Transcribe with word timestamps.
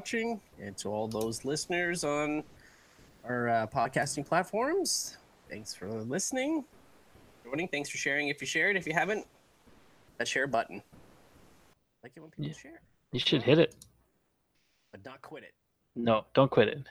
Quincy. 0.00 0.22
Thanks 0.22 0.32
for 0.34 0.38
watching, 0.38 0.40
and 0.66 0.76
to 0.78 0.88
all 0.90 1.08
those 1.08 1.44
listeners 1.44 2.04
on 2.04 2.42
our 3.24 3.48
uh, 3.48 3.66
podcasting 3.66 4.26
platforms, 4.26 5.16
thanks 5.48 5.74
for 5.74 5.88
listening. 5.88 6.64
Joining. 7.44 7.68
Thanks 7.68 7.88
for 7.90 7.96
sharing. 7.98 8.28
If 8.28 8.40
you 8.40 8.46
shared, 8.46 8.76
if 8.76 8.86
you 8.86 8.92
haven't, 8.92 9.26
that 10.18 10.26
share 10.28 10.46
button. 10.46 10.82
I 10.92 12.06
like 12.06 12.12
it 12.16 12.20
when 12.20 12.30
people 12.30 12.46
Yeah. 12.46 12.52
share, 12.54 12.80
You 13.12 13.20
should 13.20 13.42
hit 13.42 13.58
it. 13.58 13.74
but 14.92 15.04
not 15.04 15.20
quit 15.22 15.42
it. 15.44 15.52
No, 15.96 16.24
don't 16.34 16.50
quit 16.50 16.68
it. 16.68 16.82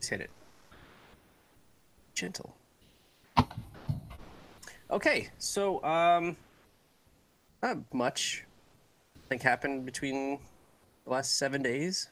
Just 0.00 0.10
hit 0.10 0.20
it. 0.20 0.30
Gentle. 2.14 2.54
Okay, 4.90 5.30
so 5.38 5.82
um, 5.84 6.36
not 7.62 7.78
much. 7.94 8.44
I 9.16 9.28
think 9.28 9.42
happened 9.42 9.86
between 9.86 10.38
the 11.04 11.10
last 11.10 11.36
seven 11.36 11.62
days. 11.62 12.08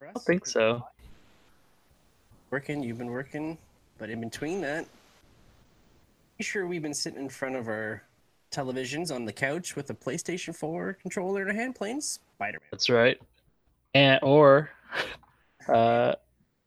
I 0.00 0.06
don't 0.06 0.22
think 0.22 0.46
so. 0.46 0.84
Working, 2.50 2.82
you've 2.82 2.98
been 2.98 3.10
working, 3.10 3.56
but 3.98 4.10
in 4.10 4.20
between 4.20 4.60
that, 4.60 4.86
pretty 6.36 6.50
sure 6.50 6.66
we've 6.66 6.82
been 6.82 6.94
sitting 6.94 7.20
in 7.20 7.28
front 7.28 7.56
of 7.56 7.68
our 7.68 8.02
televisions 8.50 9.14
on 9.14 9.24
the 9.24 9.32
couch 9.32 9.76
with 9.76 9.88
a 9.90 9.94
PlayStation 9.94 10.54
4 10.54 10.94
controller 11.00 11.42
and 11.42 11.50
a 11.50 11.54
hand 11.54 11.74
playing 11.74 12.00
Spider-Man. 12.00 12.68
That's 12.70 12.90
right. 12.90 13.18
And 13.94 14.20
or, 14.22 14.70
uh, 15.68 16.14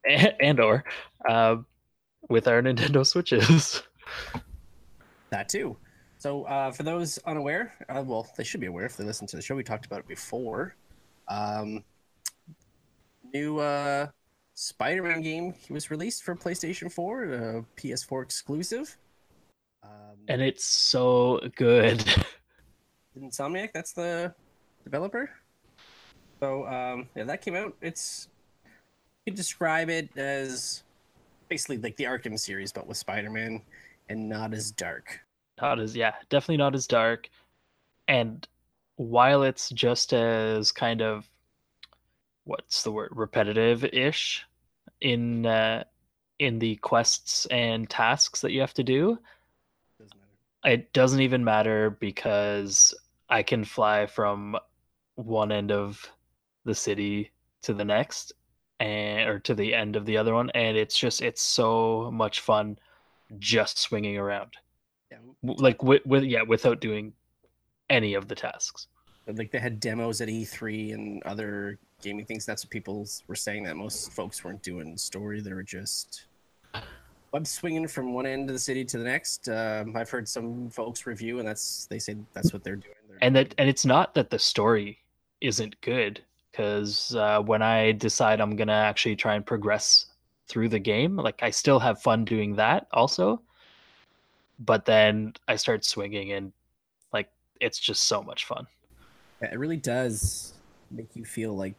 and, 0.09 0.33
and 0.41 0.59
or, 0.59 0.83
uh, 1.29 1.57
with 2.29 2.47
our 2.47 2.61
Nintendo 2.61 3.05
Switches. 3.05 3.83
That 5.31 5.49
too. 5.49 5.75
So, 6.17 6.43
uh, 6.43 6.71
for 6.71 6.83
those 6.83 7.17
unaware, 7.25 7.73
uh, 7.89 8.01
well, 8.05 8.25
they 8.37 8.43
should 8.45 8.61
be 8.61 8.67
aware 8.67 8.85
if 8.85 8.95
they 8.95 9.03
listen 9.03 9.27
to 9.27 9.35
the 9.35 9.41
show. 9.41 9.53
We 9.53 9.63
talked 9.63 9.85
about 9.85 9.99
it 9.99 10.07
before. 10.07 10.75
Um, 11.27 11.83
new 13.33 13.59
uh, 13.59 14.07
Spider-Man 14.53 15.21
game 15.21 15.53
he 15.53 15.73
was 15.73 15.91
released 15.91 16.23
for 16.23 16.35
PlayStation 16.35 16.91
4, 16.91 17.23
a 17.23 17.65
PS4 17.77 18.23
exclusive. 18.23 18.97
Um, 19.83 19.89
and 20.27 20.41
it's 20.41 20.65
so 20.65 21.39
good. 21.55 22.03
Insomniac, 23.19 23.71
that's 23.73 23.93
the 23.93 24.33
developer. 24.83 25.29
So, 26.39 26.67
um, 26.67 27.07
yeah, 27.15 27.23
that 27.23 27.41
came 27.41 27.55
out. 27.55 27.75
It's 27.81 28.27
you 29.25 29.31
could 29.31 29.37
describe 29.37 29.89
it 29.89 30.15
as 30.17 30.83
basically 31.49 31.77
like 31.77 31.95
the 31.95 32.03
Arkham 32.03 32.37
series, 32.37 32.71
but 32.71 32.87
with 32.87 32.97
Spider-Man, 32.97 33.61
and 34.09 34.29
not 34.29 34.53
as 34.53 34.71
dark. 34.71 35.21
not 35.61 35.79
as 35.79 35.95
yeah 35.95 36.13
definitely 36.29 36.57
not 36.57 36.75
as 36.75 36.87
dark 36.87 37.29
and 38.07 38.47
while 38.95 39.43
it's 39.43 39.69
just 39.69 40.13
as 40.13 40.71
kind 40.71 41.01
of 41.01 41.29
what's 42.43 42.83
the 42.83 42.91
word 42.91 43.09
repetitive-ish 43.11 44.45
in 45.01 45.45
uh, 45.45 45.83
in 46.39 46.59
the 46.59 46.75
quests 46.77 47.45
and 47.47 47.89
tasks 47.89 48.41
that 48.41 48.51
you 48.51 48.61
have 48.61 48.73
to 48.73 48.83
do 48.83 49.17
Doesn't 49.99 50.19
it 50.63 50.93
doesn't 50.93 51.21
even 51.21 51.43
matter 51.43 51.89
because 51.89 52.93
i 53.29 53.41
can 53.41 53.63
fly 53.63 54.05
from 54.05 54.57
one 55.15 55.51
end 55.51 55.71
of 55.71 56.09
the 56.65 56.75
city 56.75 57.31
to 57.61 57.73
the 57.73 57.85
next 57.85 58.33
and 58.79 59.29
or 59.29 59.39
to 59.39 59.55
the 59.55 59.73
end 59.73 59.95
of 59.95 60.05
the 60.05 60.17
other 60.17 60.33
one 60.33 60.49
and 60.51 60.77
it's 60.77 60.97
just 60.97 61.21
it's 61.21 61.41
so 61.41 62.09
much 62.11 62.41
fun 62.41 62.77
just 63.39 63.77
swinging 63.77 64.17
around. 64.17 64.53
Yeah, 65.11 65.17
like 65.43 65.83
with, 65.83 66.05
with 66.05 66.23
yeah 66.23 66.41
without 66.41 66.81
doing 66.81 67.13
any 67.89 68.13
of 68.13 68.27
the 68.27 68.35
tasks 68.35 68.87
like 69.27 69.51
they 69.51 69.59
had 69.59 69.79
demos 69.79 70.21
at 70.21 70.27
E3 70.27 70.93
and 70.93 71.23
other 71.23 71.79
gaming 72.01 72.25
things. 72.25 72.45
That's 72.45 72.63
what 72.63 72.69
people 72.69 73.07
were 73.27 73.35
saying 73.35 73.63
that 73.63 73.75
most 73.75 74.11
folks 74.11 74.43
weren't 74.43 74.61
doing 74.61 74.97
story. 74.97 75.41
They 75.41 75.53
were 75.53 75.63
just 75.63 76.25
web 77.31 77.47
swinging 77.47 77.87
from 77.87 78.13
one 78.13 78.25
end 78.25 78.49
of 78.49 78.53
the 78.53 78.59
city 78.59 78.85
to 78.85 78.97
the 78.97 79.03
next. 79.03 79.49
Um, 79.49 79.95
I've 79.95 80.09
heard 80.09 80.27
some 80.27 80.69
folks 80.69 81.05
review, 81.05 81.39
and 81.39 81.47
that's 81.47 81.87
they 81.87 81.99
say 81.99 82.17
that's 82.33 82.53
what 82.53 82.63
they're 82.63 82.75
doing. 82.75 82.95
They're, 83.09 83.17
and 83.21 83.35
that 83.35 83.55
and 83.57 83.67
it's 83.67 83.85
not 83.85 84.13
that 84.15 84.29
the 84.29 84.39
story 84.39 84.99
isn't 85.41 85.79
good 85.81 86.21
because 86.51 87.13
uh, 87.15 87.41
when 87.41 87.61
i 87.61 87.91
decide 87.91 88.39
i'm 88.39 88.55
gonna 88.55 88.71
actually 88.71 89.15
try 89.15 89.35
and 89.35 89.45
progress 89.45 90.05
through 90.47 90.69
the 90.69 90.79
game 90.79 91.17
like 91.17 91.43
i 91.43 91.49
still 91.49 91.77
have 91.77 92.01
fun 92.01 92.23
doing 92.23 92.55
that 92.55 92.87
also 92.93 93.41
but 94.59 94.85
then 94.85 95.33
i 95.49 95.55
start 95.57 95.83
swinging 95.83 96.31
and 96.31 96.53
it's 97.61 97.79
just 97.79 98.03
so 98.03 98.21
much 98.21 98.45
fun 98.45 98.67
it 99.41 99.59
really 99.59 99.77
does 99.77 100.53
make 100.91 101.15
you 101.15 101.25
feel 101.25 101.55
like 101.55 101.75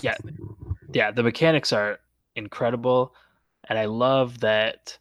Yeah. 0.00 0.16
yeah 0.92 1.10
the 1.10 1.22
mechanics 1.22 1.72
are 1.72 1.98
incredible 2.36 3.14
and 3.68 3.78
i 3.78 3.84
love 3.84 4.40
that 4.40 4.98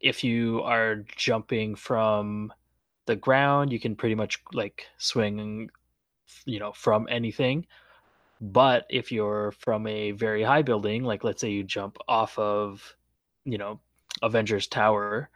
if 0.00 0.22
you 0.22 0.62
are 0.62 1.04
jumping 1.16 1.74
from 1.74 2.52
the 3.06 3.16
ground 3.16 3.72
you 3.72 3.80
can 3.80 3.96
pretty 3.96 4.14
much 4.14 4.42
like 4.52 4.86
swing 4.98 5.70
you 6.44 6.58
know 6.58 6.72
from 6.72 7.06
anything 7.10 7.66
but 8.40 8.86
if 8.90 9.10
you're 9.10 9.52
from 9.52 9.86
a 9.86 10.12
very 10.12 10.42
high 10.42 10.62
building 10.62 11.02
like 11.02 11.24
let's 11.24 11.40
say 11.40 11.50
you 11.50 11.64
jump 11.64 11.96
off 12.06 12.38
of 12.38 12.94
you 13.44 13.58
know 13.58 13.80
avengers 14.22 14.66
tower 14.66 15.30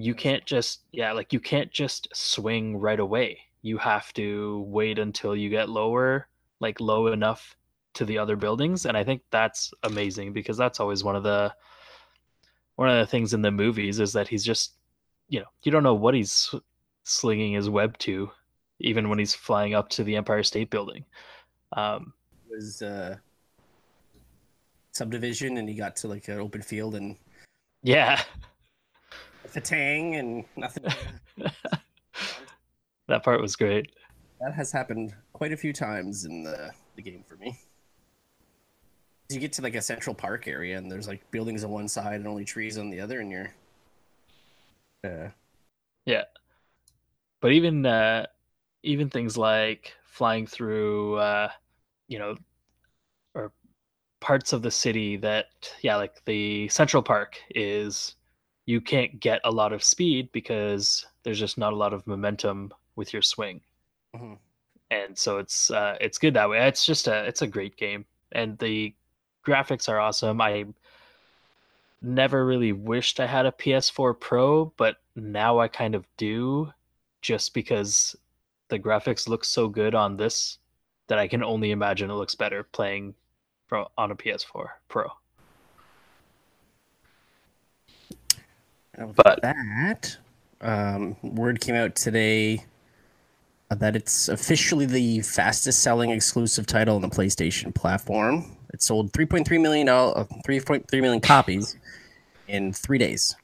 you 0.00 0.14
can't 0.14 0.44
just 0.46 0.80
yeah 0.92 1.12
like 1.12 1.32
you 1.32 1.40
can't 1.40 1.70
just 1.70 2.08
swing 2.14 2.76
right 2.76 3.00
away. 3.00 3.38
You 3.62 3.78
have 3.78 4.12
to 4.14 4.64
wait 4.68 4.98
until 4.98 5.36
you 5.36 5.50
get 5.50 5.68
lower 5.68 6.28
like 6.60 6.80
low 6.80 7.08
enough 7.08 7.56
to 7.92 8.04
the 8.04 8.16
other 8.16 8.36
buildings 8.36 8.86
and 8.86 8.96
i 8.96 9.02
think 9.02 9.20
that's 9.32 9.72
amazing 9.82 10.32
because 10.32 10.56
that's 10.56 10.78
always 10.78 11.02
one 11.02 11.16
of 11.16 11.24
the 11.24 11.52
one 12.76 12.88
of 12.88 12.96
the 12.98 13.06
things 13.06 13.34
in 13.34 13.42
the 13.42 13.50
movies 13.50 13.98
is 13.98 14.12
that 14.12 14.28
he's 14.28 14.44
just 14.44 14.74
you 15.28 15.40
know 15.40 15.46
you 15.64 15.72
don't 15.72 15.82
know 15.82 15.94
what 15.94 16.14
he's 16.14 16.54
slinging 17.02 17.54
his 17.54 17.68
web 17.68 17.98
to 17.98 18.30
even 18.78 19.08
when 19.08 19.18
he's 19.18 19.34
flying 19.34 19.74
up 19.74 19.88
to 19.90 20.04
the 20.04 20.16
empire 20.16 20.42
state 20.42 20.70
building. 20.70 21.04
Um 21.72 22.12
was 22.48 22.82
uh, 22.82 23.16
subdivision, 24.92 25.58
and 25.58 25.68
he 25.68 25.74
got 25.74 25.94
to 25.96 26.08
like 26.08 26.26
an 26.28 26.40
open 26.40 26.62
field 26.62 26.94
and 26.94 27.16
yeah 27.82 28.20
fatang 29.52 30.18
and 30.18 30.44
nothing. 30.56 30.84
that 33.08 33.22
part 33.22 33.40
was 33.40 33.56
great 33.56 33.90
that 34.40 34.54
has 34.54 34.72
happened 34.72 35.14
quite 35.32 35.52
a 35.52 35.56
few 35.56 35.72
times 35.72 36.24
in 36.24 36.42
the, 36.42 36.70
the 36.96 37.02
game 37.02 37.22
for 37.26 37.36
me. 37.36 37.58
You 39.28 39.38
get 39.38 39.52
to 39.54 39.62
like 39.62 39.76
a 39.76 39.82
central 39.82 40.14
park 40.14 40.48
area 40.48 40.76
and 40.76 40.90
there's 40.90 41.06
like 41.06 41.30
buildings 41.30 41.62
on 41.62 41.70
one 41.70 41.88
side 41.88 42.14
and 42.14 42.26
only 42.26 42.44
trees 42.44 42.78
on 42.78 42.90
the 42.90 43.00
other, 43.00 43.20
and 43.20 43.30
you're 43.30 43.54
uh, 45.02 45.30
yeah 46.04 46.24
but 47.40 47.52
even 47.52 47.86
uh 47.86 48.26
even 48.82 49.08
things 49.08 49.38
like 49.38 49.94
flying 50.04 50.46
through 50.46 51.14
uh 51.14 51.48
you 52.06 52.18
know 52.18 52.36
or 53.34 53.50
parts 54.20 54.52
of 54.52 54.60
the 54.60 54.70
city 54.70 55.16
that 55.16 55.46
yeah 55.80 55.96
like 55.96 56.22
the 56.26 56.68
central 56.68 57.02
park 57.02 57.38
is 57.54 58.16
you 58.66 58.80
can't 58.80 59.20
get 59.20 59.40
a 59.44 59.50
lot 59.50 59.72
of 59.72 59.82
speed 59.82 60.30
because 60.32 61.06
there's 61.22 61.38
just 61.38 61.58
not 61.58 61.72
a 61.72 61.76
lot 61.76 61.92
of 61.92 62.06
momentum 62.06 62.72
with 62.96 63.12
your 63.12 63.22
swing. 63.22 63.60
Mhm. 64.14 64.38
and 64.90 65.16
so 65.16 65.38
it's 65.38 65.70
uh 65.70 65.96
it's 66.00 66.18
good 66.18 66.34
that 66.34 66.50
way. 66.50 66.66
It's 66.66 66.84
just 66.84 67.06
a 67.06 67.24
it's 67.24 67.42
a 67.42 67.46
great 67.46 67.76
game. 67.76 68.04
And 68.32 68.58
the 68.58 68.94
graphics 69.46 69.88
are 69.88 70.00
awesome. 70.00 70.40
I 70.40 70.66
never 72.02 72.46
really 72.46 72.72
wished 72.72 73.20
i 73.20 73.26
had 73.26 73.44
a 73.46 73.52
ps4 73.52 74.18
pro 74.18 74.72
but 74.76 74.96
now 75.16 75.58
i 75.58 75.68
kind 75.68 75.94
of 75.94 76.06
do 76.16 76.72
just 77.20 77.52
because 77.52 78.16
the 78.68 78.78
graphics 78.78 79.28
look 79.28 79.44
so 79.44 79.68
good 79.68 79.94
on 79.94 80.16
this 80.16 80.58
that 81.08 81.18
i 81.18 81.28
can 81.28 81.42
only 81.42 81.70
imagine 81.72 82.10
it 82.10 82.14
looks 82.14 82.34
better 82.34 82.62
playing 82.62 83.14
on 83.98 84.10
a 84.10 84.16
ps4 84.16 84.68
pro 84.88 85.10
And 88.08 88.28
with 88.58 88.80
But- 89.16 89.40
that, 89.42 90.16
um, 90.60 91.16
word 91.22 91.60
came 91.60 91.74
out 91.74 91.94
today 91.94 92.64
that 93.70 93.94
it's 93.96 94.28
officially 94.28 94.84
the 94.84 95.20
fastest 95.20 95.80
selling 95.82 96.10
exclusive 96.10 96.66
title 96.66 96.96
on 96.96 97.02
the 97.02 97.08
PlayStation 97.08 97.74
platform. 97.74 98.56
It 98.72 98.82
sold 98.82 99.12
3.3 99.12 99.58
million 99.60 99.86
dollars, 99.86 100.26
3.3 100.46 101.00
million 101.00 101.20
copies 101.20 101.76
in 102.48 102.72
three 102.72 102.98
days, 102.98 103.36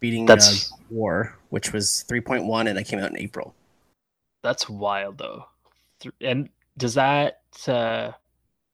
beating 0.00 0.26
That's- 0.26 0.72
uh, 0.72 0.76
War, 0.90 1.36
which 1.50 1.72
was 1.72 2.04
3.1, 2.08 2.68
and 2.68 2.78
it 2.78 2.84
came 2.86 2.98
out 2.98 3.10
in 3.10 3.18
April. 3.18 3.54
that's 4.42 4.68
wild 4.70 5.18
though 5.18 5.44
and 6.22 6.48
does 6.78 6.94
that 6.94 7.42
uh 7.68 8.10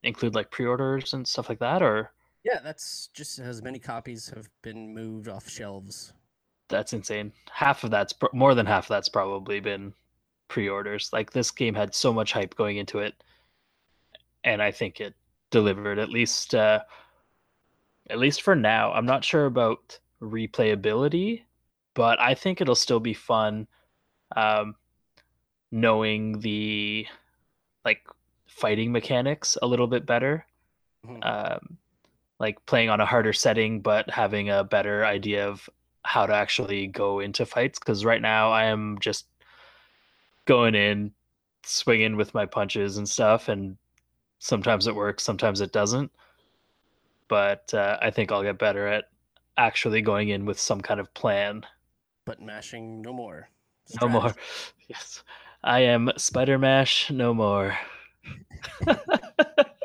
include 0.05 0.33
like 0.33 0.49
pre-orders 0.49 1.13
and 1.13 1.27
stuff 1.27 1.49
like 1.49 1.59
that 1.59 1.83
or 1.83 2.13
Yeah, 2.47 2.61
that's 2.63 3.09
just 3.13 3.41
as 3.41 3.61
many 3.61 3.81
copies 3.81 4.29
have 4.29 4.49
been 4.63 4.95
moved 4.95 5.27
off 5.29 5.49
shelves. 5.49 6.13
that's 6.69 6.93
insane. 6.93 7.33
Half 7.51 7.83
of 7.83 7.91
that's 7.91 8.15
more 8.33 8.55
than 8.55 8.67
half 8.67 8.85
of 8.85 8.89
that's 8.89 9.09
probably 9.09 9.59
been 9.59 9.93
pre-orders. 10.47 11.11
Like 11.13 11.33
this 11.33 11.51
game 11.51 11.75
had 11.75 11.93
so 11.93 12.13
much 12.13 12.33
hype 12.33 12.55
going 12.55 12.77
into 12.77 13.01
it, 13.01 13.15
and 14.45 14.63
I 14.63 14.71
think 14.71 15.01
it 15.01 15.15
delivered 15.51 15.99
at 15.99 16.09
least 16.09 16.55
uh, 16.55 16.83
at 18.11 18.19
least 18.19 18.43
for 18.43 18.55
now. 18.55 18.93
I'm 18.93 19.07
not 19.07 19.25
sure 19.25 19.47
about 19.47 19.99
replayability, 20.23 21.43
but 21.95 22.21
I 22.21 22.35
think 22.35 22.61
it'll 22.61 22.77
still 22.77 23.01
be 23.01 23.15
fun 23.15 23.67
um, 24.37 24.77
knowing 25.73 26.39
the 26.41 27.07
like 27.85 28.07
fighting 28.47 28.93
mechanics 28.93 29.59
a 29.63 29.67
little 29.67 29.89
bit 29.89 30.07
better. 30.07 30.47
Mhm. 31.05 31.25
Um, 31.27 31.79
like 32.39 32.65
playing 32.67 32.91
on 32.91 33.01
a 33.01 33.07
harder 33.07 33.33
setting, 33.33 33.81
but 33.81 34.11
having 34.11 34.51
a 34.51 34.65
better 34.65 35.05
idea 35.05 35.49
of 35.49 35.69
how 36.03 36.27
to 36.27 36.35
actually 36.35 36.87
go 36.87 37.21
into 37.21 37.47
fights. 37.47 37.79
Because 37.79 38.05
right 38.05 38.21
now 38.21 38.51
I 38.51 38.65
am 38.65 38.99
just 39.01 39.27
going 40.45 40.75
in, 40.75 41.13
swinging 41.65 42.17
with 42.17 42.35
my 42.35 42.47
punches 42.47 42.97
and 42.99 43.09
stuff, 43.09 43.49
and 43.49 43.77
sometimes 44.39 44.87
it 44.87 44.95
works, 44.95 45.25
sometimes 45.25 45.61
it 45.61 45.73
doesn't. 45.73 46.11
But 47.29 47.73
uh, 47.75 47.99
I 48.01 48.11
think 48.11 48.31
I'll 48.31 48.43
get 48.43 48.59
better 48.59 48.87
at 48.87 49.09
actually 49.57 50.03
going 50.03 50.29
in 50.29 50.45
with 50.45 50.61
some 50.61 50.81
kind 50.81 51.01
of 51.01 51.13
plan. 51.15 51.65
Button 52.25 52.47
mashing, 52.47 53.03
no 53.03 53.13
more. 53.13 53.49
No 54.01 54.09
more. 54.09 54.35
Yes. 54.89 55.25
I 55.65 55.81
am 55.81 56.13
Spider 56.17 56.59
Mash 56.59 57.11
no 57.11 57.35
more. 57.35 57.77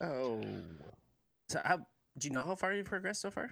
Oh. 0.00 0.42
So 1.48 1.60
how 1.64 1.78
do 2.18 2.28
you 2.28 2.34
know 2.34 2.42
how 2.42 2.54
far 2.54 2.72
you've 2.72 2.86
progressed 2.86 3.22
so 3.22 3.30
far? 3.30 3.50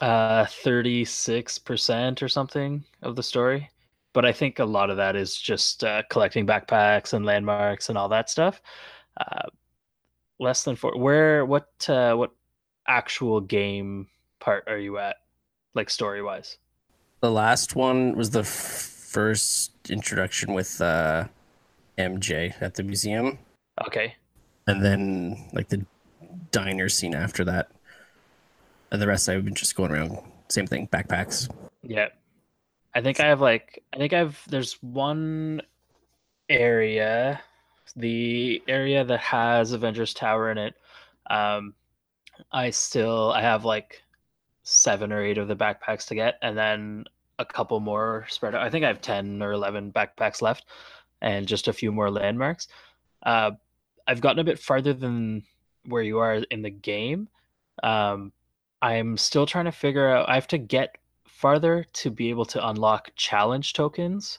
uh 0.00 0.44
36% 0.44 2.20
or 2.20 2.28
something 2.28 2.82
of 3.02 3.14
the 3.14 3.22
story. 3.22 3.70
But 4.12 4.24
i 4.24 4.32
think 4.32 4.58
a 4.58 4.64
lot 4.64 4.90
of 4.90 4.96
that 4.96 5.16
is 5.16 5.36
just 5.36 5.84
uh, 5.84 6.02
collecting 6.10 6.46
backpacks 6.46 7.12
and 7.12 7.24
landmarks 7.24 7.88
and 7.88 7.98
all 7.98 8.08
that 8.08 8.28
stuff. 8.30 8.60
Uh, 9.16 9.48
less 10.40 10.64
than 10.64 10.74
four 10.74 10.96
where 10.98 11.44
what 11.44 11.68
uh, 11.88 12.14
what 12.14 12.32
actual 12.88 13.40
game 13.40 14.08
part 14.40 14.64
are 14.66 14.78
you 14.78 14.98
at 14.98 15.16
like 15.74 15.88
story 15.88 16.22
wise 16.22 16.58
The 17.20 17.30
last 17.30 17.76
one 17.76 18.16
was 18.16 18.30
the 18.30 18.40
f- 18.40 18.46
first 18.46 19.72
introduction 19.88 20.54
with 20.54 20.80
uh, 20.80 21.28
MJ 21.96 22.52
at 22.60 22.74
the 22.74 22.82
museum, 22.82 23.38
okay 23.86 24.16
and 24.66 24.84
then 24.84 25.48
like 25.52 25.68
the 25.68 25.84
diner 26.50 26.88
scene 26.88 27.14
after 27.14 27.44
that, 27.44 27.70
and 28.90 29.00
the 29.02 29.06
rest 29.06 29.28
I've 29.28 29.44
been 29.44 29.54
just 29.54 29.74
going 29.76 29.90
around. 29.90 30.18
Same 30.48 30.66
thing, 30.66 30.88
backpacks. 30.88 31.48
yeah 31.82 32.08
i 32.94 33.00
think 33.00 33.18
i 33.20 33.26
have 33.26 33.40
like 33.40 33.82
i 33.92 33.96
think 33.98 34.12
i've 34.12 34.40
there's 34.48 34.74
one 34.82 35.60
area 36.48 37.40
the 37.96 38.62
area 38.68 39.04
that 39.04 39.20
has 39.20 39.72
avengers 39.72 40.14
tower 40.14 40.50
in 40.50 40.58
it 40.58 40.74
um 41.30 41.74
i 42.52 42.70
still 42.70 43.32
i 43.32 43.40
have 43.42 43.64
like 43.64 44.02
seven 44.62 45.12
or 45.12 45.22
eight 45.22 45.38
of 45.38 45.48
the 45.48 45.56
backpacks 45.56 46.06
to 46.06 46.14
get 46.14 46.38
and 46.42 46.56
then 46.56 47.04
a 47.38 47.44
couple 47.44 47.80
more 47.80 48.24
spread 48.28 48.54
out 48.54 48.62
i 48.62 48.70
think 48.70 48.84
i 48.84 48.88
have 48.88 49.00
10 49.00 49.42
or 49.42 49.52
11 49.52 49.92
backpacks 49.92 50.40
left 50.40 50.64
and 51.20 51.46
just 51.46 51.68
a 51.68 51.72
few 51.72 51.90
more 51.92 52.10
landmarks 52.10 52.68
uh 53.24 53.50
i've 54.06 54.20
gotten 54.20 54.38
a 54.38 54.44
bit 54.44 54.58
farther 54.58 54.92
than 54.92 55.42
where 55.86 56.02
you 56.02 56.18
are 56.18 56.36
in 56.50 56.62
the 56.62 56.70
game. 56.70 57.28
Um 57.82 58.32
i'm 58.82 59.16
still 59.16 59.46
trying 59.46 59.64
to 59.64 59.72
figure 59.72 60.08
out 60.08 60.28
i 60.28 60.34
have 60.34 60.48
to 60.48 60.58
get 60.58 60.96
farther 61.26 61.84
to 61.92 62.10
be 62.10 62.30
able 62.30 62.44
to 62.44 62.68
unlock 62.68 63.10
challenge 63.16 63.72
tokens. 63.72 64.38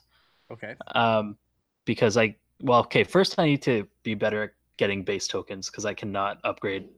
Okay. 0.50 0.74
um 0.94 1.36
because 1.84 2.16
i 2.16 2.34
well 2.62 2.80
okay 2.80 3.04
first 3.04 3.38
i 3.38 3.46
need 3.46 3.62
to 3.62 3.86
be 4.02 4.14
better 4.14 4.44
at 4.44 4.50
getting 4.76 5.02
base 5.02 5.26
tokens 5.26 5.70
because 5.70 5.84
i 5.84 5.94
cannot 5.94 6.38
upgrade 6.44 6.88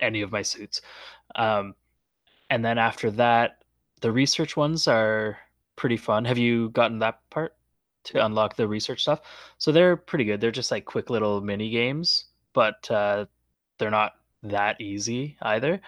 any 0.00 0.22
of 0.22 0.32
my 0.32 0.42
suits. 0.42 0.80
Um 1.34 1.74
and 2.50 2.64
then 2.64 2.78
after 2.78 3.10
that 3.12 3.62
the 4.00 4.12
research 4.12 4.56
ones 4.56 4.86
are 4.86 5.38
pretty 5.76 5.96
fun. 5.96 6.24
Have 6.24 6.38
you 6.38 6.70
gotten 6.70 6.98
that 7.00 7.20
part 7.30 7.54
to 8.06 8.24
unlock 8.24 8.56
the 8.56 8.66
research 8.66 9.02
stuff 9.02 9.20
so 9.58 9.70
they're 9.70 9.96
pretty 9.96 10.24
good 10.24 10.40
they're 10.40 10.50
just 10.50 10.70
like 10.70 10.84
quick 10.84 11.10
little 11.10 11.40
mini 11.40 11.70
games 11.70 12.26
but 12.52 12.90
uh 12.90 13.26
they're 13.78 13.90
not 13.90 14.14
that 14.42 14.80
easy 14.80 15.36
either 15.42 15.80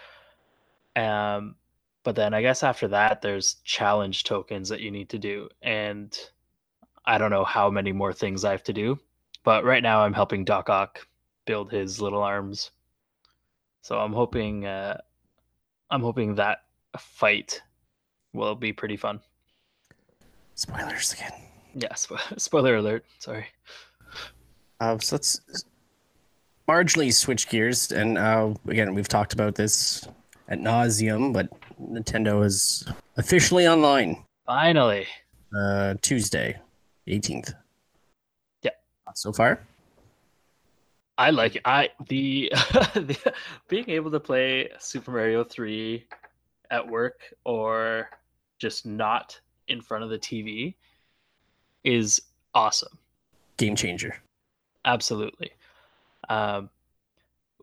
um 0.96 1.54
but 2.02 2.14
then 2.14 2.34
i 2.34 2.42
guess 2.42 2.62
after 2.62 2.88
that 2.88 3.22
there's 3.22 3.56
challenge 3.64 4.24
tokens 4.24 4.68
that 4.68 4.80
you 4.80 4.90
need 4.90 5.08
to 5.08 5.18
do 5.18 5.48
and 5.62 6.18
I 7.08 7.16
don't 7.16 7.30
know 7.30 7.44
how 7.44 7.70
many 7.70 7.90
more 7.90 8.12
things 8.12 8.44
I 8.44 8.50
have 8.50 8.62
to 8.64 8.72
do, 8.74 8.98
but 9.42 9.64
right 9.64 9.82
now 9.82 10.02
I'm 10.04 10.12
helping 10.12 10.44
Doc 10.44 10.68
Ock 10.68 11.08
build 11.46 11.72
his 11.72 12.02
little 12.02 12.22
arms. 12.22 12.70
So 13.80 13.98
I'm 13.98 14.12
hoping 14.12 14.66
uh, 14.66 14.98
I'm 15.90 16.02
hoping 16.02 16.34
that 16.34 16.64
fight 16.98 17.62
will 18.34 18.54
be 18.54 18.74
pretty 18.74 18.98
fun. 18.98 19.20
Spoilers 20.54 21.14
again. 21.14 21.47
Yeah, 21.74 21.92
spo- 21.92 22.18
spoiler 22.40 22.76
alert. 22.76 23.04
Sorry. 23.18 23.46
Uh, 24.80 24.98
so 24.98 25.16
let's 25.16 25.40
marginally 26.68 27.12
switch 27.12 27.48
gears, 27.48 27.90
and 27.92 28.16
uh, 28.18 28.54
again, 28.68 28.94
we've 28.94 29.08
talked 29.08 29.32
about 29.32 29.54
this 29.54 30.06
at 30.48 30.60
nauseum, 30.60 31.32
but 31.32 31.48
Nintendo 31.80 32.44
is 32.44 32.86
officially 33.16 33.66
online 33.66 34.24
Finally. 34.46 35.06
uh, 35.56 35.94
Tuesday, 36.00 36.56
18th. 37.08 37.54
Yeah. 38.62 38.70
So 39.14 39.32
far, 39.32 39.60
I 41.18 41.30
like 41.30 41.56
it. 41.56 41.62
I 41.64 41.90
the, 42.08 42.50
the 42.94 43.34
being 43.68 43.90
able 43.90 44.10
to 44.12 44.20
play 44.20 44.68
Super 44.78 45.10
Mario 45.10 45.42
3 45.42 46.06
at 46.70 46.86
work 46.86 47.20
or 47.44 48.08
just 48.58 48.86
not 48.86 49.40
in 49.68 49.80
front 49.80 50.04
of 50.04 50.10
the 50.10 50.18
TV 50.18 50.74
is 51.88 52.20
awesome. 52.54 52.98
game 53.56 53.74
changer. 53.74 54.16
Absolutely. 54.84 55.50
Um, 56.28 56.68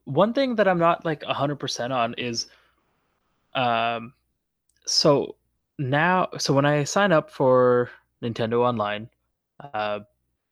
one 0.05 0.33
thing 0.33 0.55
that 0.55 0.67
I'm 0.67 0.79
not 0.79 1.05
like 1.05 1.21
100% 1.21 1.91
on 1.91 2.13
is 2.15 2.47
um, 3.53 4.13
so 4.85 5.35
now, 5.77 6.27
so 6.37 6.53
when 6.53 6.65
I 6.65 6.83
sign 6.83 7.11
up 7.11 7.29
for 7.31 7.89
Nintendo 8.21 8.59
Online, 8.59 9.09
uh, 9.73 9.99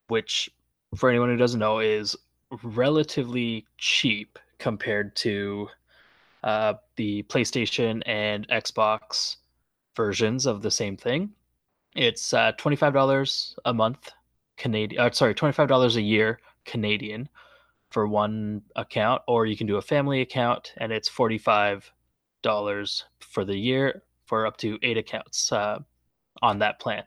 which 0.08 0.50
for 0.96 1.10
anyone 1.10 1.30
who 1.30 1.38
doesn't 1.38 1.60
know 1.60 1.80
is 1.80 2.16
relatively 2.62 3.66
cheap 3.78 4.38
compared 4.60 5.16
to 5.18 5.68
uh, 6.44 6.76
the 6.96 7.24
PlayStation 7.24 8.02
and 8.06 8.48
Xbox 8.50 9.38
versions 9.96 10.46
of 10.46 10.62
the 10.62 10.72
same 10.72 10.96
thing. 10.96 11.32
It's 11.96 12.34
uh, 12.34 12.54
$25 12.54 13.56
a 13.66 13.74
month 13.74 14.12
Canadian, 14.58 15.02
uh, 15.02 15.12
sorry, 15.12 15.36
$25 15.36 15.96
a 15.96 16.02
year 16.02 16.40
Canadian 16.66 17.30
for 17.92 18.08
one 18.08 18.64
account, 18.76 19.22
or 19.28 19.46
you 19.46 19.56
can 19.56 19.68
do 19.68 19.78
a 19.78 19.82
family 19.82 20.22
account 20.22 20.74
and 20.78 20.92
it's 20.92 21.10
$45 21.10 21.84
for 23.20 23.46
the 23.46 23.56
year 23.56 24.04
for 24.26 24.48
up 24.48 24.58
to 24.58 24.80
eight 24.82 24.98
accounts 24.98 25.52
uh, 25.52 25.80
on 26.42 26.60
that 26.60 26.80
plan. 26.80 27.04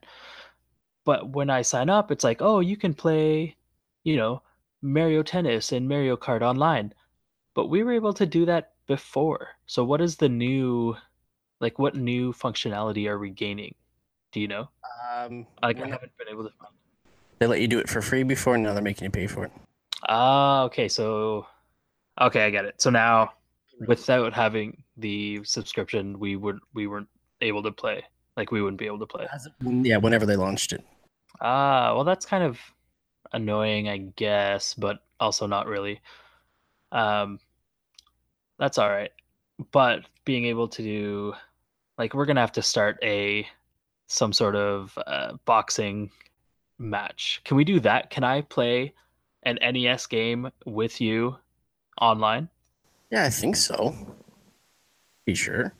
But 1.04 1.30
when 1.30 1.50
I 1.50 1.62
sign 1.62 1.90
up, 1.90 2.10
it's 2.10 2.24
like, 2.24 2.42
oh, 2.42 2.60
you 2.60 2.76
can 2.76 2.94
play, 2.94 3.56
you 4.04 4.16
know, 4.16 4.42
Mario 4.82 5.22
Tennis 5.22 5.72
and 5.72 5.88
Mario 5.88 6.16
Kart 6.16 6.42
online. 6.42 6.92
But 7.54 7.70
we 7.70 7.82
were 7.82 7.92
able 7.92 8.12
to 8.14 8.26
do 8.26 8.44
that 8.46 8.74
before. 8.86 9.48
So 9.66 9.84
what 9.84 10.00
is 10.00 10.16
the 10.16 10.28
new, 10.28 10.96
like, 11.60 11.78
what 11.78 11.96
new 11.96 12.32
functionality 12.32 13.08
are 13.08 13.18
we 13.18 13.30
gaining? 13.30 13.74
Do 14.36 14.42
you 14.42 14.48
know? 14.48 14.68
Um, 15.14 15.46
Like, 15.62 15.78
I 15.78 15.80
we're 15.80 15.86
not- 15.86 15.92
haven't 15.92 16.18
been 16.18 16.28
able 16.28 16.44
to 16.44 16.50
find. 16.58 16.74
they 17.38 17.46
let 17.46 17.58
you 17.62 17.68
do 17.68 17.78
it 17.78 17.88
for 17.88 18.02
free 18.02 18.22
before, 18.22 18.58
now 18.58 18.74
they're 18.74 18.82
making 18.82 19.06
you 19.06 19.10
pay 19.10 19.26
for 19.26 19.46
it. 19.46 19.52
Ah, 20.10 20.64
okay. 20.64 20.88
So, 20.88 21.46
okay, 22.20 22.44
I 22.44 22.50
get 22.50 22.66
it. 22.66 22.78
So 22.78 22.90
now, 22.90 23.32
without 23.88 24.34
having 24.34 24.82
the 24.98 25.42
subscription, 25.44 26.18
we 26.18 26.36
would 26.36 26.58
we 26.74 26.86
weren't 26.86 27.08
able 27.40 27.62
to 27.62 27.72
play. 27.72 28.04
Like 28.36 28.50
we 28.50 28.60
wouldn't 28.60 28.78
be 28.78 28.84
able 28.84 28.98
to 28.98 29.06
play. 29.06 29.26
As- 29.32 29.48
Yeah, 29.62 29.96
whenever 29.96 30.26
they 30.26 30.36
launched 30.36 30.74
it. 30.74 30.84
Ah, 31.40 31.94
well, 31.94 32.04
that's 32.04 32.26
kind 32.26 32.44
of 32.44 32.58
annoying, 33.32 33.88
I 33.88 33.96
guess, 34.16 34.74
but 34.74 34.98
also 35.18 35.46
not 35.46 35.66
really. 35.66 36.02
Um, 36.92 37.40
that's 38.58 38.76
all 38.76 38.90
right. 38.90 39.12
But 39.72 40.00
being 40.26 40.44
able 40.44 40.68
to 40.68 40.82
do, 40.82 41.34
like, 41.96 42.12
we're 42.12 42.26
gonna 42.26 42.42
have 42.42 42.52
to 42.52 42.62
start 42.62 42.98
a 43.02 43.48
some 44.06 44.32
sort 44.32 44.56
of 44.56 44.96
uh, 45.06 45.34
boxing 45.44 46.10
match. 46.78 47.40
Can 47.44 47.56
we 47.56 47.64
do 47.64 47.80
that? 47.80 48.10
Can 48.10 48.24
I 48.24 48.42
play 48.42 48.94
an 49.42 49.58
NES 49.60 50.06
game 50.06 50.50
with 50.64 51.00
you 51.00 51.36
online? 52.00 52.48
Yeah, 53.10 53.24
I 53.24 53.30
think 53.30 53.56
so. 53.56 53.94
Be 55.24 55.34
sure. 55.34 55.74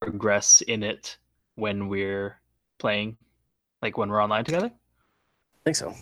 Progress 0.00 0.62
in 0.62 0.82
it 0.82 1.16
when 1.54 1.88
we're 1.88 2.40
playing, 2.78 3.16
like 3.80 3.96
when 3.96 4.08
we're 4.08 4.22
online 4.22 4.44
together? 4.44 4.66
I 4.66 5.60
think 5.64 5.76
so. 5.76 5.94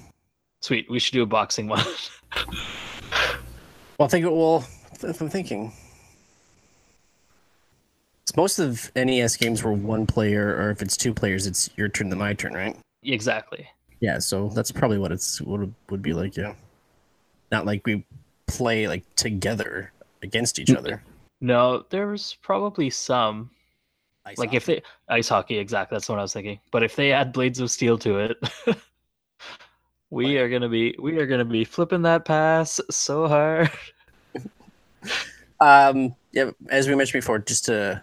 Sweet. 0.60 0.90
We 0.90 0.98
should 0.98 1.12
do 1.12 1.22
a 1.22 1.26
boxing 1.26 1.68
one. 1.68 1.84
Well, 3.98 4.06
I 4.06 4.08
think 4.08 4.24
it 4.24 4.30
will. 4.30 4.64
If 5.02 5.20
I'm 5.20 5.28
thinking, 5.28 5.72
most 8.36 8.58
of 8.58 8.90
NES 8.94 9.36
games 9.36 9.62
were 9.62 9.72
one 9.72 10.06
player, 10.06 10.56
or 10.56 10.70
if 10.70 10.82
it's 10.82 10.96
two 10.96 11.14
players, 11.14 11.46
it's 11.46 11.70
your 11.76 11.88
turn, 11.88 12.08
then 12.08 12.18
my 12.18 12.34
turn, 12.34 12.54
right? 12.54 12.76
exactly. 13.02 13.66
Yeah, 14.00 14.18
so 14.18 14.48
that's 14.48 14.72
probably 14.72 14.98
what 14.98 15.12
it's 15.12 15.40
what 15.40 15.60
it 15.60 15.70
would 15.90 16.02
be 16.02 16.12
like. 16.12 16.36
Yeah, 16.36 16.54
not 17.52 17.66
like 17.66 17.86
we 17.86 18.04
play 18.46 18.88
like 18.88 19.04
together 19.14 19.92
against 20.22 20.58
each 20.58 20.70
other. 20.70 21.02
No, 21.40 21.84
there's 21.90 22.36
probably 22.42 22.90
some. 22.90 23.50
Ice 24.26 24.36
like 24.36 24.50
hockey. 24.50 24.56
if 24.56 24.66
they 24.66 24.82
ice 25.08 25.28
hockey, 25.28 25.58
exactly. 25.58 25.96
That's 25.96 26.08
what 26.08 26.18
I 26.18 26.22
was 26.22 26.32
thinking. 26.32 26.60
But 26.70 26.82
if 26.82 26.96
they 26.96 27.12
add 27.12 27.32
blades 27.32 27.60
of 27.60 27.70
steel 27.70 27.96
to 27.98 28.18
it, 28.18 28.38
we 30.10 30.36
are 30.38 30.48
gonna 30.48 30.68
be 30.68 30.94
we 30.98 31.18
are 31.18 31.26
gonna 31.26 31.44
be 31.44 31.64
flipping 31.64 32.02
that 32.02 32.24
pass 32.24 32.80
so 32.90 33.26
hard. 33.28 33.70
Um, 35.60 36.14
yeah, 36.32 36.50
as 36.70 36.88
we 36.88 36.94
mentioned 36.94 37.20
before, 37.20 37.38
just 37.38 37.66
to 37.66 38.02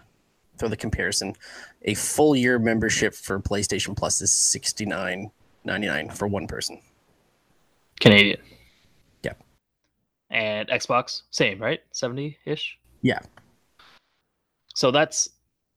throw 0.58 0.68
the 0.68 0.76
comparison, 0.76 1.34
a 1.82 1.94
full 1.94 2.34
year 2.36 2.58
membership 2.58 3.14
for 3.14 3.38
PlayStation 3.40 3.96
Plus 3.96 4.20
is 4.20 4.32
sixty 4.32 4.84
nine 4.84 5.30
ninety 5.64 5.86
nine 5.86 6.10
for 6.10 6.26
one 6.26 6.46
person. 6.46 6.80
Canadian. 8.00 8.40
Yeah. 9.22 9.32
And 10.30 10.68
Xbox, 10.68 11.22
same, 11.30 11.60
right? 11.60 11.80
70 11.92 12.38
ish. 12.44 12.78
Yeah. 13.02 13.18
So 14.74 14.90
that's 14.90 15.28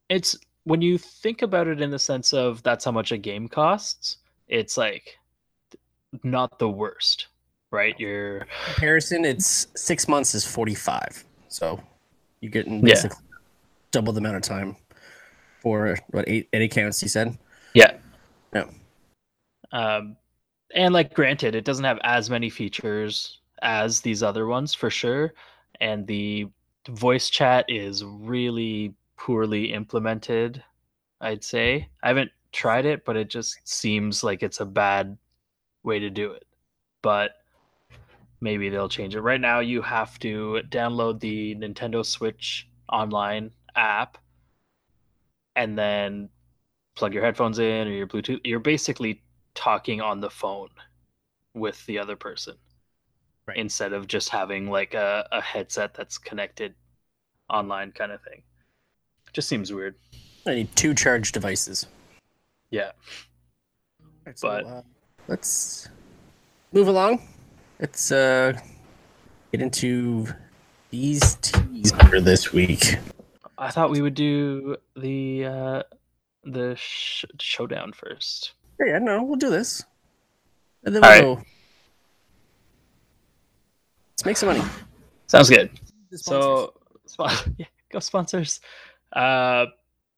it's 0.10 0.38
when 0.66 0.82
you 0.82 0.98
think 0.98 1.42
about 1.42 1.68
it 1.68 1.82
in 1.82 1.90
the 1.90 1.98
sense 1.98 2.34
of 2.34 2.62
that's 2.64 2.86
how 2.86 2.92
much 2.92 3.12
a 3.12 3.18
game 3.18 3.48
costs, 3.48 4.18
it's 4.48 4.78
like 4.78 5.18
not 6.24 6.60
the 6.60 6.70
worst, 6.70 7.28
right? 7.72 8.00
You're 8.00 8.46
Comparison, 8.66 9.26
it's 9.26 9.68
six 9.76 10.08
months 10.08 10.36
is 10.36 10.46
forty 10.46 10.76
five, 10.76 11.24
so 11.48 11.82
you're 12.42 12.52
getting 12.52 12.86
Yeah. 12.86 13.10
Basically 13.92 14.02
double 14.02 14.14
the 14.14 14.20
amount 14.20 14.36
of 14.38 14.42
time 14.42 14.76
for 15.62 15.98
what 16.10 16.26
eight 16.28 16.50
eight 16.54 16.64
accounts 16.64 17.02
you 17.02 17.10
said. 17.10 17.38
yeah. 17.74 17.98
Yeah. 18.54 18.66
Um 19.72 20.18
and 20.74 20.94
like 20.94 21.14
granted, 21.14 21.56
it 21.56 21.66
doesn't 21.66 21.86
have 21.86 22.00
as 22.04 22.30
many 22.30 22.50
features 22.50 23.40
as 23.62 24.02
these 24.02 24.24
other 24.24 24.48
ones 24.48 24.74
for 24.74 24.90
sure, 24.90 25.34
and 25.80 26.08
the 26.08 26.48
voice 26.90 27.30
chat 27.30 27.66
is 27.68 28.04
really 28.04 28.94
poorly 29.18 29.74
implemented, 29.74 30.64
I'd 31.20 31.44
say. 31.44 31.90
I 32.02 32.08
haven't 32.08 32.32
tried 32.52 32.86
it, 32.86 33.06
but 33.06 33.18
it 33.18 33.30
just 33.30 33.68
seems 33.68 34.24
like 34.24 34.44
it's 34.44 34.62
a 34.62 34.66
bad 34.66 35.18
way 35.84 36.00
to 36.00 36.10
do 36.10 36.32
it. 36.32 36.46
But 37.02 37.32
maybe 38.40 38.70
they'll 38.70 38.90
change 38.90 39.16
it. 39.16 39.22
Right 39.22 39.42
now, 39.42 39.60
you 39.60 39.82
have 39.82 40.18
to 40.20 40.62
download 40.70 41.20
the 41.20 41.56
Nintendo 41.56 42.04
Switch 42.06 42.68
online 42.92 43.52
app 43.76 44.18
and 45.56 45.78
then 45.78 46.30
plug 46.96 47.14
your 47.14 47.24
headphones 47.24 47.60
in 47.60 47.88
or 47.88 47.92
your 47.92 48.08
Bluetooth. 48.08 48.40
You're 48.44 48.60
basically 48.60 49.22
talking 49.54 50.02
on 50.02 50.20
the 50.22 50.30
phone 50.30 50.70
with 51.54 51.86
the 51.86 52.00
other 52.00 52.16
person 52.16 52.56
Right. 53.48 53.58
instead 53.58 53.92
of 53.94 54.08
just 54.08 54.30
having 54.30 54.70
like 54.70 54.94
a, 54.94 55.28
a 55.32 55.42
headset 55.42 55.94
that's 55.94 56.18
connected 56.18 56.74
online 57.50 57.92
kind 57.92 58.12
of 58.12 58.22
thing. 58.22 58.44
Just 59.34 59.50
seems 59.50 59.74
weird. 59.74 59.96
I 60.46 60.56
need 60.56 60.76
two 60.76 60.94
charge 60.94 61.32
devices. 61.32 61.88
Yeah. 62.70 62.92
Alright, 64.26 64.38
so, 64.40 64.48
But- 64.48 64.66
uh, 64.66 64.82
let's 65.28 65.90
move 66.72 66.88
along. 66.88 67.28
Let's 67.80 68.12
uh, 68.12 68.54
get 69.52 69.62
into 69.62 70.28
these 70.92 71.36
tees 71.36 71.92
for 72.10 72.22
this 72.22 72.54
week. 72.54 72.98
I 73.62 73.70
thought 73.70 73.92
we 73.92 74.02
would 74.02 74.16
do 74.16 74.76
the 74.96 75.46
uh 75.46 75.84
the 76.44 76.76
sh- 76.76 77.26
showdown 77.40 77.94
first. 77.94 78.54
Yeah, 78.80 78.94
yeah, 78.94 79.00
no, 79.00 79.24
we'll 79.24 79.36
do 79.36 79.52
this. 79.52 79.86
And 80.84 80.96
then 80.96 81.04
All 81.04 81.12
we'll 81.12 81.36
go. 81.36 81.44
Let's 84.14 84.26
make 84.26 84.38
some 84.38 84.50
money. 84.50 84.64
Sounds 85.28 85.50
good. 85.50 85.70
So, 86.14 86.74
spon- 87.06 87.36
yeah, 87.58 87.68
go 87.92 88.00
sponsors. 88.00 88.60
Uh, 89.14 89.68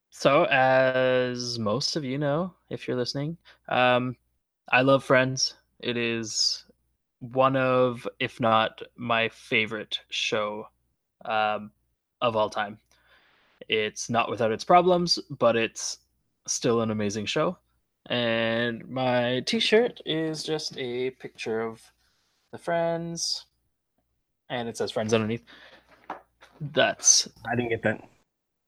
so 0.09 0.45
as 0.45 1.59
most 1.59 1.97
of 1.97 2.05
you 2.05 2.17
know, 2.17 2.53
if 2.69 2.87
you're 2.87 2.97
listening, 2.97 3.37
um, 3.67 4.15
I 4.71 4.81
love 4.81 5.03
Friends. 5.03 5.55
It 5.81 5.97
is 5.97 6.63
one 7.19 7.57
of, 7.57 8.07
if 8.19 8.39
not 8.39 8.81
my 8.95 9.27
favorite 9.29 9.99
show, 10.09 10.67
um, 11.25 11.71
of 12.21 12.37
all 12.37 12.49
time. 12.49 12.79
It's 13.69 14.09
not 14.09 14.29
without 14.29 14.51
its 14.51 14.63
problems, 14.63 15.19
but 15.29 15.55
it's 15.55 15.99
still 16.47 16.81
an 16.81 16.91
amazing 16.91 17.25
show. 17.25 17.57
And 18.07 18.87
my 18.89 19.41
T-shirt 19.45 20.01
is 20.05 20.43
just 20.43 20.77
a 20.77 21.11
picture 21.11 21.61
of 21.61 21.81
the 22.51 22.57
Friends, 22.57 23.45
and 24.49 24.67
it 24.67 24.77
says 24.77 24.91
Friends 24.91 25.13
underneath. 25.13 25.43
That's 26.59 27.29
I 27.49 27.55
didn't 27.55 27.69
get 27.69 27.81
that. 27.83 28.01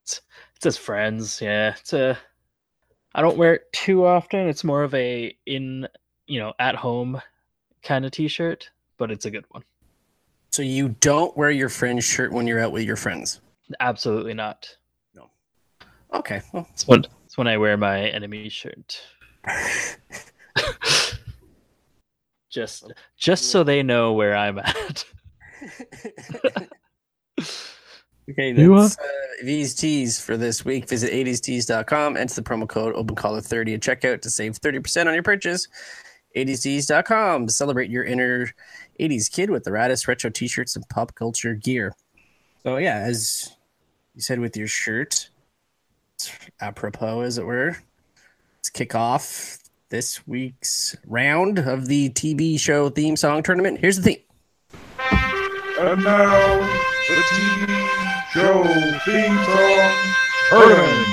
it 0.04 0.20
says 0.62 0.76
friends 0.76 1.40
yeah 1.40 1.74
it's 1.78 1.92
a 1.92 2.16
i 3.14 3.20
don't 3.22 3.36
wear 3.36 3.54
it 3.54 3.72
too 3.72 4.04
often 4.06 4.48
it's 4.48 4.64
more 4.64 4.82
of 4.82 4.94
a 4.94 5.34
in 5.46 5.86
you 6.26 6.38
know 6.40 6.52
at 6.58 6.74
home 6.74 7.20
kind 7.82 8.04
of 8.04 8.10
t-shirt 8.12 8.68
but 8.98 9.10
it's 9.10 9.24
a 9.26 9.30
good 9.30 9.44
one 9.50 9.62
So 10.52 10.62
you 10.62 10.90
don't 11.00 11.36
wear 11.36 11.50
your 11.50 11.68
friend's 11.68 12.04
shirt 12.04 12.32
when 12.32 12.46
you're 12.46 12.60
out 12.60 12.72
with 12.72 12.84
your 12.84 12.96
friends. 12.96 13.40
absolutely 13.80 14.34
not 14.34 14.68
Okay. 16.12 16.40
Well, 16.52 16.66
it's 16.72 16.86
when 16.86 17.04
it's 17.24 17.36
when 17.36 17.48
i 17.48 17.56
wear 17.56 17.76
my 17.76 18.06
enemy 18.08 18.48
shirt 18.48 19.00
just 22.50 22.92
just 23.16 23.50
so 23.50 23.62
they 23.62 23.82
know 23.82 24.12
where 24.12 24.36
i'm 24.36 24.58
at 24.58 25.04
okay, 28.30 28.52
that's 28.52 28.98
uh, 28.98 29.02
these 29.42 29.74
tees 29.74 30.20
for 30.20 30.36
this 30.36 30.64
week. 30.64 30.88
Visit 30.88 31.12
80stees.com. 31.12 32.16
Enter 32.16 32.34
the 32.34 32.42
promo 32.42 32.68
code 32.68 32.94
OpenCollar30 32.94 33.74
at 33.74 33.80
checkout 33.80 34.22
to 34.22 34.30
save 34.30 34.52
30% 34.60 35.06
on 35.06 35.14
your 35.14 35.22
purchase. 35.22 35.68
80stees.com. 36.36 37.48
Celebrate 37.48 37.90
your 37.90 38.04
inner 38.04 38.50
80s 39.00 39.30
kid 39.30 39.50
with 39.50 39.64
the 39.64 39.70
raddest 39.70 40.06
retro 40.06 40.30
t-shirts 40.30 40.76
and 40.76 40.86
pop 40.88 41.14
culture 41.14 41.54
gear. 41.54 41.94
So 42.62 42.76
yeah, 42.76 42.98
as 42.98 43.52
you 44.14 44.20
said 44.20 44.40
with 44.40 44.56
your 44.56 44.68
shirt, 44.68 45.30
apropos 46.60 47.20
as 47.20 47.38
it 47.38 47.46
were, 47.46 47.76
let's 48.58 48.70
kick 48.70 48.94
off 48.94 49.58
this 49.88 50.26
week's 50.26 50.96
round 51.06 51.58
of 51.58 51.86
the 51.86 52.10
TV 52.10 52.58
show 52.58 52.88
theme 52.88 53.16
song 53.16 53.42
tournament. 53.42 53.78
Here's 53.80 53.96
the 53.96 54.02
theme. 54.02 54.18
And 55.78 56.02
now, 56.02 56.58
the 57.08 57.14
TV 57.14 58.30
show 58.32 58.64
theme 59.04 59.36
song 59.44 59.92
tournament. 60.48 61.06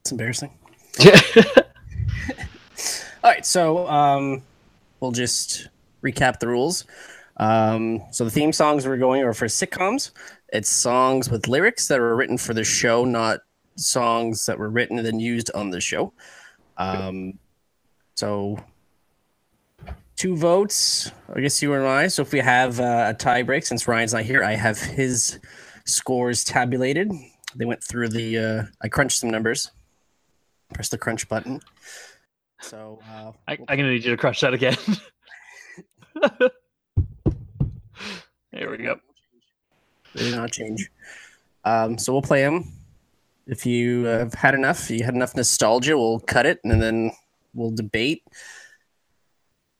It's 0.00 0.12
embarrassing. 0.12 0.52
Yeah. 1.00 1.20
All 3.24 3.30
right, 3.30 3.44
so 3.44 3.88
um, 3.88 4.42
we'll 5.00 5.12
just 5.12 5.68
recap 6.02 6.38
the 6.38 6.48
rules. 6.48 6.84
Um, 7.38 8.02
so 8.10 8.24
the 8.24 8.30
theme 8.30 8.52
songs 8.52 8.86
we're 8.86 8.96
going 8.96 9.22
are 9.22 9.32
for 9.32 9.46
sitcoms. 9.46 10.10
It's 10.52 10.68
songs 10.68 11.30
with 11.30 11.48
lyrics 11.48 11.88
that 11.88 12.00
were 12.00 12.16
written 12.16 12.38
for 12.38 12.54
the 12.54 12.64
show, 12.64 13.04
not 13.04 13.40
songs 13.76 14.46
that 14.46 14.58
were 14.58 14.70
written 14.70 14.98
and 14.98 15.06
then 15.06 15.20
used 15.20 15.50
on 15.54 15.70
the 15.70 15.80
show. 15.80 16.12
Um, 16.76 17.38
so 18.14 18.58
two 20.16 20.36
votes. 20.36 21.12
I 21.32 21.40
guess 21.40 21.62
you 21.62 21.74
and 21.74 21.86
I. 21.86 22.08
So 22.08 22.22
if 22.22 22.32
we 22.32 22.40
have 22.40 22.80
uh, 22.80 23.06
a 23.10 23.14
tie 23.14 23.42
break, 23.42 23.64
since 23.64 23.86
Ryan's 23.86 24.14
not 24.14 24.24
here, 24.24 24.42
I 24.42 24.54
have 24.54 24.78
his 24.78 25.38
scores 25.84 26.44
tabulated. 26.44 27.12
They 27.54 27.64
went 27.64 27.82
through 27.82 28.08
the. 28.08 28.38
Uh, 28.38 28.62
I 28.82 28.88
crunched 28.88 29.20
some 29.20 29.30
numbers. 29.30 29.70
Press 30.74 30.88
the 30.88 30.98
crunch 30.98 31.28
button. 31.28 31.60
So 32.60 32.98
uh, 33.08 33.32
I, 33.46 33.52
i'm 33.52 33.64
gonna 33.66 33.92
need 33.92 34.04
you 34.04 34.10
to 34.10 34.16
crush 34.16 34.40
that 34.40 34.52
again 34.52 34.76
there 38.58 38.70
we 38.70 38.78
go 38.78 38.98
They 40.14 40.24
did 40.24 40.34
not 40.34 40.50
change. 40.50 40.90
Um, 41.64 41.96
so 41.96 42.12
we'll 42.12 42.22
play 42.22 42.42
them. 42.42 42.72
If 43.46 43.64
you 43.64 44.06
uh, 44.06 44.18
have 44.18 44.34
had 44.34 44.54
enough, 44.54 44.90
you 44.90 45.04
had 45.04 45.14
enough 45.14 45.36
nostalgia, 45.36 45.96
we'll 45.96 46.20
cut 46.20 46.44
it 46.44 46.60
and 46.64 46.82
then 46.82 47.12
we'll 47.54 47.70
debate. 47.70 48.24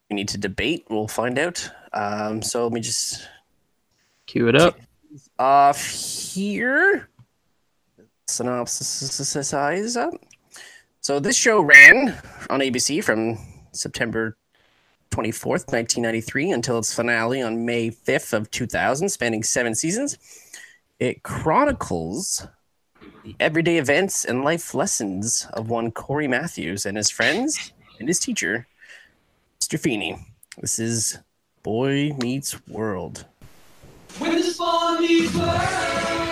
We 0.08 0.14
need 0.14 0.28
to 0.28 0.38
debate. 0.38 0.86
We'll 0.88 1.08
find 1.08 1.38
out. 1.38 1.68
Um, 1.92 2.40
so 2.40 2.62
let 2.62 2.72
me 2.72 2.80
just 2.80 3.28
cue 4.26 4.48
it 4.48 4.56
up 4.56 4.78
off 5.38 5.84
here. 5.84 7.08
Synopsis 8.28 9.96
up. 9.96 10.14
So 11.00 11.18
this 11.18 11.36
show 11.36 11.60
ran 11.60 12.16
on 12.48 12.60
ABC 12.60 13.02
from 13.02 13.38
September 13.72 14.37
24th, 15.10 15.72
1993, 15.72 16.50
until 16.50 16.78
its 16.78 16.94
finale 16.94 17.42
on 17.42 17.64
May 17.64 17.90
5th 17.90 18.32
of 18.32 18.50
2000, 18.50 19.08
spanning 19.08 19.42
seven 19.42 19.74
seasons. 19.74 20.18
It 20.98 21.22
chronicles 21.22 22.46
the 23.24 23.34
everyday 23.40 23.78
events 23.78 24.24
and 24.24 24.44
life 24.44 24.74
lessons 24.74 25.46
of 25.52 25.70
one 25.70 25.90
Cory 25.90 26.28
Matthews 26.28 26.86
and 26.86 26.96
his 26.96 27.10
friends 27.10 27.72
and 27.98 28.08
his 28.08 28.18
teacher, 28.18 28.66
Mr. 29.60 29.78
Feeney. 29.78 30.18
This 30.58 30.78
is 30.78 31.18
Boy 31.62 32.12
Meets 32.18 32.66
World. 32.66 33.26
When 34.18 34.34
the 34.34 34.42
spawn 34.42 35.00
meets 35.00 35.34
world, 35.34 36.27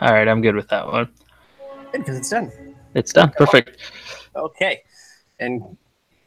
All 0.00 0.12
right, 0.12 0.26
I'm 0.26 0.40
good 0.40 0.54
with 0.54 0.68
that 0.68 0.86
one. 0.86 1.08
Good, 1.92 1.98
because 1.98 2.16
it's 2.16 2.30
done. 2.30 2.50
It's 2.94 3.12
done. 3.12 3.30
Perfect. 3.36 3.76
Okay. 4.34 4.82
And 5.38 5.76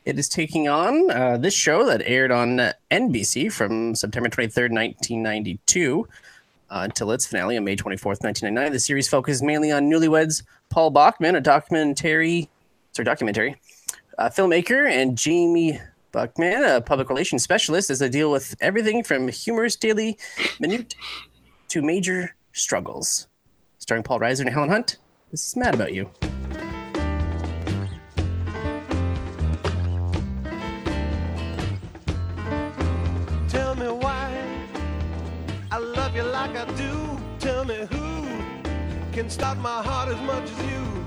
it 0.05 0.19
is 0.19 0.29
taking 0.29 0.67
on 0.67 1.09
uh, 1.09 1.37
this 1.37 1.53
show 1.53 1.85
that 1.85 2.01
aired 2.05 2.31
on 2.31 2.71
NBC 2.91 3.51
from 3.51 3.95
September 3.95 4.29
23rd, 4.29 4.71
1992, 4.71 6.07
uh, 6.69 6.81
until 6.83 7.11
its 7.11 7.25
finale 7.25 7.57
on 7.57 7.63
May 7.63 7.75
24th, 7.75 8.21
1999. 8.21 8.71
The 8.73 8.79
series 8.79 9.07
focuses 9.07 9.41
mainly 9.41 9.71
on 9.71 9.89
newlyweds 9.89 10.43
Paul 10.69 10.91
Buckman, 10.91 11.35
a 11.35 11.41
documentary, 11.41 12.49
sorry, 12.91 13.05
documentary 13.05 13.55
uh, 14.17 14.29
filmmaker, 14.29 14.89
and 14.89 15.17
Jamie 15.17 15.79
Buckman, 16.11 16.63
a 16.63 16.81
public 16.81 17.09
relations 17.09 17.41
specialist, 17.43 17.89
as 17.89 17.99
they 17.99 18.09
deal 18.09 18.29
with 18.29 18.55
everything 18.61 19.03
from 19.03 19.27
humorous 19.29 19.75
daily 19.75 20.17
minute 20.59 20.95
to 21.69 21.81
major 21.81 22.35
struggles. 22.51 23.27
Starring 23.83 24.01
Paul 24.01 24.21
Reiser 24.21 24.39
and 24.39 24.49
Helen 24.49 24.69
Hunt. 24.69 24.95
This 25.29 25.45
is 25.45 25.57
Mad 25.57 25.73
About 25.75 25.93
You. 25.93 26.09
Tell 33.49 33.75
me 33.75 33.87
why 33.89 34.41
I 35.69 35.79
love 35.79 36.15
you 36.15 36.23
like 36.23 36.55
I 36.55 36.63
do. 36.77 37.19
Tell 37.39 37.65
me 37.65 37.85
who 37.91 38.25
can 39.11 39.29
stop 39.29 39.57
my 39.57 39.83
heart 39.83 40.07
as 40.07 40.21
much 40.21 40.49
as 40.49 40.71
you. 40.71 41.05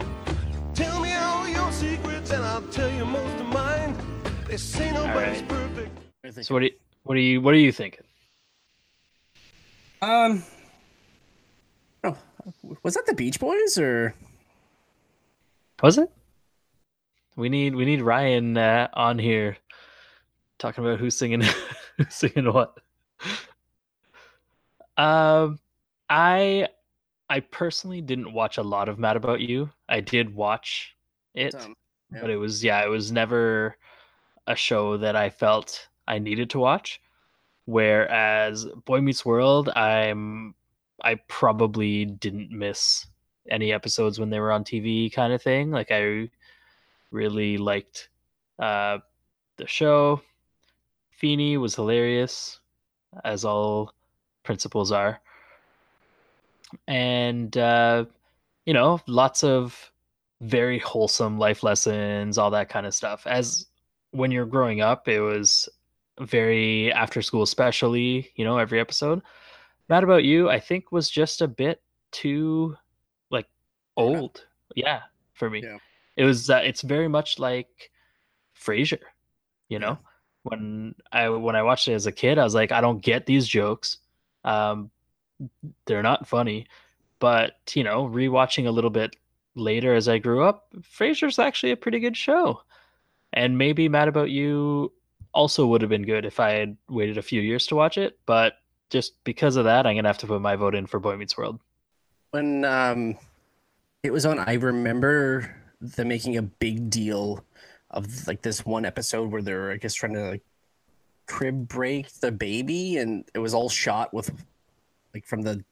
Tell 0.74 1.00
me 1.00 1.14
all 1.14 1.48
your 1.48 1.72
secrets 1.72 2.30
and 2.30 2.44
I'll 2.44 2.60
tell 2.60 2.90
you 2.90 3.06
most 3.06 3.40
of 3.40 3.46
mine. 3.46 3.96
They 4.48 4.58
say 4.58 4.92
nobody's 4.92 5.40
right. 5.40 5.48
perfect. 5.48 6.44
So 6.44 6.52
what 6.52 6.60
do 6.60 6.66
you, 6.66 6.72
what 7.04 7.16
are 7.16 7.20
you 7.20 7.40
what 7.40 7.54
are 7.54 7.58
you 7.58 7.72
thinking? 7.72 8.04
Um, 10.02 10.42
was 12.82 12.94
that 12.94 13.06
the 13.06 13.14
Beach 13.14 13.40
Boys 13.40 13.78
or 13.78 14.14
Was 15.82 15.98
it? 15.98 16.10
We 17.36 17.48
need 17.48 17.74
we 17.74 17.84
need 17.84 18.00
Ryan 18.00 18.56
uh, 18.56 18.88
on 18.94 19.18
here 19.18 19.58
talking 20.58 20.84
about 20.84 20.98
who's 20.98 21.16
singing 21.16 21.42
who's 21.96 22.14
singing 22.14 22.52
what. 22.52 22.78
Um, 24.96 25.58
I 26.08 26.68
I 27.28 27.40
personally 27.40 28.00
didn't 28.00 28.32
watch 28.32 28.56
a 28.56 28.62
lot 28.62 28.88
of 28.88 28.98
Mad 28.98 29.16
About 29.16 29.40
You. 29.40 29.70
I 29.88 30.00
did 30.00 30.34
watch 30.34 30.96
it, 31.34 31.54
um, 31.54 31.76
but 32.10 32.30
it 32.30 32.36
was 32.36 32.64
yeah, 32.64 32.82
it 32.84 32.88
was 32.88 33.12
never 33.12 33.76
a 34.46 34.56
show 34.56 34.96
that 34.96 35.16
I 35.16 35.28
felt 35.28 35.88
I 36.08 36.18
needed 36.18 36.50
to 36.50 36.58
watch. 36.58 37.00
Whereas 37.66 38.64
Boy 38.84 39.00
Meets 39.00 39.26
World, 39.26 39.68
I'm 39.70 40.54
I 41.02 41.16
probably 41.28 42.04
didn't 42.04 42.50
miss 42.50 43.06
any 43.48 43.72
episodes 43.72 44.18
when 44.18 44.30
they 44.30 44.40
were 44.40 44.52
on 44.52 44.64
TV 44.64 45.12
kind 45.12 45.32
of 45.32 45.42
thing. 45.42 45.70
Like 45.70 45.90
I 45.90 46.30
really 47.10 47.58
liked 47.58 48.08
uh 48.58 48.98
the 49.56 49.66
show. 49.66 50.20
Feeney 51.10 51.56
was 51.56 51.74
hilarious, 51.74 52.60
as 53.24 53.44
all 53.44 53.92
principals 54.42 54.92
are. 54.92 55.20
And 56.86 57.56
uh, 57.56 58.04
you 58.66 58.74
know, 58.74 59.00
lots 59.06 59.44
of 59.44 59.90
very 60.40 60.78
wholesome 60.78 61.38
life 61.38 61.62
lessons, 61.62 62.36
all 62.36 62.50
that 62.50 62.68
kind 62.68 62.86
of 62.86 62.94
stuff. 62.94 63.26
As 63.26 63.66
when 64.10 64.30
you're 64.30 64.46
growing 64.46 64.80
up, 64.80 65.08
it 65.08 65.20
was 65.20 65.68
very 66.20 66.92
after 66.92 67.22
school 67.22 67.42
especially, 67.42 68.30
you 68.36 68.44
know, 68.44 68.58
every 68.58 68.80
episode. 68.80 69.22
Mad 69.88 70.02
About 70.04 70.24
You, 70.24 70.48
I 70.50 70.58
think, 70.60 70.92
was 70.92 71.08
just 71.10 71.40
a 71.42 71.48
bit 71.48 71.82
too 72.12 72.76
like 73.30 73.46
old. 73.96 74.46
Yeah, 74.74 75.02
for 75.34 75.50
me. 75.50 75.62
Yeah. 75.62 75.78
It 76.16 76.24
was 76.24 76.48
uh, 76.50 76.60
it's 76.64 76.82
very 76.82 77.08
much 77.08 77.38
like 77.38 77.90
Frasier, 78.58 79.00
you 79.68 79.78
Yeah. 79.78 79.78
know? 79.78 79.98
When 80.44 80.94
I 81.12 81.28
when 81.28 81.56
I 81.56 81.62
watched 81.62 81.88
it 81.88 81.94
as 81.94 82.06
a 82.06 82.12
kid, 82.12 82.38
I 82.38 82.44
was 82.44 82.54
like, 82.54 82.70
I 82.72 82.80
don't 82.80 83.02
get 83.02 83.26
these 83.26 83.46
jokes. 83.48 83.98
Um 84.44 84.90
they're 85.86 86.02
not 86.02 86.26
funny. 86.26 86.66
But, 87.18 87.54
you 87.74 87.82
know, 87.84 88.06
rewatching 88.08 88.66
a 88.66 88.70
little 88.70 88.90
bit 88.90 89.16
later 89.54 89.94
as 89.94 90.08
I 90.08 90.18
grew 90.18 90.42
up, 90.44 90.68
Frasier's 90.82 91.38
actually 91.38 91.72
a 91.72 91.76
pretty 91.76 91.98
good 91.98 92.16
show. 92.16 92.62
And 93.32 93.56
maybe 93.58 93.88
Mad 93.88 94.08
About 94.08 94.30
You 94.30 94.92
also 95.32 95.66
would 95.66 95.80
have 95.82 95.90
been 95.90 96.04
good 96.04 96.24
if 96.24 96.38
I 96.40 96.52
had 96.52 96.76
waited 96.88 97.18
a 97.18 97.22
few 97.22 97.40
years 97.40 97.66
to 97.68 97.74
watch 97.74 97.98
it, 97.98 98.18
but 98.26 98.54
just 98.90 99.12
because 99.24 99.56
of 99.56 99.64
that, 99.64 99.86
I'm 99.86 99.96
gonna 99.96 100.08
have 100.08 100.18
to 100.18 100.26
put 100.26 100.40
my 100.40 100.56
vote 100.56 100.74
in 100.74 100.86
for 100.86 101.00
Boy 101.00 101.16
Meets 101.16 101.36
World. 101.36 101.60
when 102.30 102.64
um 102.64 103.16
it 104.02 104.12
was 104.12 104.24
on? 104.26 104.38
I 104.38 104.54
remember 104.54 105.56
them 105.80 106.08
making 106.08 106.36
a 106.36 106.42
big 106.42 106.90
deal 106.90 107.44
of 107.90 108.26
like 108.26 108.42
this 108.42 108.64
one 108.64 108.84
episode 108.84 109.30
where 109.30 109.42
they're 109.42 109.70
I 109.72 109.76
guess 109.76 109.94
trying 109.94 110.14
to 110.14 110.30
like 110.30 110.42
crib 111.26 111.66
break 111.68 112.12
the 112.20 112.30
baby, 112.32 112.98
and 112.98 113.24
it 113.34 113.38
was 113.38 113.54
all 113.54 113.68
shot 113.68 114.14
with 114.14 114.30
like 115.14 115.26
from 115.26 115.42
the 115.42 115.64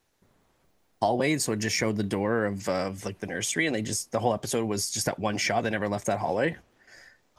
hallway, 1.01 1.37
so 1.39 1.53
it 1.53 1.59
just 1.59 1.77
showed 1.77 1.97
the 1.97 2.03
door 2.03 2.47
of 2.47 2.69
of 2.69 3.05
like 3.05 3.19
the 3.21 3.27
nursery, 3.27 3.67
and 3.67 3.75
they 3.75 3.83
just 3.83 4.11
the 4.11 4.19
whole 4.19 4.35
episode 4.35 4.65
was 4.65 4.91
just 4.91 5.07
that 5.07 5.19
one 5.19 5.37
shot. 5.37 5.63
They 5.63 5.71
never 5.71 5.89
left 5.89 6.07
that 6.07 6.19
hallway. 6.19 6.57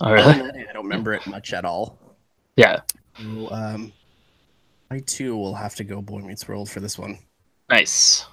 Oh, 0.01 0.11
really? 0.11 0.65
I 0.69 0.73
don't 0.73 0.83
remember 0.83 1.13
it 1.13 1.25
much 1.25 1.53
at 1.53 1.63
all. 1.65 1.97
Yeah. 2.57 2.81
So, 3.17 3.49
um, 3.51 3.93
I 4.91 4.99
too 4.99 5.35
will 5.35 5.55
have 5.55 5.75
to 5.75 5.83
go 5.83 6.01
Boy 6.01 6.19
Meets 6.19 6.47
World 6.47 6.69
for 6.69 6.79
this 6.79 6.97
one. 6.97 7.19
Nice. 7.69 8.25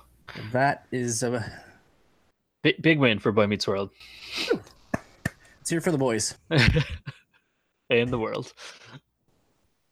That 0.53 0.87
is 0.93 1.23
uh, 1.23 1.43
Big, 2.62 2.81
big 2.81 2.99
win 2.99 3.19
for 3.19 3.33
Boy 3.33 3.47
Meets 3.47 3.67
World 3.67 3.91
it's 5.62 5.71
here 5.71 5.81
for 5.81 5.93
the 5.93 5.99
boys. 5.99 6.35
in 7.91 8.11
the 8.11 8.19
world. 8.19 8.53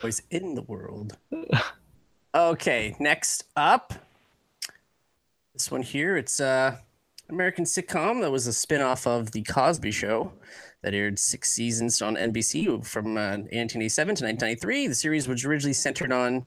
Boys 0.00 0.20
in 0.30 0.54
the 0.56 0.62
world. 0.62 1.16
Okay, 2.34 2.96
next 2.98 3.44
up. 3.56 3.94
This 5.52 5.70
one 5.70 5.82
here, 5.82 6.16
it's 6.16 6.40
uh 6.40 6.76
American 7.28 7.64
sitcom 7.64 8.20
that 8.22 8.32
was 8.32 8.48
a 8.48 8.52
spin-off 8.52 9.06
of 9.06 9.30
The 9.30 9.42
Cosby 9.42 9.92
Show 9.92 10.32
that 10.82 10.94
aired 10.94 11.18
six 11.18 11.50
seasons 11.50 12.00
on 12.00 12.16
NBC 12.16 12.84
from 12.84 13.16
uh, 13.16 13.36
1987 13.48 14.14
to 14.16 14.24
1993. 14.24 14.86
The 14.86 14.94
series 14.94 15.28
was 15.28 15.44
originally 15.44 15.72
centered 15.72 16.12
on 16.12 16.46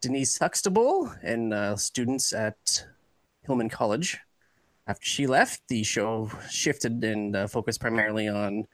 Denise 0.00 0.38
Huxtable 0.38 1.12
and 1.22 1.52
uh, 1.52 1.76
students 1.76 2.32
at 2.32 2.86
Hillman 3.42 3.68
College. 3.68 4.18
After 4.86 5.06
she 5.06 5.26
left, 5.26 5.62
the 5.68 5.82
show 5.82 6.30
shifted 6.50 7.02
and 7.04 7.36
uh, 7.36 7.46
focused 7.46 7.80
primarily 7.80 8.28
on 8.28 8.66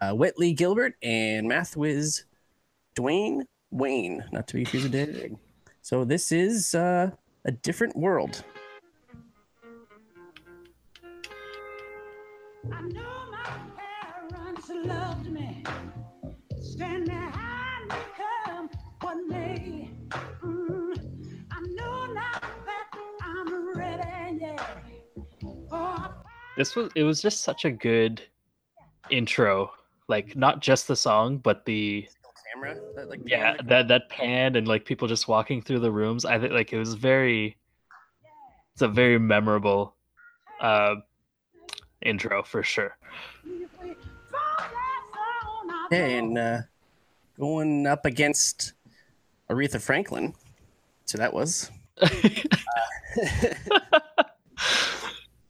uh, 0.00 0.12
Whitley 0.12 0.52
Gilbert 0.52 0.94
and 1.02 1.48
math 1.48 1.76
whiz 1.76 2.24
Dwayne 2.96 3.42
Wayne, 3.70 4.24
not 4.32 4.46
to 4.48 4.54
be 4.54 4.64
confused 4.64 4.92
with. 4.92 5.38
So 5.82 6.04
this 6.04 6.32
is 6.32 6.74
uh, 6.74 7.10
a 7.44 7.52
different 7.52 7.96
world. 7.96 8.44
Loved 14.86 15.30
me. 15.30 15.62
Stand 16.62 17.06
behind 17.06 17.88
me, 17.88 17.96
come 18.16 18.70
what 19.00 19.26
may. 19.26 19.90
Mm, 20.42 20.98
I 21.50 21.60
know 21.60 22.06
now 22.12 22.40
that 22.66 22.86
I'm 23.22 23.76
ready, 23.76 24.38
yeah. 24.40 24.66
Oh, 25.70 26.12
This 26.56 26.76
was 26.76 26.90
it 26.94 27.02
was 27.02 27.20
just 27.20 27.42
such 27.42 27.64
a 27.64 27.70
good 27.70 28.22
intro. 29.10 29.70
Like 30.08 30.36
not 30.36 30.60
just 30.60 30.86
the 30.88 30.96
song, 30.96 31.38
but 31.38 31.64
the 31.64 32.06
Camera, 32.54 32.76
that, 32.94 33.08
like 33.08 33.20
yeah 33.26 33.56
that 33.64 33.88
that 33.88 34.08
pan 34.08 34.54
and 34.54 34.68
like 34.68 34.84
people 34.84 35.08
just 35.08 35.26
walking 35.26 35.60
through 35.60 35.80
the 35.80 35.90
rooms. 35.90 36.24
I 36.24 36.38
think 36.38 36.52
like 36.52 36.72
it 36.72 36.78
was 36.78 36.94
very. 36.94 37.56
It's 38.74 38.82
a 38.82 38.88
very 38.88 39.18
memorable 39.18 39.94
uh 40.60 40.96
intro 42.02 42.42
for 42.42 42.62
sure. 42.62 42.96
And 45.90 46.38
uh, 46.38 46.60
going 47.38 47.86
up 47.86 48.04
against 48.06 48.72
Aretha 49.50 49.80
Franklin. 49.80 50.34
So 51.04 51.18
that 51.18 51.32
was. 51.32 51.70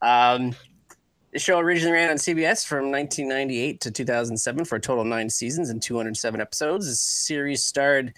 Um, 0.06 0.54
the 1.32 1.38
show 1.38 1.58
originally 1.58 1.92
ran 1.92 2.10
on 2.10 2.16
CBS 2.16 2.66
from 2.66 2.90
1998 2.90 3.80
to 3.80 3.90
2007 3.90 4.64
for 4.64 4.76
a 4.76 4.80
total 4.80 5.02
of 5.02 5.08
nine 5.08 5.28
seasons 5.28 5.70
and 5.70 5.82
207 5.82 6.40
episodes. 6.40 6.86
The 6.86 6.94
series 6.94 7.64
starred 7.64 8.14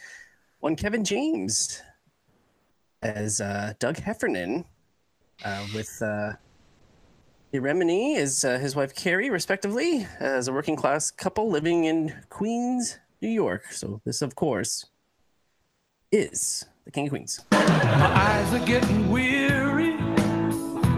one 0.60 0.76
Kevin 0.76 1.04
James 1.04 1.80
as 3.02 3.40
uh, 3.40 3.72
Doug 3.78 3.96
Heffernan, 3.98 4.64
uh, 5.44 5.66
with 5.74 6.00
uh, 6.02 6.32
Remini 7.54 8.16
is 8.16 8.44
uh, 8.44 8.58
his 8.58 8.76
wife 8.76 8.94
Carrie, 8.94 9.30
respectively, 9.30 10.06
as 10.20 10.48
a 10.48 10.52
working 10.52 10.76
class 10.76 11.10
couple 11.10 11.48
living 11.48 11.84
in 11.84 12.14
Queens, 12.28 12.98
New 13.22 13.30
York. 13.30 13.72
So 13.72 14.02
this, 14.04 14.20
of 14.20 14.34
course, 14.34 14.84
is 16.12 16.66
the 16.84 16.90
King 16.90 17.06
of 17.06 17.10
Queens. 17.10 17.40
My 17.50 17.58
eyes 17.60 18.52
are 18.52 18.66
getting 18.66 19.10
weary. 19.10 19.94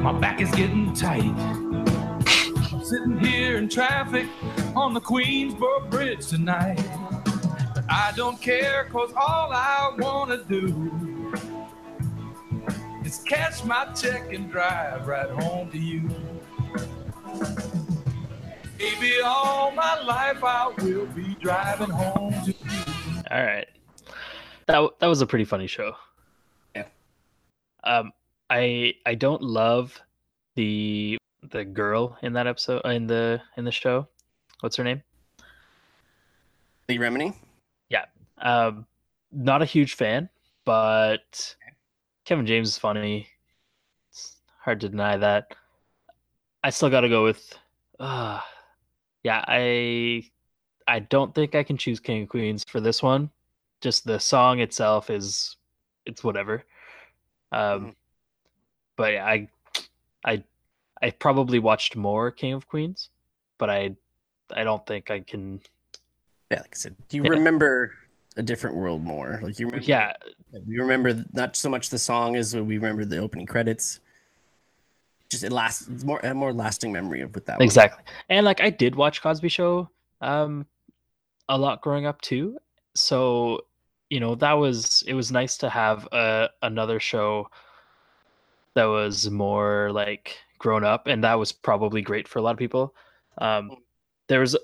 My 0.03 0.13
back 0.19 0.41
is 0.41 0.51
getting 0.51 0.93
tight. 0.93 1.23
I'm 1.23 2.85
sitting 2.85 3.19
here 3.21 3.57
in 3.57 3.69
traffic 3.69 4.27
on 4.75 4.93
the 4.93 5.01
Queensboro 5.01 5.89
Bridge 5.89 6.27
tonight. 6.27 6.83
But 7.75 7.85
I 7.89 8.13
don't 8.17 8.41
care, 8.41 8.89
cause 8.91 9.13
all 9.17 9.53
I 9.53 9.93
wanna 9.99 10.43
do 10.45 11.31
is 13.05 13.19
cash 13.21 13.63
my 13.65 13.85
check 13.95 14.33
and 14.33 14.51
drive 14.51 15.07
right 15.07 15.31
home 15.31 15.71
to 15.71 15.79
you. 15.79 16.11
Baby, 18.79 19.21
all 19.25 19.71
my 19.73 20.01
life 20.01 20.43
I 20.43 20.73
will 20.79 21.07
be 21.07 21.37
driving 21.40 21.90
home 21.90 22.33
to 22.45 22.53
you. 22.53 23.23
All 23.31 23.45
right. 23.45 23.69
That 24.66 24.90
that 24.99 25.07
was 25.07 25.21
a 25.21 25.27
pretty 25.27 25.45
funny 25.45 25.66
show. 25.66 25.95
Yeah. 26.75 26.87
Um 27.85 28.12
I 28.49 28.95
I 29.07 29.14
don't 29.14 29.43
love 29.43 30.01
the 30.55 31.19
the 31.51 31.64
girl 31.64 32.19
in 32.23 32.33
that 32.35 32.47
episode 32.47 32.83
in 32.85 33.07
the 33.07 33.40
in 33.57 33.64
the 33.64 33.73
show. 33.73 34.09
What's 34.61 34.77
her 34.77 34.85
name? 34.85 35.03
Lee 36.88 36.99
Remini. 36.99 37.35
Yeah. 37.88 38.07
Um 38.38 38.87
not 39.33 39.62
a 39.62 39.66
huge 39.66 39.95
fan, 39.95 40.29
but 40.64 41.55
Kevin 42.25 42.47
James 42.47 42.69
is 42.69 42.79
funny. 42.79 43.29
It's 44.11 44.37
hard 44.59 44.81
to 44.81 44.88
deny 44.88 45.16
that. 45.16 45.55
I 46.62 46.70
still 46.70 46.90
got 46.90 47.01
to 47.03 47.09
go 47.09 47.25
with 47.25 47.59
uh 47.99 48.40
yeah, 49.23 49.44
I 49.46 50.25
I 50.87 51.01
don't 51.01 51.35
think 51.35 51.55
I 51.55 51.62
can 51.62 51.77
choose 51.77 52.01
King 52.01 52.23
of 52.25 52.29
Queens 52.29 52.64
for 52.64 52.81
this 52.81 53.03
one. 53.03 53.31
Just 53.81 54.05
the 54.05 54.18
song 54.18 54.61
itself 54.61 55.11
is 55.11 55.57
it's 56.07 56.25
whatever. 56.25 56.64
Um 57.53 57.87
Mhm. 57.88 57.94
but 58.96 59.16
I 59.16 59.49
I 60.25 60.44
I 61.03 61.11
probably 61.11 61.59
watched 61.59 61.96
more 61.96 62.31
King 62.31 62.55
of 62.55 62.66
Queens, 62.68 63.11
but 63.59 63.70
I 63.70 63.96
I 64.55 64.64
don't 64.64 64.85
think 64.87 65.11
I 65.11 65.20
can 65.20 65.61
Yeah, 66.51 66.61
like 66.61 66.75
I 66.75 66.77
said, 66.77 66.96
do 67.09 67.16
you 67.18 67.25
Yeah. 67.25 67.31
remember 67.31 67.92
a 68.37 68.42
different 68.42 68.77
world 68.77 69.03
more. 69.03 69.40
Like 69.42 69.59
you 69.59 69.66
remember, 69.66 69.85
yeah, 69.87 70.12
we 70.66 70.79
remember 70.79 71.25
not 71.33 71.57
so 71.57 71.68
much 71.68 71.90
the 71.90 71.99
song 71.99 72.37
as 72.37 72.55
we 72.55 72.77
remember 72.77 73.05
the 73.05 73.18
opening 73.18 73.46
credits. 73.46 74.01
Just 75.31 75.45
it 75.45 75.53
lasts 75.53 75.88
it's 75.88 76.05
more 76.05 76.19
a 76.21 76.35
more 76.35 76.53
lasting 76.53 76.93
memory 76.93 77.21
of 77.21 77.35
with 77.35 77.47
that. 77.47 77.59
one. 77.59 77.64
Exactly. 77.64 78.03
And 78.29 78.45
like 78.45 78.61
I 78.61 78.71
did 78.71 78.97
watch 78.97 79.23
Cosby 79.23 79.49
Show 79.49 79.88
um 80.21 80.66
a 81.49 81.57
lot 81.57 81.81
growing 81.81 82.07
up 82.07 82.21
too. 82.21 82.59
So, 82.95 83.64
you 84.09 84.21
know, 84.21 84.35
that 84.37 84.55
was 84.55 85.05
it 85.07 85.14
was 85.14 85.31
nice 85.31 85.57
to 85.59 85.71
have 85.71 86.09
a 86.12 86.51
another 86.62 86.99
show 86.99 87.49
that 88.75 88.85
was 88.85 89.31
more 89.31 89.90
like 89.93 90.37
grown 90.59 90.85
up 90.85 91.07
and 91.07 91.25
that 91.25 91.38
was 91.38 91.53
probably 91.53 92.03
great 92.03 92.27
for 92.27 92.40
a 92.40 92.43
lot 92.43 92.53
of 92.53 92.59
people. 92.59 92.95
Um 93.38 93.77
there 94.27 94.40
was 94.40 94.57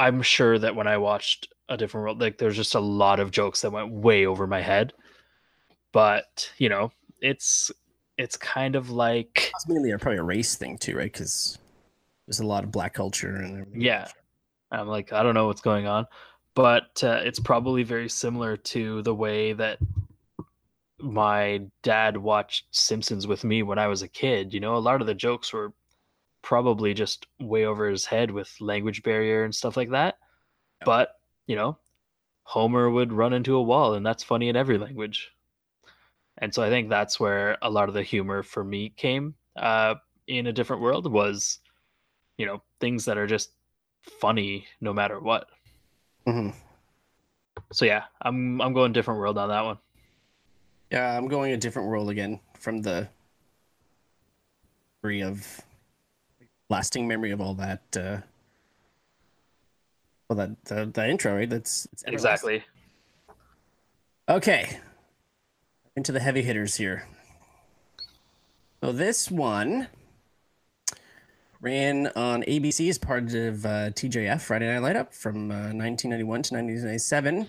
I'm 0.00 0.22
sure 0.22 0.58
that 0.58 0.74
when 0.74 0.86
I 0.88 0.96
watched 0.96 1.48
a 1.68 1.76
different 1.76 2.02
world 2.02 2.20
like 2.20 2.38
there's 2.38 2.56
just 2.56 2.74
a 2.74 2.80
lot 2.80 3.20
of 3.20 3.30
jokes 3.30 3.60
that 3.60 3.70
went 3.70 3.90
way 3.92 4.26
over 4.26 4.48
my 4.48 4.60
head. 4.60 4.92
But, 5.92 6.50
you 6.58 6.68
know, 6.68 6.92
it's 7.20 7.70
it's 8.18 8.36
kind 8.36 8.76
of 8.76 8.90
like 8.90 9.50
It's 9.54 9.68
mainly 9.68 9.90
probably 9.92 10.18
a 10.18 10.22
race 10.22 10.56
thing 10.56 10.76
too, 10.76 10.96
right? 10.96 11.10
Because 11.10 11.56
there's 12.26 12.40
a 12.40 12.46
lot 12.46 12.64
of 12.64 12.72
black 12.72 12.92
culture 12.92 13.36
and 13.36 13.60
everything. 13.60 13.80
Yeah. 13.80 14.08
I'm 14.70 14.88
like, 14.88 15.12
I 15.12 15.22
don't 15.22 15.34
know 15.34 15.46
what's 15.46 15.62
going 15.62 15.86
on, 15.86 16.06
but 16.54 17.02
uh, 17.02 17.20
it's 17.24 17.40
probably 17.40 17.84
very 17.84 18.08
similar 18.08 18.56
to 18.56 19.00
the 19.02 19.14
way 19.14 19.54
that 19.54 19.78
my 20.98 21.62
dad 21.82 22.16
watched 22.16 22.66
Simpsons 22.72 23.26
with 23.26 23.44
me 23.44 23.62
when 23.62 23.78
I 23.78 23.86
was 23.86 24.02
a 24.02 24.08
kid. 24.08 24.52
You 24.52 24.60
know, 24.60 24.76
a 24.76 24.78
lot 24.78 25.00
of 25.00 25.06
the 25.06 25.14
jokes 25.14 25.52
were 25.52 25.72
probably 26.42 26.92
just 26.92 27.26
way 27.40 27.64
over 27.64 27.88
his 27.88 28.04
head 28.04 28.30
with 28.30 28.54
language 28.60 29.02
barrier 29.02 29.44
and 29.44 29.54
stuff 29.54 29.76
like 29.76 29.90
that. 29.90 30.18
Yeah. 30.80 30.84
But, 30.84 31.14
you 31.46 31.56
know, 31.56 31.78
Homer 32.42 32.90
would 32.90 33.12
run 33.12 33.32
into 33.32 33.56
a 33.56 33.62
wall, 33.62 33.94
and 33.94 34.04
that's 34.04 34.24
funny 34.24 34.48
in 34.48 34.56
every 34.56 34.76
language. 34.76 35.30
And 36.40 36.54
so 36.54 36.62
I 36.62 36.68
think 36.68 36.88
that's 36.88 37.18
where 37.18 37.58
a 37.62 37.70
lot 37.70 37.88
of 37.88 37.94
the 37.94 38.02
humor 38.02 38.42
for 38.42 38.62
me 38.62 38.90
came 38.96 39.34
uh, 39.56 39.96
in 40.26 40.46
a 40.46 40.52
different 40.52 40.82
world 40.82 41.10
was, 41.10 41.58
you 42.36 42.46
know, 42.46 42.62
things 42.80 43.04
that 43.06 43.18
are 43.18 43.26
just 43.26 43.50
funny 44.02 44.66
no 44.80 44.92
matter 44.92 45.20
what. 45.20 45.48
hmm 46.26 46.50
So 47.72 47.84
yeah, 47.84 48.04
I'm 48.22 48.60
I'm 48.60 48.72
going 48.72 48.92
different 48.92 49.20
world 49.20 49.38
on 49.38 49.48
that 49.48 49.64
one. 49.64 49.78
Yeah, 50.90 51.16
I'm 51.16 51.28
going 51.28 51.52
a 51.52 51.56
different 51.56 51.88
world 51.88 52.08
again 52.08 52.40
from 52.58 52.82
the 52.82 53.08
memory 55.02 55.22
of 55.22 55.60
lasting 56.70 57.06
memory 57.06 57.30
of 57.30 57.40
all 57.40 57.54
that. 57.54 57.82
Uh, 57.96 58.18
well, 60.28 60.36
that 60.36 60.64
the, 60.64 60.86
the 60.86 61.08
intro, 61.08 61.34
right? 61.34 61.50
That's. 61.50 61.88
Exactly. 62.06 62.62
Okay. 64.28 64.78
Into 65.98 66.12
the 66.12 66.20
heavy 66.20 66.42
hitters 66.42 66.76
here. 66.76 67.08
So 68.80 68.92
this 68.92 69.32
one 69.32 69.88
ran 71.60 72.06
on 72.14 72.44
ABC 72.44 72.88
as 72.88 72.98
part 72.98 73.34
of 73.34 73.66
uh, 73.66 73.90
TGIF 73.90 74.40
Friday 74.42 74.72
Night 74.72 74.78
Light 74.78 74.94
Up 74.94 75.12
from 75.12 75.50
uh, 75.50 75.74
1991 75.74 76.42
to 76.42 76.54
1997. 76.54 77.48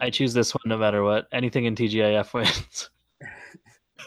I 0.00 0.10
choose 0.10 0.34
this 0.34 0.52
one 0.52 0.62
no 0.66 0.76
matter 0.76 1.04
what. 1.04 1.28
Anything 1.30 1.66
in 1.66 1.76
TGIF 1.76 2.34
wins. 2.34 2.90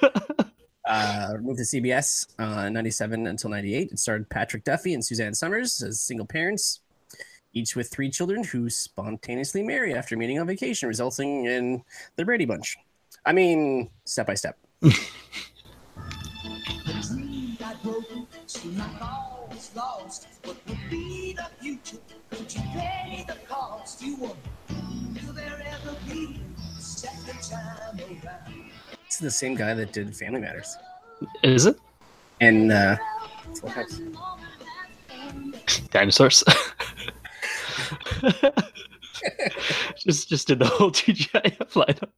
Uh, 0.85 1.35
moved 1.39 1.59
to 1.59 1.63
CBS 1.63 2.25
uh, 2.39 2.67
97 2.67 3.27
until 3.27 3.51
98. 3.51 3.91
It 3.91 3.99
starred 3.99 4.27
Patrick 4.27 4.63
Duffy 4.63 4.95
and 4.95 5.05
Suzanne 5.05 5.35
Somers 5.35 5.83
as 5.83 6.01
single 6.01 6.25
parents, 6.25 6.79
each 7.53 7.75
with 7.75 7.91
three 7.91 8.09
children 8.09 8.43
who 8.43 8.71
spontaneously 8.71 9.61
marry 9.61 9.93
after 9.93 10.17
meeting 10.17 10.39
on 10.39 10.47
vacation, 10.47 10.87
resulting 10.89 11.45
in 11.45 11.83
the 12.15 12.25
Brady 12.25 12.45
Bunch. 12.45 12.75
I 13.25 13.33
mean, 13.33 13.89
step 14.05 14.27
by 14.27 14.33
step. 14.35 14.57
dream 14.81 14.93
got 17.59 17.81
broken, 17.83 18.27
seemed 18.47 18.77
like 18.77 19.01
all 19.01 19.47
was 19.51 19.71
lost. 19.75 20.27
What 20.43 20.57
would 20.67 20.77
be 20.89 21.33
the 21.33 21.45
future? 21.61 21.97
Could 22.31 22.53
you 22.53 22.61
pay 22.73 23.25
the 23.27 23.35
cost? 23.47 24.01
You 24.01 24.15
were, 24.17 24.29
will 24.29 25.33
there 25.33 25.61
ever 25.67 25.95
be 26.07 26.39
a 26.77 26.81
second 26.81 27.41
time 27.41 27.99
around? 27.99 28.71
This 29.05 29.15
is 29.15 29.19
the 29.19 29.31
same 29.31 29.55
guy 29.55 29.73
that 29.73 29.91
did 29.91 30.15
Family 30.15 30.41
Matters. 30.41 30.77
Is 31.43 31.65
it 31.65 31.77
And 32.39 32.71
uh, 32.71 32.95
Full 33.59 33.69
House. 33.69 33.99
dinosaurs? 35.91 36.43
just 39.97 40.29
just 40.29 40.47
did 40.47 40.59
the 40.59 40.65
whole 40.65 40.91
TGIF 40.99 41.57
lineup. 41.73 42.09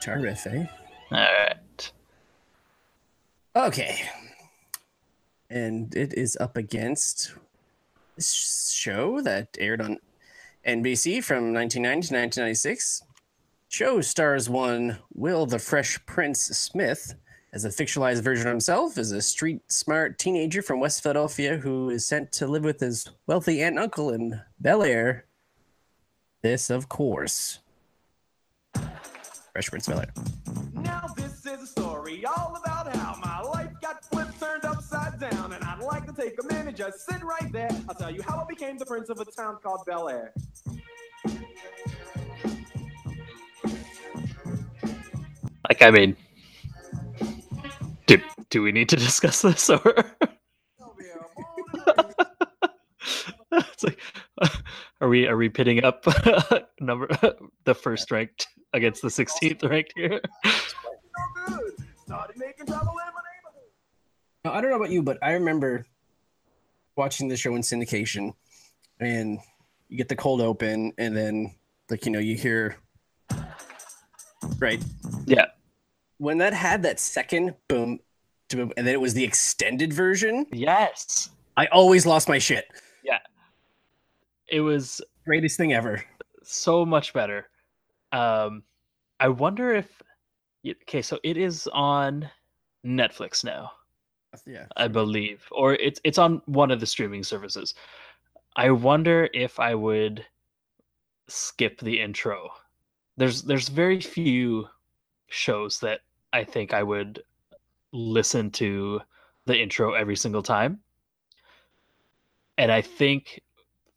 Terrific. 0.00 0.68
All 1.10 1.18
right. 1.18 1.92
Okay. 3.56 4.02
And 5.50 5.94
it 5.96 6.14
is 6.14 6.36
up 6.40 6.56
against 6.56 7.32
this 8.16 8.70
show 8.70 9.20
that 9.22 9.56
aired 9.58 9.80
on 9.80 9.98
NBC 10.66 11.24
from 11.24 11.52
1990 11.54 12.08
to 12.08 12.14
1996. 12.14 13.02
Show 13.68 14.00
stars 14.00 14.48
one 14.48 14.98
Will 15.14 15.46
the 15.46 15.58
Fresh 15.58 16.04
Prince 16.06 16.42
Smith 16.42 17.14
as 17.52 17.64
a 17.64 17.70
fictionalized 17.70 18.22
version 18.22 18.46
of 18.46 18.52
himself 18.52 18.98
as 18.98 19.12
a 19.12 19.22
street 19.22 19.60
smart 19.70 20.18
teenager 20.18 20.62
from 20.62 20.80
West 20.80 21.02
Philadelphia 21.02 21.56
who 21.56 21.90
is 21.90 22.04
sent 22.04 22.30
to 22.32 22.46
live 22.46 22.64
with 22.64 22.80
his 22.80 23.08
wealthy 23.26 23.62
aunt 23.62 23.76
and 23.76 23.84
uncle 23.84 24.10
in 24.10 24.40
Bel 24.60 24.82
Air. 24.82 25.24
This, 26.42 26.70
of 26.70 26.88
course, 26.88 27.60
Fresh 29.58 29.70
Prince 29.70 29.88
of 29.88 29.94
Bel 29.94 30.02
Air. 30.02 30.12
Now 30.84 31.08
this 31.16 31.44
is 31.44 31.62
a 31.62 31.66
story 31.66 32.24
all 32.24 32.56
about 32.64 32.94
how 32.94 33.16
my 33.20 33.40
life 33.40 33.72
got 33.82 34.04
flipped, 34.04 34.38
turned 34.38 34.64
upside 34.64 35.18
down, 35.18 35.52
and 35.52 35.64
I'd 35.64 35.80
like 35.80 36.06
to 36.06 36.12
take 36.12 36.36
a 36.40 36.46
minute, 36.46 36.76
just 36.76 37.04
sit 37.04 37.24
right 37.24 37.50
there. 37.50 37.68
I'll 37.88 37.96
tell 37.96 38.14
you 38.14 38.22
how 38.22 38.38
I 38.38 38.44
became 38.44 38.78
the 38.78 38.86
prince 38.86 39.08
of 39.08 39.18
a 39.18 39.24
town 39.24 39.56
called 39.60 39.84
Bel 39.84 40.08
Air. 40.08 40.32
Like, 45.68 45.82
I 45.82 45.90
mean, 45.90 46.16
do 48.06 48.20
do 48.50 48.62
we 48.62 48.70
need 48.70 48.88
to 48.90 48.96
discuss 48.96 49.42
this 49.42 49.68
or? 49.68 49.80
it's 53.52 53.82
like, 53.82 53.98
are 55.00 55.08
we 55.08 55.26
are 55.26 55.36
we 55.36 55.48
pitting 55.48 55.82
up 55.82 56.06
number 56.80 57.08
the 57.64 57.74
first 57.74 58.12
ranked 58.12 58.46
against 58.72 59.02
the 59.02 59.08
16th 59.08 59.68
ranked 59.68 59.92
here? 59.96 60.20
Started 62.06 62.36
making 62.36 62.66
trouble 62.66 62.90
in 62.90 62.96
my 62.96 63.22
neighborhood. 63.30 63.70
Now, 64.44 64.52
I 64.52 64.60
don't 64.60 64.70
know 64.70 64.76
about 64.76 64.90
you, 64.90 65.02
but 65.02 65.18
I 65.22 65.32
remember 65.32 65.84
watching 66.96 67.28
the 67.28 67.36
show 67.36 67.54
in 67.54 67.62
syndication, 67.62 68.32
and 69.00 69.38
you 69.88 69.96
get 69.96 70.08
the 70.08 70.16
cold 70.16 70.40
open, 70.40 70.92
and 70.98 71.16
then 71.16 71.54
like 71.90 72.04
you 72.06 72.12
know 72.12 72.18
you 72.18 72.36
hear, 72.36 72.76
right? 74.58 74.82
Yeah. 75.26 75.46
When 76.18 76.38
that 76.38 76.52
had 76.52 76.82
that 76.82 76.98
second 76.98 77.54
boom, 77.68 78.00
boom, 78.48 78.72
and 78.76 78.86
then 78.86 78.94
it 78.94 79.00
was 79.00 79.14
the 79.14 79.24
extended 79.24 79.92
version, 79.92 80.46
Yes. 80.52 81.30
I 81.56 81.66
always 81.66 82.06
lost 82.06 82.28
my 82.28 82.38
shit. 82.38 82.66
Yeah. 83.04 83.18
It 84.48 84.60
was 84.60 85.00
Greatest 85.24 85.56
thing 85.56 85.72
ever. 85.72 86.02
so 86.42 86.86
much 86.86 87.12
better. 87.12 87.46
Um, 88.12 88.62
I 89.20 89.28
wonder 89.28 89.74
if. 89.74 90.02
Okay, 90.66 91.02
so 91.02 91.18
it 91.22 91.36
is 91.36 91.68
on 91.72 92.28
Netflix 92.84 93.44
now. 93.44 93.72
Yeah. 94.46 94.66
I 94.76 94.88
believe, 94.88 95.46
or 95.50 95.74
it's 95.74 96.00
it's 96.04 96.18
on 96.18 96.42
one 96.46 96.70
of 96.70 96.80
the 96.80 96.86
streaming 96.86 97.22
services. 97.22 97.74
I 98.56 98.70
wonder 98.70 99.28
if 99.32 99.58
I 99.58 99.74
would 99.74 100.24
skip 101.28 101.80
the 101.80 102.00
intro. 102.00 102.50
There's 103.16 103.42
there's 103.42 103.68
very 103.68 104.00
few 104.00 104.68
shows 105.28 105.80
that 105.80 106.00
I 106.32 106.44
think 106.44 106.74
I 106.74 106.82
would 106.82 107.22
listen 107.92 108.50
to 108.52 109.00
the 109.46 109.60
intro 109.60 109.94
every 109.94 110.16
single 110.16 110.42
time. 110.42 110.80
And 112.58 112.70
I 112.70 112.82
think 112.82 113.40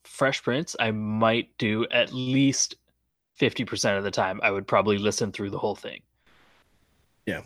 Fresh 0.04 0.43
Prince 0.43 0.76
I 0.80 0.91
might 0.91 1.58
do 1.58 1.86
at 1.91 2.13
least 2.13 2.76
50% 3.41 3.97
of 3.97 4.04
the 4.04 4.12
time 4.12 4.39
I 4.43 4.51
would 4.51 4.67
probably 4.67 4.97
listen 4.97 5.32
through 5.32 5.49
the 5.49 5.58
whole 5.58 5.75
thing. 5.75 6.01
Yeah 7.25 7.41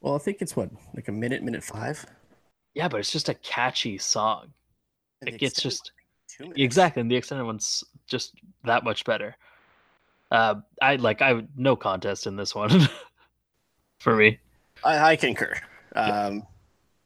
well, 0.00 0.14
I 0.14 0.18
think 0.18 0.38
it's 0.40 0.56
what 0.56 0.70
like 0.94 1.08
a 1.08 1.12
minute, 1.12 1.42
minute 1.42 1.62
five. 1.62 2.04
Yeah, 2.74 2.88
but 2.88 3.00
it's 3.00 3.12
just 3.12 3.28
a 3.28 3.34
catchy 3.34 3.98
song. 3.98 4.52
And 5.20 5.32
Like 5.32 5.42
it's 5.42 5.60
just 5.60 5.92
minutes. 6.38 6.58
Exactly, 6.58 7.00
and 7.00 7.10
the 7.10 7.16
extended 7.16 7.44
one's 7.44 7.84
just 8.06 8.34
that 8.64 8.84
much 8.84 9.04
better. 9.04 9.36
Uh, 10.30 10.56
I 10.80 10.96
like 10.96 11.20
I 11.22 11.34
would- 11.34 11.48
no 11.56 11.76
contest 11.76 12.26
in 12.26 12.36
this 12.36 12.54
one 12.54 12.70
for 13.98 14.16
me. 14.16 14.38
I, 14.84 15.12
I 15.12 15.16
concur. 15.16 15.54
Um, 15.94 16.46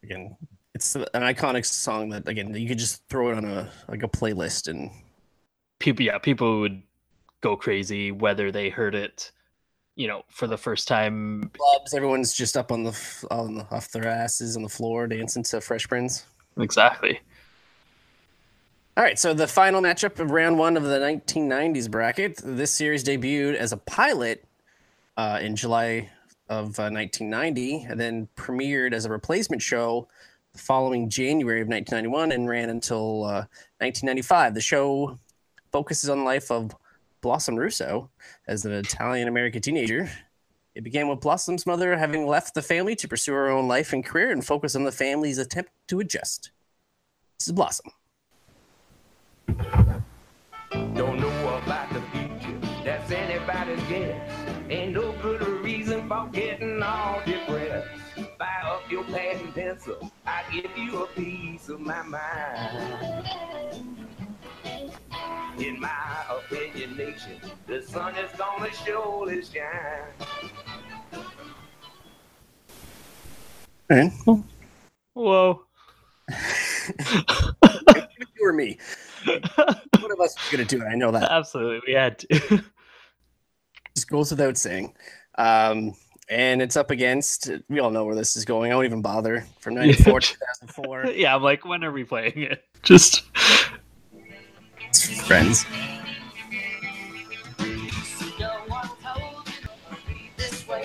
again, 0.03 0.37
it's 0.75 0.95
an 0.95 1.07
iconic 1.15 1.65
song 1.65 2.11
that 2.11 2.29
again 2.29 2.55
you 2.55 2.69
could 2.69 2.79
just 2.79 3.03
throw 3.09 3.31
it 3.31 3.37
on 3.39 3.45
a 3.45 3.71
like 3.89 4.03
a 4.03 4.09
playlist 4.09 4.69
and 4.69 4.91
People, 5.81 6.07
yeah, 6.07 6.19
people 6.19 6.61
would 6.61 6.83
go 7.45 7.57
crazy 7.57 8.11
whether 8.11 8.51
they 8.51 8.71
heard 8.71 8.95
it, 8.95 9.31
you 9.97 10.09
know, 10.09 10.23
for 10.29 10.47
the 10.47 10.57
first 10.57 10.89
time. 10.89 11.51
clubs. 11.53 11.93
Everyone's 11.93 12.33
just 12.33 12.57
up 12.57 12.73
on 12.73 12.83
the 12.83 12.99
on 13.31 13.57
the, 13.57 13.67
off 13.71 13.91
their 13.93 14.09
asses 14.09 14.57
on 14.57 14.63
the 14.63 14.69
floor 14.69 15.07
dancing 15.07 15.43
to 15.45 15.61
Fresh 15.61 15.89
Prince. 15.89 16.25
Exactly. 16.59 17.21
All 18.97 19.05
right, 19.05 19.19
so 19.19 19.35
the 19.35 19.47
final 19.47 19.83
matchup 19.83 20.19
of 20.21 20.31
round 20.31 20.57
one 20.57 20.77
of 20.77 20.85
the 20.85 20.99
1990s 21.01 21.91
bracket. 21.91 22.41
This 22.43 22.71
series 22.71 23.05
debuted 23.05 23.57
as 23.57 23.73
a 23.73 23.77
pilot 23.77 24.45
uh, 25.17 25.41
in 25.43 25.57
July 25.57 26.11
of 26.49 26.79
uh, 26.79 26.89
1990, 26.89 27.87
and 27.89 28.01
then 28.01 28.29
premiered 28.37 28.93
as 28.93 29.05
a 29.05 29.11
replacement 29.11 29.63
show 29.63 30.09
the 30.53 30.61
following 30.61 31.11
January 31.11 31.61
of 31.61 31.67
1991, 31.67 32.31
and 32.31 32.49
ran 32.49 32.71
until 32.71 33.25
uh, 33.25 33.45
1995. 33.79 34.55
The 34.55 34.61
show 34.61 35.19
focuses 35.73 36.09
on 36.09 36.19
the 36.19 36.25
life 36.25 36.53
of 36.53 36.77
Blossom 37.25 37.57
Russo 37.57 38.11
as 38.47 38.67
an 38.67 38.73
Italian 38.73 39.29
American 39.29 39.63
teenager. 39.63 40.11
It 40.75 40.85
began 40.85 41.09
with 41.09 41.21
Blossom's 41.21 41.65
mother 41.65 41.97
having 41.97 42.27
left 42.27 42.53
the 42.53 42.61
family 42.61 42.95
to 42.97 43.09
pursue 43.09 43.33
her 43.33 43.49
own 43.49 43.67
life 43.67 43.95
and 43.95 44.05
career 44.05 44.31
and 44.31 44.45
focus 44.45 44.77
on 44.77 44.85
the 44.85 44.93
family's 44.93 45.39
attempt 45.39 45.71
to 45.89 46.01
adjust. 46.01 46.51
This 47.39 47.47
is 47.47 47.55
Blossom. 47.55 47.91
Don't 49.49 51.19
know 51.19 51.61
about 51.63 51.91
the 51.95 52.03
future, 52.13 52.61
that's 52.85 53.11
anybody's 53.11 53.83
guess. 53.85 54.31
Ain't 54.69 54.93
no 54.93 55.13
good 55.23 55.41
reason 55.65 56.07
for 56.07 56.29
getting 56.31 56.83
all 56.83 57.23
depressed. 57.25 57.89
Fire 58.37 58.67
up 58.67 58.83
your 58.91 59.05
pad 59.05 59.41
and 59.41 59.55
pencil, 59.55 60.13
I 60.27 60.43
give 60.53 60.77
you 60.77 61.05
a 61.05 61.07
piece 61.07 61.71
of 61.71 61.81
my 61.81 62.03
mind. 62.03 64.04
In 65.59 65.79
my 65.81 66.25
opinion, 66.31 66.97
nation, 66.97 67.39
the 67.67 67.81
sun 67.83 68.15
is 68.17 68.31
gonna 68.37 68.71
surely 68.73 69.43
shine. 69.45 70.03
Man. 73.89 74.13
Whoa. 75.13 75.65
you 76.29 76.37
or 78.43 78.53
me. 78.53 78.79
One 79.27 80.13
of 80.13 80.21
us 80.21 80.35
is 80.35 80.51
gonna 80.51 80.65
do 80.65 80.83
it. 80.83 80.87
I 80.87 80.97
know 80.97 81.13
that. 81.13 81.31
Absolutely, 81.31 81.81
we 81.87 81.93
had 81.93 82.19
to. 82.19 82.65
Just 83.95 84.09
goes 84.09 84.31
without 84.31 84.57
saying. 84.57 84.93
Um, 85.39 85.95
and 86.29 86.61
it's 86.63 86.77
up 86.77 86.91
against. 86.91 87.51
We 87.69 87.79
all 87.79 87.91
know 87.91 88.05
where 88.05 88.17
this 88.17 88.37
is 88.37 88.45
going. 88.45 88.73
I 88.73 88.75
won't 88.75 88.87
even 88.87 89.03
bother. 89.03 89.47
From 89.61 89.75
'94 89.75 90.21
to 90.21 90.27
2004, 90.27 91.07
yeah, 91.15 91.35
I'm 91.35 91.43
like, 91.43 91.65
when 91.65 91.85
are 91.85 91.93
we 91.93 92.03
playing 92.05 92.39
it? 92.43 92.65
Just 92.83 93.23
friends. 95.03 95.67
No 98.39 98.51
one 98.69 98.89
told 99.03 99.49
you 99.49 99.63
to 99.63 99.97
be 100.07 100.31
this 100.37 100.67
way. 100.69 100.85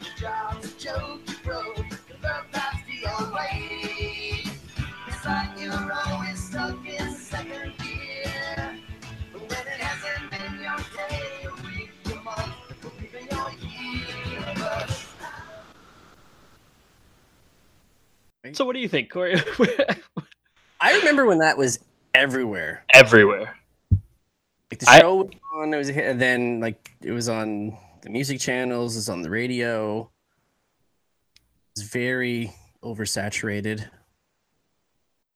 Your 0.00 0.14
job's 0.18 0.72
a 0.72 0.78
joke, 0.78 1.20
you 1.26 1.34
broke. 1.44 1.76
Your 1.76 2.18
love 2.22 2.44
life's 2.54 2.78
the 2.86 2.98
old 3.18 3.32
way. 3.34 4.42
It's 5.06 5.24
like 5.24 5.50
you're 5.58 5.92
always 6.06 6.42
stuck 6.42 6.86
in 6.86 7.14
second 7.14 7.74
gear. 7.78 8.78
But 9.32 9.42
when 9.42 9.50
it 9.50 9.80
hasn't 9.80 10.30
been 10.30 10.62
your 10.62 10.76
day, 10.96 11.22
your 11.42 11.54
week, 11.56 11.90
your 12.08 12.22
month, 12.22 12.84
or 12.84 12.92
even 13.04 13.28
your 13.30 13.50
year. 13.68 14.54
But 14.56 14.90
so. 18.54 18.64
What 18.64 18.74
do 18.74 18.80
you 18.80 18.88
think, 18.88 19.10
Corey? 19.10 19.34
I 20.80 20.96
remember 20.98 21.26
when 21.26 21.38
that 21.38 21.58
was 21.58 21.78
everywhere. 22.16 22.84
Everywhere. 22.92 23.56
Like 24.70 24.80
the 24.80 24.86
I- 24.90 25.00
show 25.00 25.14
was 25.24 25.30
on, 25.54 25.74
it 25.74 25.76
was 25.76 25.88
a 25.88 25.92
hit, 25.92 26.04
and 26.10 26.20
then 26.20 26.60
like 26.60 26.90
it 27.00 27.12
was 27.12 27.28
on 27.28 27.76
the 28.02 28.10
music 28.10 28.40
channels, 28.40 28.94
it 28.96 28.98
was 28.98 29.08
on 29.08 29.22
the 29.22 29.30
radio. 29.30 30.10
It's 31.76 31.82
very 31.82 32.52
oversaturated. 32.82 33.88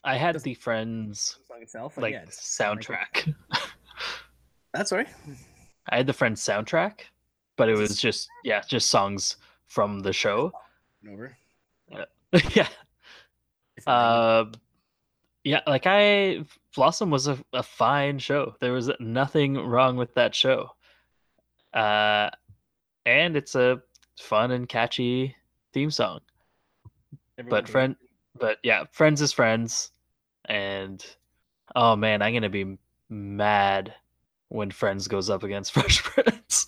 I 0.03 0.17
had 0.17 0.41
the 0.41 0.55
Friends 0.55 1.39
Song 1.47 1.63
itself, 1.63 1.97
like 1.99 2.13
yeah, 2.13 2.23
it's- 2.23 2.41
soundtrack. 2.59 3.35
That's 4.73 4.93
right. 4.93 5.09
I 5.91 5.97
had 5.97 6.07
the 6.07 6.13
Friends 6.13 6.43
soundtrack, 6.43 7.01
but 7.57 7.69
it 7.69 7.75
was 7.75 7.97
just 7.97 8.29
yeah, 8.45 8.63
just 8.67 8.89
songs 8.89 9.37
from 9.67 10.01
the 10.01 10.13
show. 10.13 10.53
Over. 11.11 11.37
yeah. 12.55 12.69
Uh, 13.87 14.45
yeah, 15.45 15.61
like 15.67 15.87
I 15.87 16.45
Blossom 16.75 17.11
was 17.11 17.29
a, 17.29 17.39
a 17.53 17.63
fine 17.63 18.19
show. 18.19 18.55
There 18.61 18.73
was 18.73 18.91
nothing 19.01 19.55
wrong 19.55 19.97
with 19.97 20.15
that 20.15 20.35
show. 20.35 20.71
Uh, 21.73 22.31
and 23.07 23.37
it's 23.37 23.55
a 23.55 23.81
fun 24.19 24.51
and 24.51 24.69
catchy 24.69 25.35
theme 25.73 25.91
song. 25.91 26.21
Everyone 27.39 27.63
But 27.63 27.69
friend, 27.69 27.97
but 28.39 28.59
yeah, 28.63 28.85
friends 28.93 29.23
is 29.23 29.33
friends, 29.33 29.93
and 30.47 31.05
oh 31.75 31.97
man, 31.97 32.23
I'm 32.23 32.35
gonna 32.35 32.51
be 32.51 32.77
mad 33.09 33.95
when 34.49 34.71
Friends 34.71 35.09
goes 35.09 35.31
up 35.31 35.43
against 35.43 35.73
Fresh 35.75 36.03
Prince. 36.03 36.67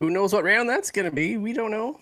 Who 0.00 0.10
knows 0.10 0.32
what 0.32 0.44
round 0.44 0.68
that's 0.68 0.90
gonna 0.90 1.10
be? 1.10 1.36
We 1.36 1.52
don't 1.52 1.70
know. 1.70 1.98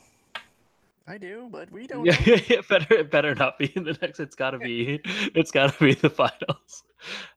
I 1.06 1.18
do, 1.18 1.48
but 1.50 1.70
we 1.70 1.86
don't. 1.86 2.04
yeah, 2.04 2.16
it 2.26 2.68
better 2.68 2.94
it 2.94 3.10
better 3.10 3.34
not 3.34 3.58
be 3.58 3.72
in 3.76 3.84
the 3.84 3.96
next. 4.02 4.20
It's 4.20 4.34
gotta 4.34 4.58
be 4.58 5.00
it's 5.04 5.50
gotta 5.50 5.76
be 5.82 5.94
the 5.94 6.10
finals. 6.10 6.84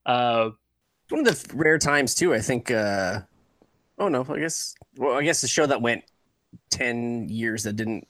Uh, 0.06 0.52
One 1.10 1.28
of 1.28 1.44
the 1.44 1.56
rare 1.56 1.78
times 1.78 2.16
too. 2.16 2.34
I 2.34 2.40
think. 2.40 2.72
uh 2.72 3.22
Oh 3.98 4.08
no, 4.08 4.26
I 4.30 4.40
guess. 4.40 4.76
Well, 4.98 5.18
I 5.18 5.24
guess 5.24 5.42
the 5.42 5.48
show 5.48 5.66
that 5.66 5.82
went 5.82 6.04
ten 6.70 7.30
years 7.30 7.64
that 7.64 7.76
didn't 7.76 8.08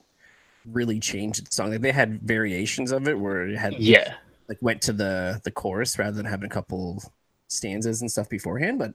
really 0.66 1.00
change 1.00 1.40
the 1.40 1.52
song. 1.52 1.72
Like 1.72 1.82
they 1.82 1.92
had 1.92 2.22
variations 2.22 2.92
of 2.92 3.08
it 3.08 3.20
where 3.20 3.48
it 3.48 3.58
had 3.58 3.80
yeah, 3.80 4.16
like 4.48 4.60
went 4.62 4.82
to 4.84 4.94
the 4.94 5.42
the 5.44 5.52
chorus 5.52 5.98
rather 6.00 6.16
than 6.18 6.26
having 6.26 6.48
a 6.48 6.54
couple 6.54 7.04
stanzas 7.48 8.02
and 8.02 8.12
stuff 8.12 8.30
beforehand. 8.30 8.80
But 8.80 8.94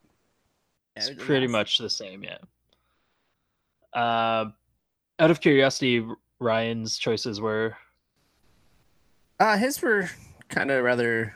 it's 0.97 1.09
Yeah, 1.09 1.13
it 1.13 1.19
pretty 1.19 1.47
much 1.47 1.79
the 1.79 1.91
same. 1.91 2.23
Yeah. 2.25 2.39
Uh, 3.93 4.51
out 5.19 5.31
of 5.31 5.41
curiosity, 5.41 6.05
Ryan's 6.41 6.99
choices 6.99 7.41
were 7.41 7.77
Uh, 9.41 9.57
his 9.57 9.81
were 9.83 10.11
kind 10.49 10.71
of 10.71 10.85
rather 10.85 11.35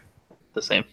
the 0.54 0.62
same. 0.62 0.84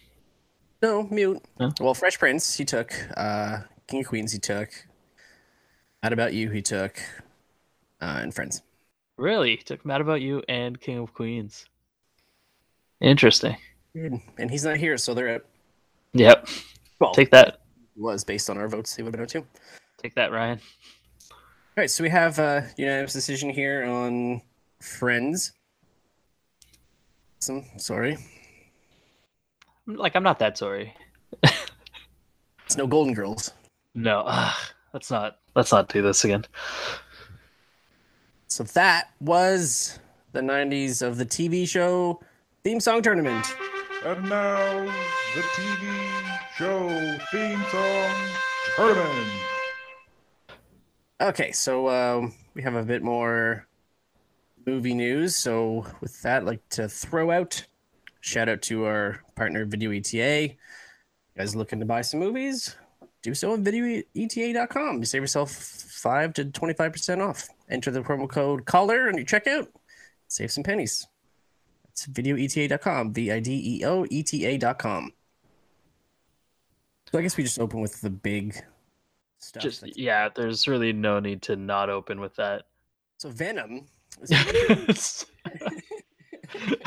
no 0.81 1.03
mute. 1.03 1.41
Well, 1.79 1.93
Fresh 1.93 2.19
Prince 2.19 2.55
he 2.57 2.65
took. 2.65 2.93
Uh, 3.17 3.61
King 3.87 4.01
of 4.01 4.07
Queens 4.07 4.31
he 4.31 4.39
took. 4.39 4.69
Mad 6.03 6.13
About 6.13 6.33
You 6.33 6.49
he 6.49 6.61
took. 6.61 6.97
Uh, 8.01 8.19
and 8.21 8.33
Friends. 8.33 8.61
Really? 9.17 9.51
he 9.57 9.63
Took 9.63 9.85
Mad 9.85 10.01
About 10.01 10.21
You 10.21 10.43
and 10.49 10.79
King 10.79 10.97
of 10.99 11.13
Queens. 11.13 11.65
Interesting. 13.01 13.55
And 13.93 14.51
he's 14.51 14.65
not 14.65 14.77
here, 14.77 14.97
so 14.97 15.13
they're 15.13 15.29
at. 15.29 15.45
Yep. 16.13 16.47
Well, 16.99 17.13
Take 17.13 17.31
that. 17.31 17.61
was 17.95 18.23
based 18.23 18.49
on 18.49 18.57
our 18.57 18.67
votes. 18.67 18.95
They 18.95 19.03
would 19.03 19.13
have 19.13 19.13
been 19.13 19.21
out 19.23 19.29
too. 19.29 19.47
Take 20.01 20.15
that, 20.15 20.31
Ryan. 20.31 20.59
All 21.77 21.81
right, 21.81 21.91
so 21.91 22.03
we 22.03 22.09
have 22.09 22.39
uh, 22.39 22.61
unanimous 22.77 23.11
decision 23.11 23.49
here 23.49 23.83
on 23.83 24.41
Friends. 24.81 25.51
Some 27.39 27.65
sorry, 27.77 28.17
Like 29.85 30.15
I'm 30.15 30.23
not 30.23 30.39
that 30.39 30.57
sorry. 30.57 30.93
it's 31.43 32.77
no 32.77 32.87
Golden 32.87 33.13
Girls. 33.13 33.51
No, 33.93 34.23
ugh, 34.25 34.55
let's 34.93 35.11
not. 35.11 35.39
Let's 35.53 35.73
not 35.73 35.89
do 35.89 36.01
this 36.01 36.23
again. 36.23 36.45
So 38.47 38.63
that 38.63 39.09
was 39.19 39.99
the 40.31 40.39
'90s 40.41 41.01
of 41.01 41.17
the 41.17 41.25
TV 41.25 41.67
show 41.67 42.21
theme 42.63 42.79
song 42.79 43.01
tournament. 43.01 43.53
And 44.05 44.29
now, 44.29 44.85
the 45.35 45.41
TV 45.41 46.39
show 46.55 47.17
theme 47.31 47.63
song 47.69 48.15
tournament. 48.77 49.31
Okay, 51.21 51.53
so 51.53 51.87
um, 51.87 52.33
we 52.55 52.61
have 52.61 52.75
a 52.75 52.83
bit 52.83 53.01
more 53.01 53.67
movie 54.65 54.93
news. 54.93 55.35
So 55.35 55.85
with 56.01 56.21
that, 56.23 56.41
I'd 56.41 56.43
like 56.43 56.69
to 56.69 56.89
throw 56.89 57.31
out 57.31 57.65
shout 58.25 58.49
out 58.49 58.61
to 58.63 58.85
our 58.85 59.21
partner 59.35 59.65
Video 59.65 59.91
ETA. 59.91 60.41
You 60.41 60.55
guys 61.37 61.55
looking 61.55 61.79
to 61.79 61.85
buy 61.85 62.01
some 62.01 62.19
movies? 62.19 62.75
Do 63.21 63.33
so 63.33 63.53
on 63.53 63.63
videoeta.com. 63.63 64.99
You 64.99 65.05
save 65.05 65.21
yourself 65.21 65.51
five 65.51 66.33
to 66.33 66.45
twenty-five 66.45 66.91
percent 66.91 67.21
off. 67.21 67.47
Enter 67.69 67.91
the 67.91 68.01
promo 68.01 68.29
code 68.29 68.65
COLLAR 68.65 69.07
on 69.07 69.15
your 69.15 69.25
checkout. 69.25 69.67
Save 70.27 70.51
some 70.51 70.63
pennies. 70.63 71.07
It's 71.89 72.07
videoeta.com. 72.07 73.13
V 73.13 73.31
I 73.31 73.39
D 73.39 73.79
E 73.79 73.85
O 73.85 74.05
E 74.09 74.21
T 74.21 74.45
A.com. 74.45 75.13
So 77.11 77.19
I 77.19 77.21
guess 77.21 77.37
we 77.37 77.43
just 77.43 77.59
open 77.59 77.79
with 77.79 78.01
the 78.01 78.09
big 78.09 78.61
stuff. 79.39 79.63
Just 79.63 79.81
that's- 79.81 79.97
yeah, 79.97 80.29
there's 80.33 80.67
really 80.67 80.93
no 80.93 81.19
need 81.19 81.41
to 81.43 81.55
not 81.55 81.89
open 81.89 82.19
with 82.19 82.35
that. 82.35 82.63
So 83.17 83.29
Venom. 83.29 83.85
is- 84.29 85.25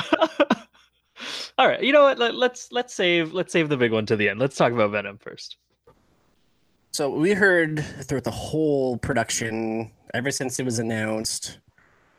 All 1.57 1.67
right, 1.67 1.83
you 1.83 1.91
know 1.91 2.03
what? 2.03 2.17
Let, 2.17 2.35
let's 2.35 2.71
let's 2.71 2.93
save 2.93 3.33
let's 3.33 3.51
save 3.51 3.67
the 3.67 3.75
big 3.75 3.91
one 3.91 4.05
to 4.05 4.15
the 4.15 4.29
end. 4.29 4.39
Let's 4.39 4.55
talk 4.55 4.71
about 4.71 4.91
Venom 4.91 5.17
first. 5.17 5.57
So 6.91 7.09
we 7.09 7.31
heard 7.33 7.83
throughout 8.03 8.23
the 8.23 8.31
whole 8.31 8.97
production, 8.97 9.91
ever 10.13 10.31
since 10.31 10.57
it 10.59 10.63
was 10.63 10.79
announced, 10.79 11.59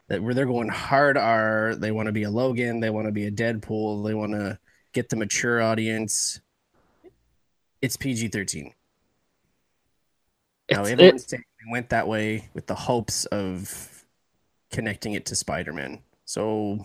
that 0.09 0.23
where 0.23 0.35
they're 0.35 0.45
going 0.47 0.69
hard 0.69 1.17
R. 1.17 1.75
They 1.75 1.91
want 1.91 2.07
to 2.07 2.13
be 2.13 2.25
a 2.25 2.31
Logan. 2.31 2.81
They 2.81 2.91
want 2.91 3.07
to 3.07 3.13
be 3.13 3.25
a 3.27 3.31
Deadpool. 3.31 4.07
They 4.07 4.15
want 4.15 4.33
to 4.33 4.59
get 4.93 5.09
the 5.09 5.17
mature 5.17 5.63
audience. 5.63 6.41
It's 7.81 7.97
PG 7.97 8.29
thirteen. 8.29 8.75
Now 10.71 10.83
It's- 10.83 10.93
everyone's 10.93 11.33
it- 11.33 11.41
went 11.71 11.91
that 11.91 12.09
way 12.09 12.49
with 12.55 12.67
the 12.67 12.75
hopes 12.75 13.27
of 13.27 14.05
connecting 14.71 15.13
it 15.13 15.27
to 15.27 15.37
Spider 15.37 15.73
Man. 15.73 16.03
So 16.25 16.85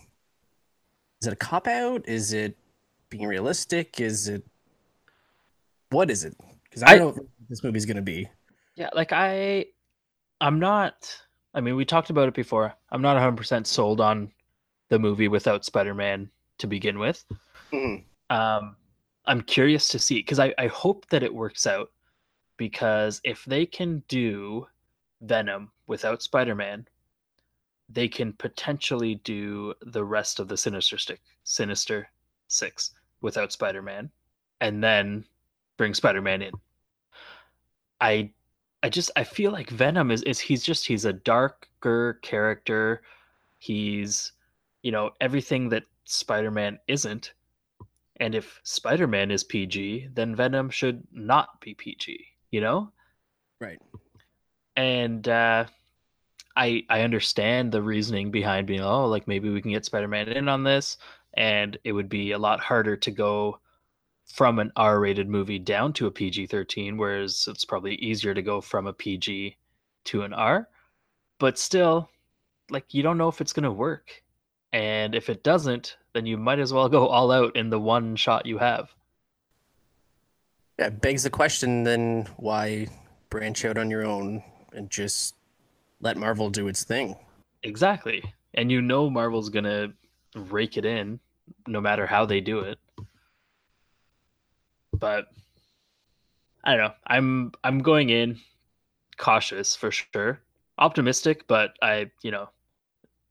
is 1.22 1.28
it 1.28 1.34
a 1.34 1.36
cop 1.38 1.68
out? 1.68 2.08
Is 2.08 2.34
it 2.34 2.58
being 3.10 3.26
realistic? 3.26 4.00
Is 4.02 4.28
it 4.28 4.44
what 5.92 6.10
is 6.12 6.24
it? 6.26 6.36
Because 6.64 6.84
I, 6.84 6.92
I- 6.94 6.98
don't 6.98 7.16
know 7.16 7.22
what 7.24 7.50
this 7.50 7.64
movie's 7.64 7.86
gonna 7.86 8.02
be. 8.02 8.28
Yeah, 8.76 8.90
like 8.94 9.12
I, 9.14 9.66
I'm 10.42 10.60
not. 10.60 11.18
I 11.54 11.62
mean, 11.62 11.78
we 11.78 11.86
talked 11.86 12.10
about 12.10 12.28
it 12.28 12.34
before. 12.34 12.74
I'm 12.92 13.02
not 13.02 13.14
100 13.14 13.38
percent 13.38 13.68
sold 13.68 14.02
on 14.02 14.32
the 14.90 15.00
movie 15.00 15.30
without 15.30 15.64
Spider-Man 15.64 16.30
to 16.58 16.68
begin 16.68 17.00
with. 17.00 17.24
Mhm. 17.72 18.04
Um, 18.30 18.76
I'm 19.26 19.42
curious 19.42 19.88
to 19.90 20.00
see 20.00 20.16
because 20.16 20.40
I, 20.40 20.54
I 20.58 20.68
hope 20.68 21.08
that 21.10 21.24
it 21.24 21.34
works 21.34 21.66
out 21.66 21.92
because 22.58 23.22
if 23.24 23.46
they 23.46 23.66
can 23.66 24.04
do 24.08 24.68
Venom 25.22 25.72
without 25.88 26.22
Spider-Man, 26.22 26.88
they 27.90 28.08
can 28.08 28.34
potentially 28.34 29.16
do 29.16 29.74
the 29.82 30.04
rest 30.04 30.40
of 30.40 30.48
the 30.48 30.58
Sinister 30.58 30.98
Stick, 30.98 31.22
Sinister 31.44 32.10
Six 32.48 32.92
without 33.22 33.52
Spider-Man, 33.52 34.10
and 34.62 34.84
then 34.84 35.26
bring 35.78 35.94
Spider-Man 35.94 36.42
in. 36.42 36.54
I 38.02 38.32
I 38.84 38.90
just 38.90 39.12
I 39.16 39.24
feel 39.24 39.52
like 39.52 39.70
Venom 39.70 40.12
is 40.12 40.22
is 40.24 40.40
he's 40.40 40.64
just 40.64 40.86
he's 40.86 41.06
a 41.06 41.14
darker 41.14 42.20
character. 42.22 43.02
He's 43.60 44.32
you 44.84 44.92
know 44.92 45.12
everything 45.22 45.70
that 45.70 45.84
Spider-Man 46.06 46.80
isn't. 46.88 47.34
And 48.18 48.34
if 48.34 48.62
Spider-Man 48.64 49.30
is 49.32 49.44
PG, 49.44 50.10
then 50.14 50.36
Venom 50.36 50.70
should 50.70 51.04
not 51.12 51.60
be 51.60 51.74
PG, 51.74 52.26
you 52.56 52.62
know? 52.62 52.90
Right. 53.60 53.80
And 54.78 55.28
uh 55.28 55.66
I 56.56 56.86
I 56.90 57.02
understand 57.02 57.72
the 57.72 57.82
reasoning 57.82 58.32
behind 58.32 58.66
being 58.66 58.82
oh 58.82 59.08
like 59.08 59.28
maybe 59.28 59.50
we 59.50 59.62
can 59.62 59.72
get 59.72 59.86
Spider-Man 59.86 60.30
in 60.30 60.48
on 60.48 60.64
this 60.64 60.98
and 61.34 61.78
it 61.84 61.92
would 61.92 62.08
be 62.08 62.32
a 62.32 62.38
lot 62.38 62.62
harder 62.62 62.96
to 62.96 63.12
go 63.12 63.60
from 64.26 64.58
an 64.58 64.72
R-rated 64.76 65.28
movie 65.28 65.60
down 65.60 65.92
to 65.94 66.08
a 66.08 66.12
PG-13 66.12 66.98
whereas 66.98 67.48
it's 67.50 67.66
probably 67.66 67.96
easier 67.96 68.34
to 68.34 68.42
go 68.42 68.62
from 68.62 68.88
a 68.88 68.94
PG 68.94 69.58
to 70.06 70.22
an 70.24 70.34
R 70.34 70.70
but 71.40 71.60
still 71.60 72.10
like 72.70 72.94
you 72.94 73.04
don't 73.04 73.18
know 73.18 73.28
if 73.28 73.42
it's 73.42 73.54
going 73.54 73.64
to 73.64 73.72
work 73.72 74.24
and 74.72 75.14
if 75.14 75.30
it 75.30 75.44
doesn't 75.44 75.98
then 76.14 76.26
you 76.26 76.38
might 76.38 76.60
as 76.60 76.72
well 76.72 76.88
go 76.88 77.08
all 77.08 77.32
out 77.32 77.56
in 77.58 77.70
the 77.70 77.80
one 77.80 78.16
shot 78.16 78.46
you 78.46 78.58
have 78.58 78.96
Yeah, 80.80 80.88
it 80.88 81.02
begs 81.02 81.24
the 81.24 81.30
question 81.30 81.84
then 81.84 82.28
why 82.38 82.88
branch 83.30 83.66
out 83.66 83.78
on 83.78 83.90
your 83.90 84.06
own 84.06 84.44
and 84.74 84.90
just 84.90 85.36
let 86.02 86.18
Marvel 86.18 86.50
do 86.50 86.68
its 86.68 86.84
thing? 86.84 87.16
exactly 87.64 88.24
and 88.54 88.72
you 88.72 88.80
know 88.80 89.10
Marvel's 89.10 89.50
going 89.50 89.66
to 89.66 89.92
rake 90.36 90.78
it 90.78 90.86
in 90.86 91.20
no 91.66 91.82
matter 91.82 92.06
how 92.06 92.24
they 92.24 92.40
do 92.40 92.60
it 92.60 92.78
but 95.00 95.30
I 96.66 96.72
don't 96.72 96.86
know. 96.86 96.94
I'm 97.06 97.52
I'm 97.64 97.80
going 97.80 98.10
in 98.10 98.40
cautious 99.18 99.76
for 99.76 99.92
sure. 99.92 100.42
Optimistic, 100.78 101.48
but 101.48 101.74
I, 101.82 102.12
you 102.24 102.32
know, 102.32 102.50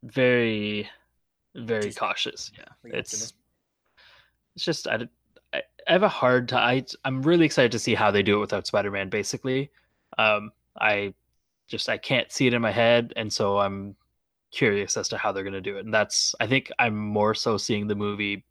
very 0.03 0.89
very 1.55 1.93
cautious. 1.93 2.53
Yeah. 2.57 2.65
It's 2.85 3.35
it's 4.55 4.65
just 4.65 4.87
I, 4.87 5.09
I 5.89 5.93
have 5.93 6.03
a 6.03 6.09
hard 6.09 6.49
time. 6.49 6.63
I 6.63 6.85
I'm 7.05 7.23
really 7.23 7.47
excited 7.47 7.73
to 7.73 7.79
see 7.79 7.95
how 7.95 8.11
they 8.11 8.23
do 8.23 8.37
it 8.37 8.41
without 8.41 8.67
Spider-Man 8.67 9.09
basically. 9.09 9.71
Um 10.19 10.53
I 10.79 11.15
just 11.67 11.89
I 11.89 11.99
can't 11.99 12.31
see 12.31 12.47
it 12.47 12.55
in 12.55 12.63
my 12.63 12.71
head 12.71 13.13
and 13.17 13.33
so 13.33 13.59
I'm 13.59 13.97
curious 14.51 14.97
as 14.97 15.09
to 15.09 15.19
how 15.19 15.33
they're 15.33 15.43
going 15.43 15.53
to 15.53 15.61
do 15.61 15.77
it. 15.77 15.85
And 15.85 15.93
that's 15.93 16.35
I 16.41 16.47
think 16.47 16.71
I'm 16.79 16.97
more 16.97 17.35
so 17.35 17.57
seeing 17.57 17.87
the 17.87 17.95
movie 17.95 18.45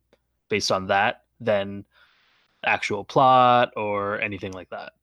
based 0.50 0.72
on 0.72 0.88
that 0.88 1.24
than 1.40 1.86
actual 2.66 3.04
plot 3.04 3.72
or 3.76 4.20
anything 4.20 4.52
like 4.52 4.70
that. 4.70 4.94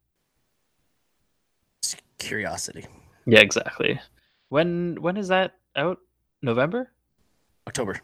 curiosity. 2.18 2.86
Yeah, 3.26 3.40
exactly. 3.40 3.98
When 4.50 4.96
when 5.00 5.16
is 5.16 5.28
that 5.28 5.54
out? 5.74 5.98
November? 6.42 6.90
October. 7.66 8.00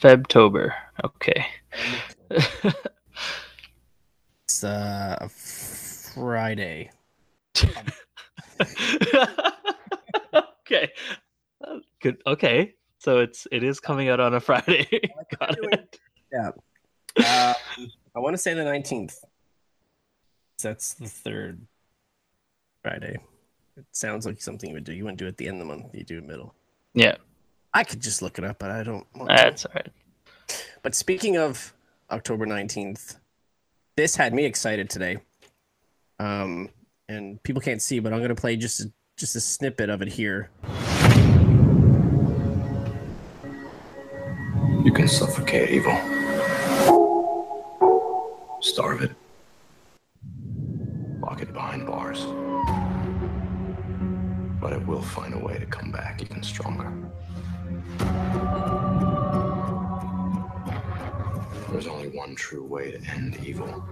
Febtober. 0.00 0.72
Okay. 1.04 1.46
It's 4.62 4.70
uh, 4.70 5.18
a 5.20 5.28
Friday. 5.28 6.92
okay. 10.60 10.92
Uh, 11.66 11.78
Good. 12.00 12.22
Okay. 12.24 12.74
So 12.98 13.18
it's 13.18 13.48
it 13.50 13.64
is 13.64 13.80
coming 13.80 14.08
out 14.08 14.20
on 14.20 14.34
a 14.34 14.40
Friday. 14.40 14.86
Got 15.40 15.56
it. 15.72 15.98
Um, 16.32 16.54
I 18.14 18.20
want 18.20 18.34
to 18.34 18.38
say 18.38 18.54
the 18.54 18.62
19th. 18.62 19.16
That's 20.62 20.94
the 20.94 21.08
third 21.08 21.66
Friday. 22.84 23.18
It 23.76 23.84
sounds 23.90 24.26
like 24.26 24.40
something 24.40 24.70
you 24.70 24.74
would 24.74 24.84
do. 24.84 24.92
You 24.92 25.02
wouldn't 25.02 25.18
do 25.18 25.24
it 25.24 25.30
at 25.30 25.38
the 25.38 25.48
end 25.48 25.60
of 25.60 25.66
the 25.66 25.74
month. 25.74 25.92
You 25.92 26.04
do 26.04 26.14
it 26.14 26.18
in 26.18 26.26
the 26.28 26.32
middle. 26.32 26.54
Yeah, 26.94 27.16
I 27.74 27.82
could 27.82 28.00
just 28.00 28.22
look 28.22 28.38
it 28.38 28.44
up, 28.44 28.60
but 28.60 28.70
I 28.70 28.84
don't. 28.84 29.08
want 29.16 29.30
to. 29.30 29.34
that's 29.34 29.66
all 29.66 29.72
right. 29.74 29.88
But 30.84 30.94
speaking 30.94 31.36
of 31.36 31.72
October 32.12 32.46
19th, 32.46 33.16
this 33.96 34.16
had 34.16 34.34
me 34.34 34.44
excited 34.44 34.88
today. 34.88 35.18
Um, 36.18 36.70
and 37.08 37.42
people 37.42 37.60
can't 37.60 37.82
see, 37.82 37.98
but 37.98 38.12
I'm 38.12 38.20
to 38.28 38.34
play 38.34 38.56
just 38.56 38.80
a 38.80 38.92
just 39.16 39.36
a 39.36 39.40
snippet 39.40 39.90
of 39.90 40.02
it 40.02 40.08
here. 40.08 40.50
You 44.84 44.92
can 44.92 45.06
suffocate 45.06 45.70
evil, 45.70 45.92
starve 48.60 49.02
it, 49.02 49.12
lock 51.20 51.42
it 51.42 51.52
behind 51.52 51.86
bars. 51.86 52.24
But 54.60 54.72
it 54.72 54.86
will 54.86 55.02
find 55.02 55.34
a 55.34 55.38
way 55.38 55.58
to 55.58 55.66
come 55.66 55.92
back 55.92 56.22
even 56.22 56.42
stronger. 56.42 56.92
There's 61.72 61.86
only 61.86 62.08
one 62.08 62.34
true 62.34 62.64
way 62.64 62.92
to 62.92 63.00
end 63.10 63.38
evil 63.42 63.82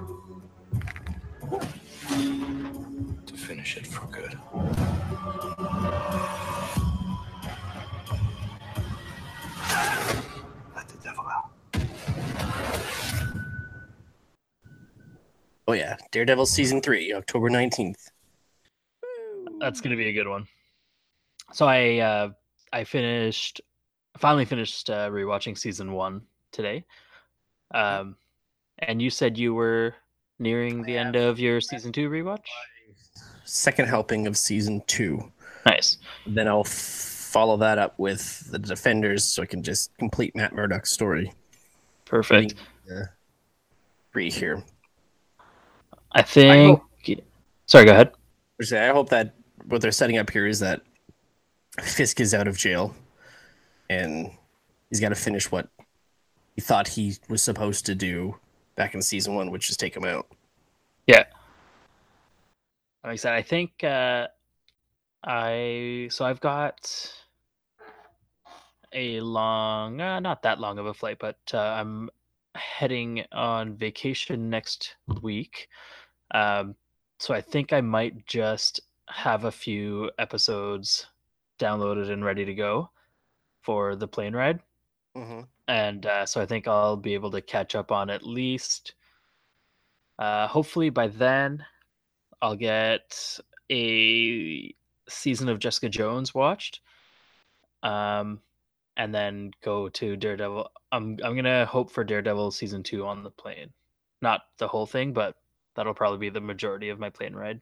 to 3.27 3.35
finish 3.35 3.77
it 3.79 3.87
for 3.87 4.07
good. 4.07 4.39
Let 10.77 10.89
the 10.89 10.99
devil 11.03 11.25
out. 11.27 11.51
Oh 15.67 15.73
yeah, 15.73 15.97
Daredevil 16.13 16.47
season 16.47 16.83
three, 16.83 17.13
October 17.15 17.49
nineteenth. 17.49 18.11
That's 19.59 19.81
gonna 19.81 19.97
be 19.97 20.09
a 20.09 20.13
good 20.13 20.29
one. 20.29 20.47
So 21.53 21.67
I 21.67 21.99
uh 21.99 22.31
I 22.73 22.85
finished 22.85 23.63
finally 24.19 24.45
finished 24.45 24.91
uh 24.91 25.09
rewatching 25.09 25.57
season 25.57 25.93
one 25.93 26.23
today. 26.53 26.85
Um 27.73 28.17
and 28.79 29.01
you 29.01 29.11
said 29.11 29.37
you 29.39 29.55
were 29.55 29.95
nearing 30.39 30.83
the 30.83 30.97
end 30.97 31.17
of 31.17 31.39
your 31.39 31.61
season 31.61 31.93
two 31.93 32.09
rewatch? 32.09 32.47
Second 33.45 33.89
helping 33.89 34.27
of 34.27 34.37
season 34.37 34.83
two. 34.87 35.31
Nice. 35.67 35.99
Then 36.27 36.49
I'll 36.49 36.65
follow 36.65 37.57
that 37.59 37.79
up 37.79 37.99
with 37.99 38.51
the 38.51 38.59
Defenders, 38.59 39.25
so 39.25 39.43
I 39.43 39.47
can 39.47 39.63
just 39.63 39.97
complete 39.99 40.35
Matt 40.35 40.53
Murdock's 40.55 40.91
story. 40.93 41.33
Perfect. 42.05 42.55
Uh, 42.91 43.05
three 44.13 44.31
here. 44.31 44.65
I 46.13 46.23
think 46.23 46.81
sorry, 47.67 47.85
go 47.85 47.93
ahead. 47.93 48.13
I 48.73 48.89
hope 48.89 49.11
that 49.11 49.35
what 49.67 49.81
they're 49.81 49.93
setting 49.93 50.19
up 50.19 50.31
here 50.31 50.47
is 50.47 50.59
that 50.61 50.83
Fisk 51.81 52.21
is 52.21 52.35
out 52.35 52.49
of 52.49 52.59
jail, 52.59 52.95
and 53.89 54.31
he's 54.89 55.01
got 55.01 55.11
to 55.11 55.15
finish 55.15 55.53
what 55.53 55.69
he 56.61 56.67
thought 56.67 56.89
he 56.89 57.17
was 57.31 57.43
supposed 57.43 57.87
to 57.87 57.95
do 57.95 58.37
back 58.77 58.95
in 58.95 59.01
season 59.01 59.35
one, 59.35 59.51
which 59.51 59.71
is 59.71 59.79
take 59.79 59.97
him 59.97 60.05
out. 60.05 60.27
Yeah. 61.07 61.25
Like 63.03 63.13
I 63.13 63.17
said, 63.17 63.33
I 63.33 63.41
think 63.41 63.83
uh, 63.83 64.29
I 65.25 66.09
so 66.11 66.27
I've 66.27 66.41
got 66.41 67.15
a 68.93 69.21
long, 69.21 70.03
uh, 70.03 70.21
not 70.21 70.43
that 70.43 70.61
long 70.61 70.79
of 70.79 70.85
a 70.85 70.93
flight, 70.93 71.17
but 71.19 71.39
uh, 71.55 71.59
I'm 71.59 72.11
heading 72.55 73.25
on 73.33 73.75
vacation 73.75 74.51
next 74.51 74.97
week. 75.23 75.67
Um, 76.33 76.75
so 77.19 77.33
I 77.33 77.41
think 77.41 77.73
I 77.73 77.81
might 77.81 78.27
just 78.27 78.81
have 79.09 79.45
a 79.45 79.51
few 79.51 80.11
episodes 80.19 81.07
downloaded 81.59 82.11
and 82.11 82.23
ready 82.23 82.45
to 82.45 82.55
go 82.55 82.91
for 83.63 83.97
the 83.97 84.07
plane 84.07 84.35
ride 84.35 84.61
Mm-hmm. 85.17 85.41
And 85.71 86.05
uh, 86.05 86.27
so 86.27 86.41
I 86.41 86.47
think 86.47 86.67
I'll 86.67 86.97
be 86.97 87.15
able 87.15 87.31
to 87.31 87.41
catch 87.41 87.77
up 87.77 87.93
on 87.93 88.11
at 88.11 88.27
least. 88.27 88.95
Uh, 90.19 90.49
hopefully 90.49 90.91
by 90.91 91.07
then, 91.07 91.65
I'll 92.43 92.57
get 92.57 93.39
a 93.71 94.75
season 95.09 95.49
of 95.49 95.61
Jessica 95.61 95.89
Jones 95.89 96.35
watched, 96.35 96.81
um, 97.85 98.41
and 98.97 99.15
then 99.15 99.53
go 99.63 99.89
to 99.91 100.17
Daredevil. 100.17 100.69
I'm 100.91 101.17
I'm 101.23 101.37
gonna 101.37 101.67
hope 101.67 101.93
for 101.93 102.03
Daredevil 102.03 102.51
season 102.51 102.83
two 102.83 103.07
on 103.07 103.23
the 103.23 103.31
plane, 103.31 103.71
not 104.21 104.41
the 104.59 104.67
whole 104.67 104.87
thing, 104.87 105.13
but 105.13 105.37
that'll 105.77 105.95
probably 105.95 106.19
be 106.19 106.31
the 106.31 106.41
majority 106.41 106.89
of 106.89 106.99
my 106.99 107.11
plane 107.11 107.35
ride. 107.35 107.61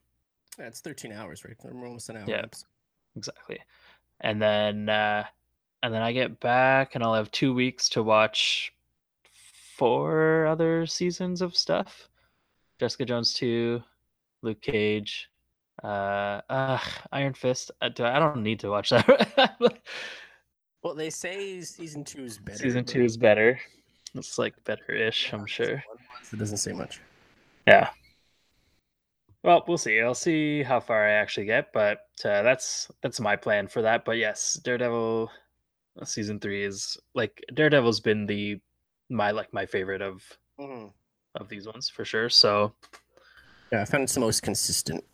Yeah, 0.58 0.68
it's 0.68 0.80
thirteen 0.80 1.12
hours, 1.12 1.44
right? 1.44 1.56
We're 1.62 1.86
almost 1.86 2.08
an 2.08 2.16
hour. 2.16 2.24
Yeah. 2.26 2.38
episode. 2.44 2.68
exactly 3.16 3.60
and 4.20 4.42
then 4.42 4.88
uh 4.88 5.24
and 5.82 5.92
then 5.92 6.02
i 6.02 6.12
get 6.12 6.40
back 6.40 6.94
and 6.94 7.04
i'll 7.04 7.14
have 7.14 7.30
two 7.30 7.54
weeks 7.54 7.88
to 7.88 8.02
watch 8.02 8.72
four 9.76 10.46
other 10.46 10.86
seasons 10.86 11.40
of 11.42 11.56
stuff 11.56 12.08
jessica 12.78 13.04
jones 13.04 13.32
2 13.34 13.82
luke 14.42 14.60
cage 14.60 15.28
uh, 15.84 16.40
uh 16.48 16.78
iron 17.12 17.34
fist 17.34 17.70
i, 17.80 17.88
do, 17.88 18.04
I 18.04 18.18
don't 18.18 18.42
need 18.42 18.60
to 18.60 18.68
watch 18.68 18.90
that 18.90 19.56
Well, 20.84 20.94
they 20.94 21.10
say 21.10 21.60
season 21.60 22.04
two 22.04 22.22
is 22.24 22.38
better. 22.38 22.58
season 22.58 22.84
two 22.84 23.02
is 23.02 23.16
better 23.16 23.58
it's 24.14 24.38
like 24.38 24.54
better-ish 24.64 25.32
i'm 25.32 25.44
sure 25.46 25.82
It 26.32 26.38
doesn't 26.38 26.58
say 26.58 26.72
much. 26.72 27.00
Yeah. 27.66 27.90
Well, 29.42 29.64
we'll 29.66 29.78
see. 29.78 30.00
I'll 30.00 30.14
see 30.14 30.62
how 30.62 30.80
far 30.80 31.06
I 31.06 31.12
actually 31.12 31.46
get, 31.46 31.72
but 31.72 32.00
uh, 32.24 32.42
that's 32.42 32.90
that's 33.02 33.20
my 33.20 33.36
plan 33.36 33.68
for 33.68 33.82
that. 33.82 34.04
But 34.04 34.18
yes, 34.18 34.54
Daredevil 34.54 35.30
uh, 35.30 35.34
season 36.04 36.38
three 36.40 36.64
is 36.64 36.96
like 37.14 37.42
Daredevil's 37.54 38.00
been 38.00 38.26
the 38.26 38.60
my 39.10 39.30
like 39.30 39.52
my 39.52 39.66
favorite 39.66 40.02
of 40.02 40.22
Mhm. 40.60 40.92
of 41.34 41.48
these 41.48 41.66
ones 41.66 41.88
for 41.88 42.04
sure. 42.04 42.28
So 42.28 42.74
Yeah, 43.72 43.82
I 43.82 43.84
found 43.84 44.04
it's 44.04 44.14
the 44.14 44.20
most 44.20 44.42
consistent. 44.42 45.04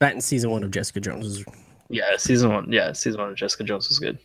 That 0.00 0.14
in 0.14 0.20
season 0.20 0.50
one 0.50 0.62
of 0.62 0.70
Jessica 0.70 1.00
Jones 1.00 1.26
is 1.26 1.44
yeah, 1.90 2.16
season 2.16 2.52
one, 2.52 2.70
yeah, 2.72 2.92
season 2.92 3.20
one 3.20 3.30
of 3.30 3.36
Jessica 3.36 3.64
Jones 3.64 3.88
was 3.88 3.98
good. 3.98 4.18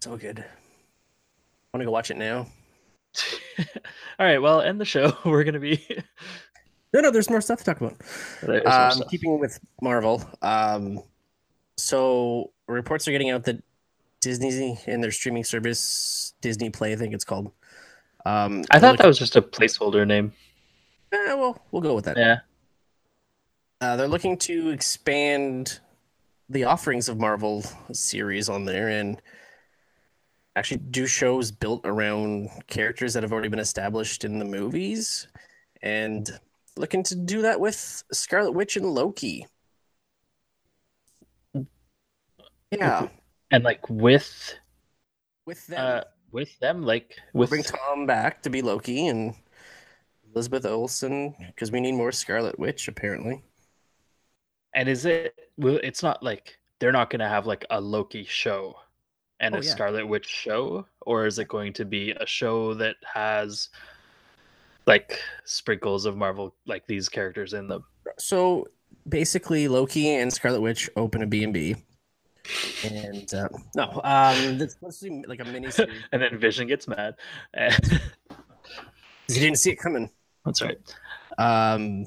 so 0.00 0.16
good. 0.16 0.44
Want 1.72 1.80
to 1.80 1.84
go 1.86 1.90
watch 1.90 2.10
it 2.10 2.16
now? 2.16 2.46
All 4.18 4.26
right, 4.26 4.38
well, 4.38 4.60
end 4.60 4.80
the 4.80 4.84
show. 4.84 5.16
We're 5.24 5.44
gonna 5.44 5.60
be 5.60 5.84
No, 6.94 7.00
no. 7.00 7.10
There's 7.10 7.28
more 7.28 7.40
stuff 7.40 7.58
to 7.58 7.64
talk 7.64 7.80
about. 7.80 8.00
Um, 8.66 9.02
keeping 9.10 9.38
with 9.38 9.58
Marvel, 9.82 10.26
um, 10.40 11.00
so 11.76 12.52
reports 12.68 13.06
are 13.08 13.10
getting 13.10 13.30
out 13.30 13.44
that 13.44 13.62
Disney 14.20 14.78
and 14.86 15.02
their 15.02 15.10
streaming 15.10 15.44
service, 15.44 16.34
Disney 16.40 16.70
Play, 16.70 16.92
I 16.92 16.96
think 16.96 17.12
it's 17.12 17.24
called. 17.24 17.52
Um, 18.24 18.64
I 18.70 18.78
thought 18.78 18.96
that 18.98 19.06
was 19.06 19.18
just 19.18 19.36
a 19.36 19.42
placeholder 19.42 20.06
name. 20.06 20.32
Eh, 21.12 21.34
well, 21.34 21.60
we'll 21.70 21.82
go 21.82 21.94
with 21.94 22.06
that. 22.06 22.16
Yeah. 22.16 22.38
Uh, 23.80 23.96
they're 23.96 24.08
looking 24.08 24.38
to 24.38 24.70
expand 24.70 25.80
the 26.48 26.64
offerings 26.64 27.08
of 27.08 27.18
Marvel 27.18 27.64
series 27.92 28.48
on 28.48 28.64
there 28.64 28.88
and 28.88 29.20
actually 30.56 30.78
do 30.78 31.06
shows 31.06 31.50
built 31.50 31.82
around 31.84 32.48
characters 32.66 33.12
that 33.14 33.22
have 33.22 33.32
already 33.32 33.48
been 33.48 33.58
established 33.58 34.24
in 34.24 34.38
the 34.38 34.44
movies 34.44 35.26
and 35.82 36.38
looking 36.76 37.02
to 37.04 37.14
do 37.16 37.42
that 37.42 37.60
with 37.60 38.04
Scarlet 38.12 38.52
Witch 38.52 38.76
and 38.76 38.86
Loki. 38.86 39.46
Yeah, 42.70 43.08
And 43.50 43.64
like 43.64 43.88
with 43.88 44.54
with 45.46 45.66
them. 45.68 45.78
uh 45.78 46.04
with 46.32 46.58
them, 46.58 46.82
like 46.82 47.16
with 47.32 47.50
bring 47.50 47.62
Tom 47.62 48.06
back 48.06 48.42
to 48.42 48.50
be 48.50 48.62
Loki 48.62 49.06
and 49.06 49.34
Elizabeth 50.34 50.66
Olsen 50.66 51.34
because 51.54 51.70
we 51.72 51.80
need 51.80 51.92
more 51.92 52.12
Scarlet 52.12 52.58
Witch 52.58 52.88
apparently. 52.88 53.44
And 54.74 54.88
is 54.88 55.04
it? 55.04 55.34
Well, 55.56 55.78
it's 55.82 56.02
not 56.02 56.22
like 56.22 56.58
they're 56.78 56.92
not 56.92 57.10
going 57.10 57.20
to 57.20 57.28
have 57.28 57.46
like 57.46 57.64
a 57.70 57.80
Loki 57.80 58.24
show 58.24 58.74
and 59.40 59.54
Oh, 59.54 59.58
a 59.58 59.62
yeah. 59.62 59.62
Scarlet 59.62 60.06
Witch 60.06 60.26
show, 60.26 60.86
or 61.02 61.26
is 61.26 61.38
it 61.38 61.48
going 61.48 61.72
to 61.74 61.84
be 61.84 62.12
a 62.12 62.26
show 62.26 62.74
that 62.74 62.96
has 63.14 63.68
like 64.86 65.18
sprinkles 65.44 66.04
of 66.06 66.16
Marvel, 66.16 66.54
like 66.66 66.86
these 66.86 67.08
characters 67.08 67.52
in 67.52 67.68
them? 67.68 67.84
So 68.18 68.68
basically, 69.08 69.68
Loki 69.68 70.08
and 70.14 70.32
Scarlet 70.32 70.60
Witch 70.60 70.90
open 70.96 71.22
a 71.22 71.26
B 71.26 71.44
and 71.44 71.52
B, 71.52 71.76
and 72.84 73.32
uh, 73.32 73.48
no, 73.74 74.00
um, 74.04 74.68
supposed 74.68 75.02
to 75.02 75.08
be 75.08 75.24
like 75.26 75.40
a 75.40 75.44
mini 75.44 75.70
series. 75.70 75.94
and 76.12 76.20
then 76.20 76.38
Vision 76.38 76.66
gets 76.66 76.86
mad. 76.86 77.14
And... 77.54 78.00
you 79.28 79.40
didn't 79.40 79.58
see 79.58 79.70
it 79.70 79.76
coming. 79.76 80.10
That's 80.44 80.60
right. 80.60 80.78
Um, 81.38 82.04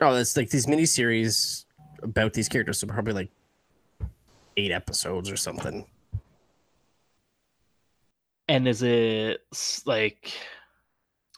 no, 0.00 0.14
it's 0.14 0.36
like 0.36 0.48
these 0.48 0.66
mini 0.66 0.86
series 0.86 1.66
about 2.02 2.32
these 2.32 2.48
characters, 2.48 2.78
so 2.78 2.86
probably 2.86 3.12
like 3.12 3.30
eight 4.56 4.70
episodes 4.70 5.30
or 5.30 5.36
something. 5.36 5.86
And 8.48 8.68
is 8.68 8.82
it 8.82 9.42
like 9.86 10.32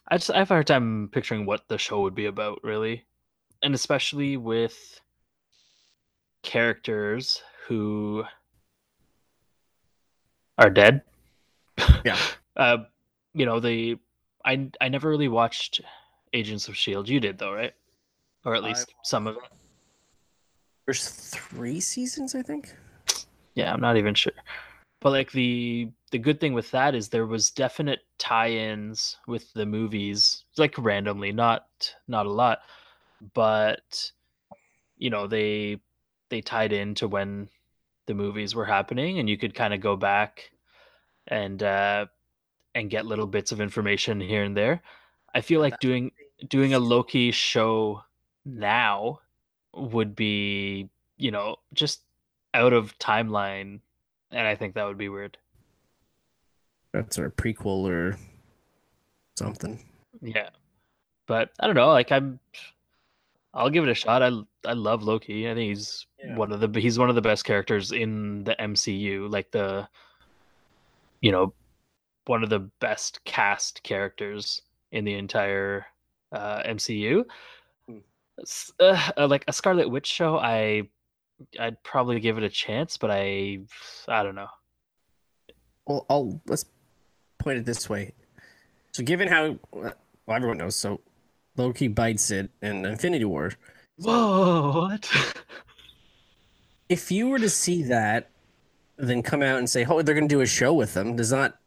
I 0.08 0.18
just 0.18 0.30
I 0.30 0.38
have 0.38 0.50
a 0.50 0.54
hard 0.54 0.66
time 0.66 1.08
picturing 1.12 1.46
what 1.46 1.68
the 1.68 1.78
show 1.78 2.02
would 2.02 2.14
be 2.14 2.26
about, 2.26 2.60
really, 2.62 3.04
and 3.62 3.74
especially 3.74 4.36
with 4.36 5.00
characters 6.42 7.42
who 7.66 8.24
are 10.58 10.70
dead. 10.70 11.02
Yeah. 12.04 12.18
uh, 12.56 12.78
you 13.34 13.46
know 13.46 13.58
the 13.60 13.98
I 14.44 14.70
I 14.80 14.88
never 14.88 15.10
really 15.10 15.28
watched 15.28 15.80
Agents 16.32 16.68
of 16.68 16.76
Shield. 16.76 17.08
You 17.08 17.20
did 17.20 17.38
though, 17.38 17.52
right? 17.52 17.74
or 18.46 18.54
at 18.54 18.62
least 18.62 18.94
some 19.02 19.26
of 19.26 19.36
it. 19.36 19.42
There's 20.86 21.08
three 21.08 21.80
seasons, 21.80 22.34
I 22.36 22.42
think. 22.42 22.72
Yeah, 23.54 23.72
I'm 23.72 23.80
not 23.80 23.96
even 23.96 24.14
sure. 24.14 24.32
But 25.00 25.10
like 25.10 25.32
the 25.32 25.90
the 26.10 26.18
good 26.18 26.40
thing 26.40 26.54
with 26.54 26.70
that 26.70 26.94
is 26.94 27.08
there 27.08 27.26
was 27.26 27.50
definite 27.50 28.00
tie-ins 28.18 29.16
with 29.26 29.52
the 29.52 29.66
movies, 29.66 30.44
like 30.56 30.74
randomly, 30.78 31.32
not 31.32 31.66
not 32.08 32.26
a 32.26 32.30
lot, 32.32 32.60
but 33.34 34.10
you 34.96 35.10
know 35.10 35.26
they 35.26 35.80
they 36.28 36.40
tied 36.40 36.72
into 36.72 37.08
when 37.08 37.48
the 38.06 38.14
movies 38.14 38.54
were 38.54 38.64
happening, 38.64 39.18
and 39.18 39.28
you 39.28 39.36
could 39.36 39.54
kind 39.54 39.74
of 39.74 39.80
go 39.80 39.96
back 39.96 40.50
and 41.28 41.62
uh, 41.62 42.06
and 42.74 42.90
get 42.90 43.06
little 43.06 43.26
bits 43.26 43.52
of 43.52 43.60
information 43.60 44.20
here 44.20 44.44
and 44.44 44.56
there. 44.56 44.82
I 45.34 45.40
feel 45.40 45.60
like 45.60 45.78
doing 45.80 46.12
doing 46.48 46.74
a 46.74 46.78
Loki 46.78 47.30
show 47.30 48.02
now 48.44 49.20
would 49.74 50.16
be 50.16 50.88
you 51.18 51.30
know 51.30 51.56
just 51.74 52.02
out 52.54 52.72
of 52.72 52.96
timeline 52.98 53.80
and 54.30 54.46
i 54.46 54.54
think 54.54 54.74
that 54.74 54.84
would 54.84 54.98
be 54.98 55.08
weird 55.08 55.36
That's 56.92 57.18
our 57.18 57.30
prequel 57.30 57.84
or 57.88 58.16
something. 59.38 59.78
yeah 60.22 60.48
but 61.26 61.50
i 61.60 61.66
don't 61.66 61.76
know 61.76 61.88
like 61.88 62.10
i'm 62.12 62.38
i'll 63.54 63.70
give 63.70 63.84
it 63.84 63.90
a 63.90 63.94
shot 63.94 64.22
i 64.22 64.30
i 64.64 64.72
love 64.72 65.02
loki 65.02 65.48
i 65.50 65.54
think 65.54 65.68
he's 65.68 66.06
Yeah. 66.18 66.36
one 66.36 66.52
of 66.52 66.60
the 66.60 66.80
he's 66.80 66.98
one 66.98 67.08
of 67.10 67.14
the 67.14 67.22
best 67.22 67.44
characters 67.44 67.92
in 67.92 68.44
the 68.44 68.56
mcu 68.58 69.30
like 69.30 69.50
the 69.50 69.88
you 71.20 71.32
know 71.32 71.52
one 72.26 72.42
of 72.42 72.50
the 72.50 72.68
best 72.80 73.20
cast 73.24 73.82
characters 73.82 74.60
in 74.92 75.04
the 75.04 75.14
entire 75.14 75.86
uh 76.32 76.62
mcu 76.64 77.24
Hmm. 77.88 77.98
S- 78.40 78.72
uh, 78.80 79.10
uh, 79.16 79.26
like 79.28 79.44
a 79.48 79.52
scarlet 79.52 79.88
witch 79.90 80.06
show 80.06 80.38
i 80.38 80.82
i'd 81.60 81.82
probably 81.82 82.18
give 82.20 82.38
it 82.38 82.44
a 82.44 82.48
chance 82.48 82.96
but 82.96 83.10
i 83.10 83.58
i 84.08 84.22
don't 84.22 84.34
know 84.34 84.48
Well, 85.86 86.04
I'll 86.10 86.40
let's 86.46 86.64
point 87.38 87.58
it 87.58 87.64
this 87.64 87.88
way. 87.88 88.12
So, 88.92 89.04
given 89.04 89.28
how 89.28 89.58
well, 89.70 89.92
everyone 90.28 90.58
knows, 90.58 90.74
so 90.74 91.00
Loki 91.56 91.86
bites 91.88 92.30
it 92.30 92.50
in 92.62 92.84
Infinity 92.84 93.24
War. 93.24 93.52
whoa 93.98 94.72
what 94.88 95.08
If 96.88 97.10
you 97.12 97.28
were 97.28 97.38
to 97.38 97.50
see 97.50 97.82
that, 97.84 98.30
then 98.96 99.22
come 99.22 99.42
out 99.42 99.58
and 99.58 99.68
say, 99.68 99.84
"Oh, 99.84 100.02
they're 100.02 100.14
going 100.14 100.28
to 100.28 100.34
do 100.34 100.40
a 100.40 100.46
show 100.46 100.72
with 100.74 100.96
him," 100.96 101.16
does 101.16 101.30
not 101.32 101.58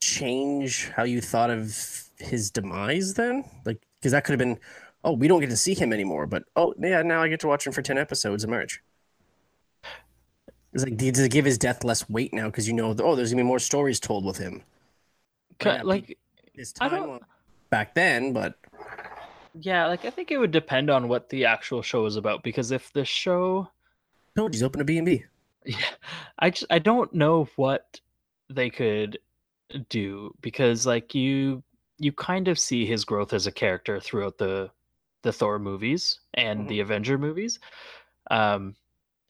change 0.00 0.90
how 0.96 1.04
you 1.04 1.20
thought 1.20 1.50
of 1.50 1.64
his 2.18 2.50
demise. 2.50 3.14
Then, 3.14 3.44
like, 3.64 3.80
because 3.96 4.12
that 4.12 4.24
could 4.24 4.32
have 4.32 4.38
been, 4.38 4.58
"Oh, 5.02 5.12
we 5.12 5.28
don't 5.28 5.40
get 5.40 5.50
to 5.50 5.56
see 5.56 5.74
him 5.74 5.92
anymore," 5.92 6.26
but 6.26 6.44
oh, 6.56 6.74
yeah, 6.78 7.02
now 7.02 7.22
I 7.22 7.28
get 7.28 7.40
to 7.40 7.48
watch 7.48 7.66
him 7.66 7.72
for 7.72 7.82
ten 7.82 7.98
episodes 7.98 8.44
in 8.44 8.50
March. 8.50 8.82
It's 10.74 10.82
like, 10.84 10.96
does 10.96 11.20
it 11.20 11.30
give 11.30 11.44
his 11.44 11.56
death 11.56 11.84
less 11.84 12.08
weight 12.10 12.34
now 12.34 12.46
because 12.46 12.66
you 12.66 12.74
know, 12.74 12.94
oh, 12.98 13.14
there's 13.14 13.30
gonna 13.30 13.42
be 13.42 13.46
more 13.46 13.58
stories 13.60 14.00
told 14.00 14.24
with 14.24 14.36
him. 14.38 14.62
Ca- 15.60 15.70
not 15.76 15.80
be- 15.82 15.86
like 15.86 16.18
His 16.52 16.74
I 16.80 16.88
time 16.88 17.02
don't- 17.02 17.22
back 17.70 17.94
then, 17.94 18.32
but 18.32 18.56
Yeah, 19.60 19.86
like 19.86 20.04
I 20.04 20.10
think 20.10 20.30
it 20.32 20.38
would 20.38 20.50
depend 20.50 20.90
on 20.90 21.08
what 21.08 21.28
the 21.28 21.44
actual 21.44 21.80
show 21.80 22.06
is 22.06 22.16
about 22.16 22.42
because 22.42 22.72
if 22.72 22.92
the 22.92 23.04
show 23.04 23.68
no, 24.36 24.48
he's 24.48 24.64
open 24.64 24.80
to 24.80 24.84
B 24.84 24.98
and 24.98 25.06
B. 25.06 25.24
yeah, 25.64 25.76
I 26.40 26.50
just 26.50 26.66
I 26.70 26.80
don't 26.80 27.14
know 27.14 27.48
what 27.54 28.00
they 28.50 28.68
could 28.68 29.18
do 29.88 30.34
because 30.40 30.86
like 30.86 31.14
you 31.14 31.62
you 31.98 32.10
kind 32.12 32.48
of 32.48 32.58
see 32.58 32.84
his 32.84 33.04
growth 33.04 33.32
as 33.32 33.46
a 33.46 33.52
character 33.52 34.00
throughout 34.00 34.38
the 34.38 34.70
the 35.22 35.32
Thor 35.32 35.60
movies 35.60 36.18
and 36.34 36.68
the 36.68 36.80
Avenger 36.80 37.16
movies. 37.16 37.60
Um 38.28 38.74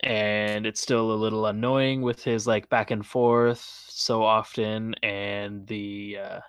and 0.01 0.67
it's 0.67 0.81
still 0.81 1.13
a 1.13 1.15
little 1.15 1.47
annoying 1.47 2.03
with 2.03 2.23
his 2.23 2.47
like 2.47 2.69
back 2.69 2.91
and 2.91 3.07
forth 3.07 3.87
so 3.89 4.23
often 4.23 4.95
and 5.03 5.67
the 5.67 6.19
uh 6.23 6.41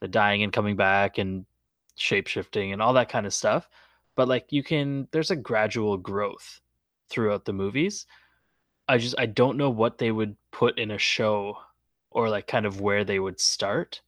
the 0.00 0.08
dying 0.08 0.42
and 0.42 0.52
coming 0.52 0.76
back 0.76 1.18
and 1.18 1.46
shape 1.96 2.26
shifting 2.26 2.72
and 2.72 2.82
all 2.82 2.92
that 2.94 3.08
kind 3.08 3.26
of 3.26 3.34
stuff. 3.34 3.68
But 4.16 4.28
like 4.28 4.46
you 4.50 4.62
can 4.62 5.08
there's 5.12 5.30
a 5.30 5.36
gradual 5.36 5.96
growth 5.96 6.60
throughout 7.08 7.44
the 7.44 7.52
movies. 7.52 8.06
I 8.88 8.98
just 8.98 9.14
I 9.18 9.26
don't 9.26 9.56
know 9.56 9.70
what 9.70 9.98
they 9.98 10.10
would 10.10 10.36
put 10.50 10.78
in 10.78 10.90
a 10.90 10.98
show 10.98 11.58
or 12.10 12.28
like 12.28 12.46
kind 12.46 12.66
of 12.66 12.80
where 12.80 13.04
they 13.04 13.18
would 13.18 13.40
start 13.40 14.02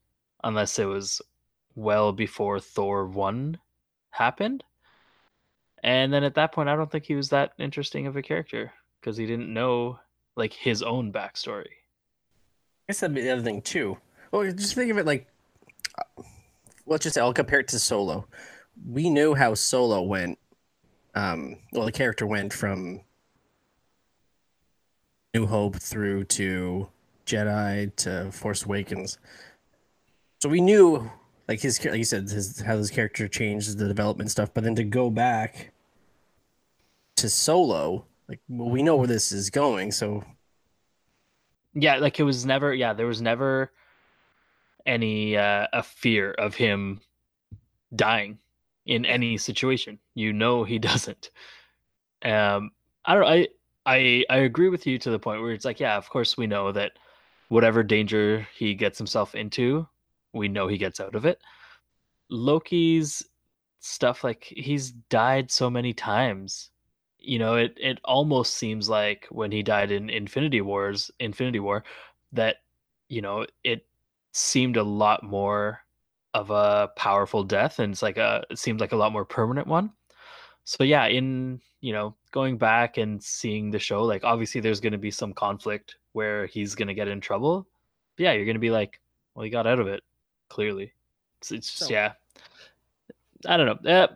unless 0.44 0.78
it 0.78 0.84
was 0.84 1.20
well 1.74 2.12
before 2.12 2.61
Thor 2.61 3.07
1 3.07 3.59
happened. 4.11 4.64
And 5.83 6.12
then 6.12 6.24
at 6.24 6.35
that 6.35 6.53
point 6.53 6.68
I 6.68 6.77
don't 6.77 6.91
think 6.91 7.05
he 7.05 7.14
was 7.14 7.29
that 7.31 7.53
interesting 7.59 8.07
of 8.07 8.16
a 8.16 8.22
character 8.22 8.72
because 9.01 9.16
he 9.16 9.27
didn't 9.27 9.53
know 9.53 9.99
like 10.37 10.53
his 10.53 10.83
own 10.83 11.12
backstory. 11.12 11.66
I 11.68 12.89
guess 12.89 13.01
that'd 13.01 13.14
be 13.14 13.22
the 13.22 13.33
other 13.33 13.43
thing 13.43 13.62
too. 13.62 13.97
Well, 14.31 14.51
just 14.53 14.74
think 14.74 14.91
of 14.91 14.99
it 14.99 15.07
like, 15.07 15.27
uh, 15.99 16.22
let's 16.87 17.05
just 17.05 17.14
say 17.14 17.20
I'll 17.20 17.33
compare 17.33 17.61
it 17.61 17.68
to 17.68 17.79
Solo. 17.79 18.27
We 18.89 19.11
knew 19.11 19.35
how 19.35 19.55
Solo 19.55 20.03
went. 20.03 20.39
Um, 21.14 21.57
well, 21.72 21.87
the 21.87 21.93
character 21.93 22.27
went 22.27 22.53
from 22.53 23.01
New 25.33 25.47
Hope 25.47 25.77
through 25.77 26.24
to 26.24 26.89
Jedi 27.27 27.95
to 27.97 28.31
Force 28.33 28.64
Awakens. 28.64 29.18
So 30.41 30.49
we 30.49 30.61
knew, 30.61 31.11
like 31.49 31.61
his, 31.61 31.84
like 31.84 31.97
you 31.99 32.05
said, 32.05 32.28
his 32.30 32.61
how 32.61 32.76
his 32.76 32.90
character 32.90 33.28
changed, 33.28 33.78
the 33.78 33.88
development 33.88 34.30
stuff. 34.30 34.51
But 34.55 34.64
then 34.64 34.74
to 34.76 34.84
go 34.84 35.11
back 35.11 35.72
to 37.16 37.28
Solo, 37.28 38.07
like 38.28 38.40
well, 38.49 38.70
we 38.70 38.82
know 38.82 38.97
where 38.97 39.07
this 39.07 39.32
is 39.32 39.51
going. 39.51 39.92
So 39.92 40.24
Yeah, 41.74 41.97
like 41.97 42.18
it 42.18 42.24
was 42.24 42.44
never 42.47 42.72
yeah, 42.74 42.92
there 42.92 43.07
was 43.07 43.22
never 43.22 43.72
any 44.84 45.36
uh 45.36 45.66
a 45.72 45.82
fear 45.82 46.32
of 46.32 46.55
him 46.55 47.01
dying 47.94 48.38
in 48.86 49.05
any 49.07 49.38
situation. 49.38 49.99
You 50.14 50.32
know 50.32 50.64
he 50.64 50.78
doesn't. 50.80 51.30
Um 52.22 52.72
I 53.05 53.14
don't 53.14 53.24
I 53.26 53.49
I 53.86 54.24
I 54.30 54.38
agree 54.38 54.68
with 54.68 54.86
you 54.86 54.99
to 55.01 55.11
the 55.11 55.18
point 55.18 55.42
where 55.42 55.53
it's 55.53 55.64
like, 55.64 55.80
yeah, 55.80 55.97
of 55.97 56.09
course 56.11 56.36
we 56.36 56.47
know 56.47 56.72
that 56.72 56.92
whatever 57.49 57.82
danger 57.82 58.47
he 58.57 58.74
gets 58.74 58.99
himself 58.99 59.34
into, 59.34 59.88
we 60.37 60.49
know 60.49 60.68
he 60.68 60.78
gets 60.78 61.01
out 61.01 61.14
of 61.14 61.24
it. 61.24 61.41
Loki's 62.30 63.24
stuff 63.80 64.24
like 64.24 64.45
he's 64.45 64.91
died 64.91 65.51
so 65.51 65.70
many 65.70 65.93
times. 65.93 66.70
You 67.18 67.39
know 67.39 67.57
it 67.57 67.74
it 67.76 67.99
almost 68.05 68.55
seems 68.55 68.89
like 68.89 69.26
when 69.30 69.51
he 69.51 69.62
died 69.62 69.91
in 69.91 70.11
infinity 70.11 70.61
wars 70.61 71.11
infinity 71.18 71.61
war 71.61 71.84
that 72.32 72.57
you 73.09 73.20
know 73.22 73.47
it 73.64 73.87
seemed 74.32 74.76
a 74.76 74.82
lot 74.82 75.22
more 75.22 75.80
of 76.34 76.51
a 76.51 76.91
powerful 76.97 77.43
death 77.43 77.78
and 77.78 77.93
it's 77.93 78.03
like 78.03 78.18
a 78.18 78.45
it 78.51 78.59
seemed 78.59 78.80
like 78.80 78.93
a 78.93 78.97
lot 78.97 79.12
more 79.12 79.24
permanent 79.24 79.66
one. 79.66 79.91
So 80.64 80.84
yeah 80.84 81.07
in 81.07 81.61
you 81.80 81.93
know 81.93 82.14
going 82.32 82.59
back 82.59 82.99
and 82.99 83.22
seeing 83.22 83.70
the 83.70 83.78
show 83.78 84.05
like 84.05 84.24
obviously 84.24 84.61
there's 84.61 84.80
going 84.80 84.93
to 84.93 84.99
be 84.99 85.11
some 85.11 85.32
conflict 85.32 85.97
where 86.12 86.47
he's 86.47 86.74
going 86.74 86.89
to 86.89 86.95
get 86.95 87.09
in 87.09 87.20
trouble. 87.20 87.66
But 88.16 88.24
yeah 88.24 88.32
you're 88.32 88.45
going 88.45 88.57
to 88.57 88.61
be 88.61 88.70
like 88.70 89.01
well 89.34 89.45
he 89.45 89.51
got 89.51 89.66
out 89.66 89.80
of 89.80 89.87
it 89.89 90.03
clearly 90.49 90.92
it's, 91.40 91.51
it's 91.53 91.68
just 91.68 91.88
So- 91.88 91.92
yeah 91.92 92.12
i 93.47 93.57
don't 93.57 93.84
know 93.84 93.90
uh, 93.90 94.07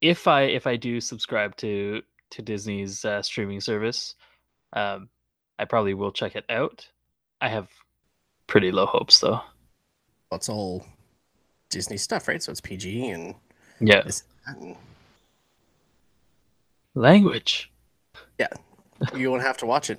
if 0.00 0.28
I 0.28 0.42
if 0.42 0.66
I 0.66 0.76
do 0.76 1.00
subscribe 1.00 1.56
to 1.56 2.02
to 2.30 2.42
Disney's 2.42 3.04
uh, 3.04 3.22
streaming 3.22 3.60
service, 3.60 4.14
um, 4.74 5.08
I 5.58 5.64
probably 5.64 5.94
will 5.94 6.12
check 6.12 6.36
it 6.36 6.44
out. 6.50 6.86
I 7.40 7.48
have 7.48 7.68
pretty 8.46 8.70
low 8.70 8.86
hopes 8.86 9.18
though. 9.18 9.40
it's 10.30 10.48
all 10.48 10.84
Disney 11.70 11.96
stuff, 11.96 12.28
right? 12.28 12.42
So 12.42 12.52
it's 12.52 12.60
PG 12.60 13.08
and 13.08 13.34
Yeah, 13.80 14.02
and 14.46 14.76
language. 16.94 17.70
Yeah, 18.38 18.48
you 19.16 19.30
won't 19.30 19.42
have 19.42 19.56
to 19.58 19.66
watch 19.66 19.90
it. 19.90 19.98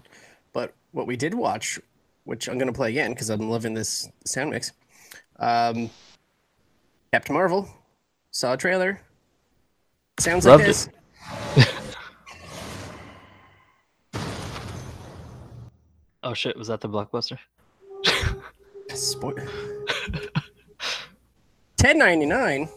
But 0.53 0.73
what 0.91 1.07
we 1.07 1.15
did 1.17 1.33
watch, 1.33 1.79
which 2.23 2.47
I'm 2.47 2.57
gonna 2.57 2.73
play 2.73 2.89
again 2.89 3.11
because 3.11 3.29
I'm 3.29 3.49
loving 3.49 3.73
this 3.73 4.07
sound 4.25 4.51
mix. 4.51 4.71
Um, 5.39 5.89
Captain 7.13 7.33
Marvel 7.33 7.67
saw 8.31 8.53
a 8.53 8.57
trailer. 8.57 9.01
Sounds 10.19 10.45
Loved 10.45 10.63
like 10.63 10.67
this. 10.67 10.89
Oh 16.21 16.33
shit, 16.33 16.57
was 16.57 16.67
that 16.67 16.81
the 16.81 16.89
blockbuster? 16.89 17.37
Spoiler. 18.93 19.47
Ten 21.77 21.97
ninety 21.97 22.25
nine. 22.25 22.67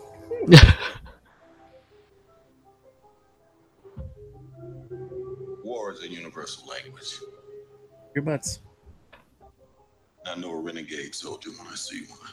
War 5.64 5.92
is 5.92 6.02
a 6.02 6.08
universal 6.08 6.68
language. 6.68 7.18
Your 8.14 8.22
butts. 8.22 8.60
I 10.24 10.36
know 10.36 10.52
a 10.52 10.60
renegade 10.60 11.14
soldier 11.14 11.50
when 11.50 11.66
I 11.66 11.74
see 11.74 12.04
one. 12.04 12.30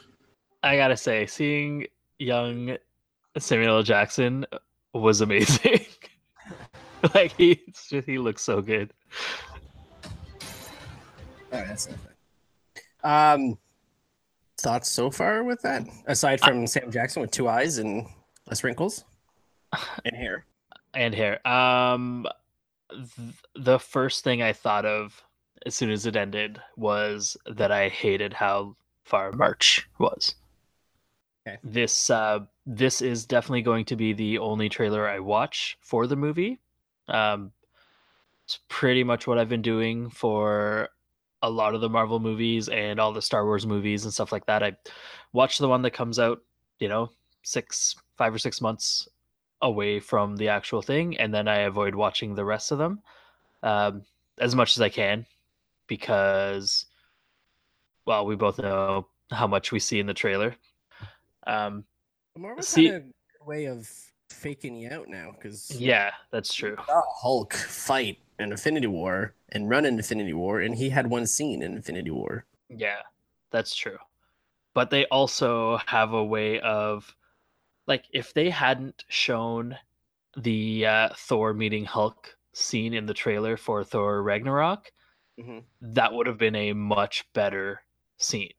I 0.64 0.76
gotta 0.76 0.98
say, 0.98 1.26
seeing 1.26 1.88
young 2.18 2.78
Samuel 3.38 3.78
L. 3.78 3.84
Jackson 3.84 4.46
was 4.94 5.22
amazing. 5.22 5.86
like 7.14 7.32
he 7.38 7.62
just, 7.68 8.06
he 8.06 8.18
looks 8.18 8.42
so 8.42 8.62
good. 8.62 8.94
All 11.52 11.60
right, 11.60 11.68
that's. 11.68 11.88
Um, 13.04 13.58
thoughts 14.58 14.90
so 14.90 15.10
far 15.10 15.44
with 15.44 15.62
that? 15.62 15.88
Aside 16.08 16.42
from 16.42 16.68
Sam 16.68 16.92
Jackson 16.92 17.22
with 17.22 17.32
two 17.32 17.48
eyes 17.48 17.78
and 17.78 18.06
less 18.48 18.64
wrinkles 18.64 19.06
and 20.06 20.16
hair. 20.16 20.46
and 20.94 21.16
hair. 21.16 21.46
Um, 21.48 22.28
th- 22.92 23.36
the 23.56 23.80
first 23.80 24.24
thing 24.24 24.42
I 24.42 24.54
thought 24.54 24.86
of 24.86 25.24
as 25.66 25.76
soon 25.76 25.92
as 25.92 26.06
it 26.06 26.16
ended 26.16 26.60
was 26.76 27.38
that 27.46 27.72
I 27.72 27.90
hated 27.90 28.34
how 28.34 28.76
far 29.04 29.32
March 29.32 29.88
was. 29.98 30.36
Okay. 31.48 31.58
This 31.64 32.10
uh, 32.10 32.40
this 32.66 33.02
is 33.02 33.26
definitely 33.26 33.62
going 33.62 33.86
to 33.86 33.96
be 33.96 34.14
the 34.14 34.40
only 34.40 34.70
trailer 34.70 35.08
I 35.08 35.20
watch 35.20 35.78
for 35.82 36.06
the 36.08 36.16
movie. 36.16 36.60
Um, 37.08 37.52
it's 38.46 38.60
pretty 38.68 39.04
much 39.04 39.28
what 39.28 39.38
I've 39.38 39.50
been 39.50 39.62
doing 39.62 40.10
for 40.10 40.90
a 41.42 41.50
lot 41.50 41.76
of 41.76 41.82
the 41.82 41.90
Marvel 41.90 42.20
movies 42.20 42.68
and 42.68 43.00
all 43.00 43.14
the 43.14 43.22
Star 43.22 43.46
Wars 43.46 43.66
movies 43.66 44.04
and 44.04 44.14
stuff 44.14 44.32
like 44.32 44.46
that. 44.48 44.64
I 44.64 44.76
watch 45.34 45.58
the 45.58 45.70
one 45.70 45.82
that 45.84 45.92
comes 45.92 46.20
out, 46.20 46.42
you 46.80 46.90
know, 46.90 47.12
six, 47.44 47.96
five 48.18 48.34
or 48.34 48.40
six 48.40 48.60
months 48.60 49.08
away 49.62 50.00
from 50.00 50.36
the 50.36 50.50
actual 50.50 50.82
thing, 50.82 51.18
and 51.18 51.34
then 51.34 51.48
I 51.48 51.60
avoid 51.60 51.96
watching 51.96 52.36
the 52.36 52.46
rest 52.46 52.72
of 52.72 52.78
them 52.78 53.02
um, 53.64 54.04
as 54.40 54.56
much 54.56 54.78
as 54.78 54.82
I 54.82 54.90
can 54.90 55.26
because, 55.88 56.86
well, 58.06 58.26
we 58.26 58.36
both 58.36 58.58
know 58.60 59.08
how 59.32 59.48
much 59.48 59.72
we 59.72 59.80
see 59.80 60.00
in 60.00 60.08
the 60.08 60.14
trailer. 60.14 60.56
Um, 61.50 61.86
Marvel's 62.38 62.68
See- 62.68 62.88
had 62.88 63.12
a 63.42 63.46
way 63.46 63.66
of 63.66 63.90
faking 64.30 64.76
you 64.76 64.90
out 64.92 65.10
now 65.10 65.32
because 65.32 65.72
yeah, 65.72 66.12
that's 66.32 66.54
true. 66.54 66.76
Hulk 66.78 67.54
fight 67.54 68.20
in 68.38 68.52
Infinity 68.52 68.88
War 68.88 69.34
and 69.50 69.68
run 69.70 69.86
in 69.86 69.96
Infinity 69.96 70.34
War, 70.34 70.62
and 70.62 70.76
he 70.76 70.90
had 70.90 71.08
one 71.08 71.26
scene 71.26 71.62
in 71.64 71.76
Infinity 71.76 72.12
War. 72.12 72.46
Yeah, 72.70 73.02
that's 73.52 73.76
true. 73.76 73.98
But 74.74 74.92
they 74.92 75.06
also 75.08 75.78
have 75.88 76.14
a 76.14 76.24
way 76.24 76.60
of 76.60 77.16
like 77.88 78.06
if 78.14 78.34
they 78.34 78.50
hadn't 78.52 79.04
shown 79.10 79.76
the 80.38 80.86
uh, 80.86 81.10
Thor 81.18 81.54
meeting 81.54 81.86
Hulk 81.86 82.38
scene 82.54 82.94
in 82.94 83.08
the 83.08 83.14
trailer 83.16 83.58
for 83.58 83.84
Thor 83.84 84.22
Ragnarok, 84.22 84.92
Mhm. 85.40 85.64
that 85.82 86.14
would 86.14 86.28
have 86.28 86.38
been 86.38 86.56
a 86.56 86.74
much 86.74 87.26
better 87.34 87.82
scene, 88.18 88.54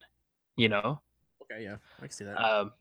you 0.57 0.69
know? 0.69 1.01
Okay, 1.43 1.63
yeah, 1.63 1.77
I 1.99 2.03
can 2.03 2.11
see 2.11 2.25
that. 2.25 2.37
Um 2.39 2.73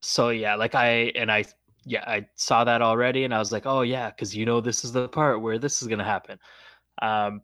so 0.00 0.30
yeah, 0.30 0.54
like 0.54 0.74
I 0.74 1.12
and 1.16 1.30
I 1.30 1.44
yeah, 1.84 2.04
I 2.06 2.26
saw 2.34 2.64
that 2.64 2.82
already 2.82 3.24
and 3.24 3.34
I 3.34 3.38
was 3.38 3.52
like, 3.52 3.66
"Oh 3.66 3.82
yeah, 3.82 4.10
cuz 4.10 4.34
you 4.36 4.44
know 4.46 4.60
this 4.60 4.84
is 4.84 4.92
the 4.92 5.08
part 5.08 5.40
where 5.42 5.58
this 5.58 5.82
is 5.82 5.88
going 5.88 5.98
to 5.98 6.04
happen." 6.04 6.38
Um 7.02 7.42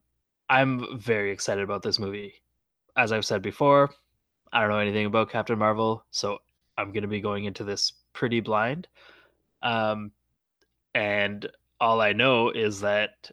I'm 0.51 0.99
very 0.99 1.31
excited 1.33 1.65
about 1.65 1.83
this 1.83 1.99
movie. 1.99 2.35
As 2.97 3.13
I've 3.13 3.25
said 3.27 3.43
before, 3.43 3.91
I 4.53 4.61
don't 4.61 4.71
know 4.71 4.79
anything 4.79 5.07
about 5.07 5.31
Captain 5.31 5.59
Marvel, 5.59 6.05
so 6.11 6.39
I'm 6.79 6.93
going 6.93 7.03
to 7.03 7.09
be 7.09 7.21
going 7.21 7.45
into 7.45 7.65
this 7.65 7.93
pretty 8.13 8.41
blind. 8.41 8.89
Um 9.63 10.13
and 10.95 11.51
all 11.81 12.01
I 12.01 12.13
know 12.13 12.51
is 12.51 12.81
that 12.81 13.31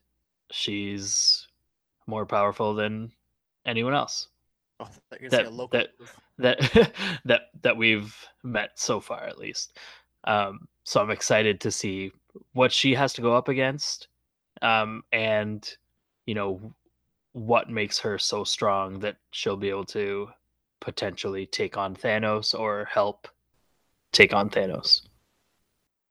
she's 0.51 1.47
more 2.07 2.25
powerful 2.25 2.73
than 2.73 3.11
anyone 3.65 3.93
else 3.93 4.27
oh, 4.79 4.85
I 4.85 4.87
thought 4.87 5.21
you 5.21 5.25
were 5.27 5.29
gonna 5.29 5.31
say 5.31 5.43
that 5.43 5.49
a 5.49 5.55
local 5.55 5.79
that 5.79 5.89
that 6.37 6.93
that 7.25 7.41
that 7.61 7.77
we've 7.77 8.15
met 8.43 8.71
so 8.75 8.99
far 8.99 9.23
at 9.23 9.37
least 9.37 9.77
um 10.25 10.67
so 10.83 11.01
i'm 11.01 11.11
excited 11.11 11.59
to 11.61 11.71
see 11.71 12.11
what 12.53 12.71
she 12.71 12.93
has 12.93 13.13
to 13.13 13.21
go 13.21 13.35
up 13.35 13.47
against 13.47 14.07
um 14.61 15.03
and 15.11 15.77
you 16.25 16.35
know 16.35 16.73
what 17.33 17.69
makes 17.69 17.99
her 17.99 18.17
so 18.17 18.43
strong 18.43 18.99
that 18.99 19.15
she'll 19.31 19.57
be 19.57 19.69
able 19.69 19.85
to 19.85 20.27
potentially 20.79 21.45
take 21.45 21.77
on 21.77 21.95
thanos 21.95 22.57
or 22.57 22.85
help 22.85 23.27
take 24.11 24.33
on 24.33 24.49
thanos 24.49 25.01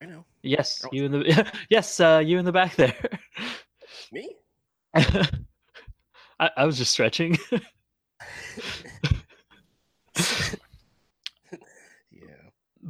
I 0.02 0.06
know. 0.06 0.24
yes 0.42 0.82
you 0.92 1.04
in 1.04 1.12
the 1.12 1.52
yes 1.68 2.00
uh 2.00 2.22
you 2.24 2.38
in 2.38 2.44
the 2.44 2.52
back 2.52 2.76
there 2.76 2.96
Me? 4.12 4.34
I, 4.94 6.50
I 6.56 6.64
was 6.64 6.78
just 6.78 6.92
stretching 6.92 7.38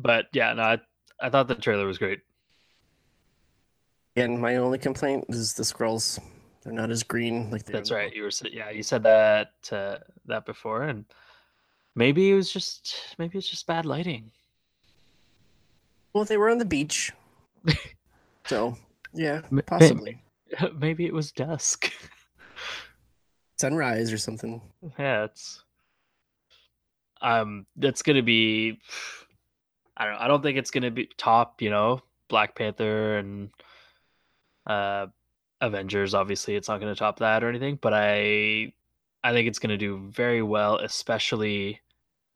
but 0.01 0.27
yeah 0.33 0.53
no 0.53 0.63
I, 0.63 0.79
I 1.21 1.31
thought 1.31 1.49
the 1.49 1.55
trailer 1.55 1.87
was 1.87 1.99
great 1.99 2.21
And 4.17 4.41
my 4.41 4.57
only 4.57 4.79
complaint 4.79 5.27
is 5.29 5.55
the 5.55 5.63
Skrulls. 5.63 6.19
They're 6.63 6.73
not 6.73 6.91
as 6.91 7.03
green 7.03 7.51
like 7.51 7.65
they 7.65 7.73
That's 7.73 7.91
right. 7.91 8.15
You 8.15 8.25
were 8.25 8.31
yeah, 8.51 8.71
you 8.71 8.83
said 8.83 9.03
that 9.05 9.53
uh, 9.73 9.99
that 10.27 10.45
before, 10.45 10.83
and 10.83 11.05
maybe 11.95 12.31
it 12.31 12.35
was 12.35 12.53
just 12.53 13.15
maybe 13.19 13.39
it's 13.39 13.49
just 13.49 13.67
bad 13.67 13.87
lighting. 13.87 14.31
Well, 16.13 16.25
they 16.25 16.37
were 16.37 16.51
on 16.51 16.59
the 16.59 16.65
beach. 16.65 17.13
so, 18.47 18.77
yeah, 19.15 19.41
possibly. 19.67 20.21
maybe 20.79 21.07
it 21.07 21.15
was 21.15 21.33
dusk. 21.33 21.91
Sunrise 23.59 24.13
or 24.13 24.19
something. 24.19 24.61
yeah, 24.99 25.25
it's 25.25 25.65
um, 27.23 27.67
that's 27.77 28.03
gonna 28.03 28.23
be. 28.23 28.81
I 30.01 30.07
don't. 30.07 30.17
I 30.17 30.29
don't 30.29 30.43
think 30.43 30.57
it's 30.57 30.71
gonna 30.71 30.91
be 30.91 31.11
top. 31.19 31.61
You 31.61 31.69
know, 31.69 32.03
Black 32.29 32.57
Panther 32.57 33.19
and 33.19 33.51
uh, 34.67 35.09
Avengers. 35.61 36.15
Obviously, 36.15 36.57
it's 36.57 36.69
not 36.69 36.81
gonna 36.81 36.95
top 36.95 37.19
that 37.19 37.45
or 37.45 37.51
anything. 37.51 37.79
But 37.81 37.93
I, 37.93 38.73
I 39.23 39.33
think 39.33 39.47
it's 39.47 39.59
gonna 39.59 39.77
do 39.77 39.99
very 40.09 40.43
well, 40.43 40.77
especially 40.77 41.83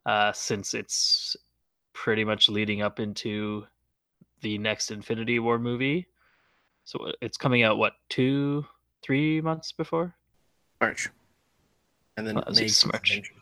uh, 0.05 0.31
since 0.33 0.75
it's 0.75 1.37
pretty 1.95 2.23
much 2.23 2.51
leading 2.51 2.83
up 2.83 3.01
into 3.01 3.67
the 4.43 4.59
next 4.59 4.91
Infinity 4.91 5.39
War 5.39 5.59
movie. 5.59 6.07
So 6.85 7.12
it's 7.23 7.39
coming 7.39 7.62
out 7.62 7.79
what 7.79 7.95
two, 8.11 8.67
three 9.03 9.41
months 9.41 9.73
before? 9.73 10.15
March. 10.83 11.09
And 12.19 12.27
then 12.27 12.35
Well, 12.35 12.45
May 12.55 12.69
March. 12.93 13.33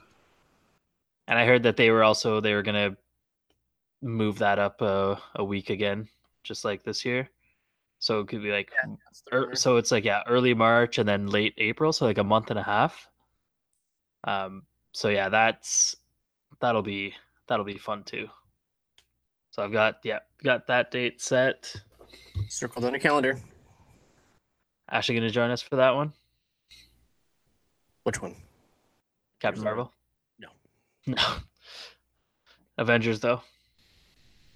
And 1.27 1.39
I 1.41 1.45
heard 1.45 1.65
that 1.65 1.77
they 1.77 1.91
were 1.91 2.05
also 2.05 2.41
they 2.41 2.55
were 2.55 2.63
gonna 2.63 2.97
move 4.03 4.39
that 4.39 4.59
up 4.59 4.81
a, 4.83 5.19
a 5.37 5.45
week 5.45 5.71
again, 5.71 6.09
just 6.43 6.65
like 6.65 6.83
this 6.83 7.05
year. 7.05 7.29
So 7.99 8.21
it 8.21 8.29
could 8.29 8.43
be 8.43 8.51
like, 8.51 8.73
ear- 9.33 9.41
rumor. 9.41 9.55
so 9.55 9.77
it's 9.77 9.93
like 9.93 10.05
yeah, 10.05 10.23
early 10.27 10.55
March 10.55 10.99
and 10.99 11.09
then 11.09 11.29
late 11.29 11.55
April, 11.59 11.93
so 11.93 12.05
like 12.05 12.19
a 12.19 12.25
month 12.25 12.51
and 12.51 12.59
a 12.59 12.63
half. 12.63 13.09
Um. 14.25 14.65
So 14.93 15.09
yeah, 15.09 15.29
that's 15.29 15.97
that'll 16.61 16.83
be 16.83 17.15
that'll 17.49 17.65
be 17.65 17.79
fun 17.79 18.03
too. 18.05 18.29
So 19.51 19.63
I've 19.63 19.73
got 19.73 19.99
yeah 20.03 20.19
got 20.43 20.67
that 20.67 20.91
date 20.91 21.21
set. 21.21 21.75
Circled 22.49 22.85
on 22.85 22.93
your 22.93 23.01
calendar. 23.01 23.39
Ashley 24.91 25.15
gonna 25.15 25.31
join 25.31 25.51
us 25.51 25.63
for 25.63 25.77
that 25.77 25.95
one, 25.95 26.13
Which 28.03 28.21
one? 28.21 28.35
Captain 29.41 29.63
Marvel. 29.65 29.93
No. 30.39 30.49
No. 31.07 31.23
Avengers 32.79 33.21
though, 33.21 33.43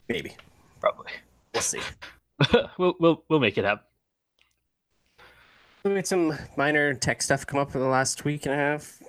Maybe. 0.09 0.35
probably. 0.81 1.13
We'll 1.53 1.63
see. 1.63 1.81
we'll 2.79 2.95
we'll 3.01 3.25
we'll 3.29 3.41
make 3.41 3.59
it 3.59 3.65
happen. 3.65 3.85
We 5.85 5.95
had 5.95 6.07
some 6.07 6.37
minor 6.57 6.95
tech 6.95 7.23
stuff 7.23 7.47
come 7.47 7.61
up 7.61 7.75
in 7.75 7.81
the 7.81 7.87
last 7.87 8.25
week 8.25 8.47
and 8.47 8.55
a 8.55 8.59
half. 8.59 9.03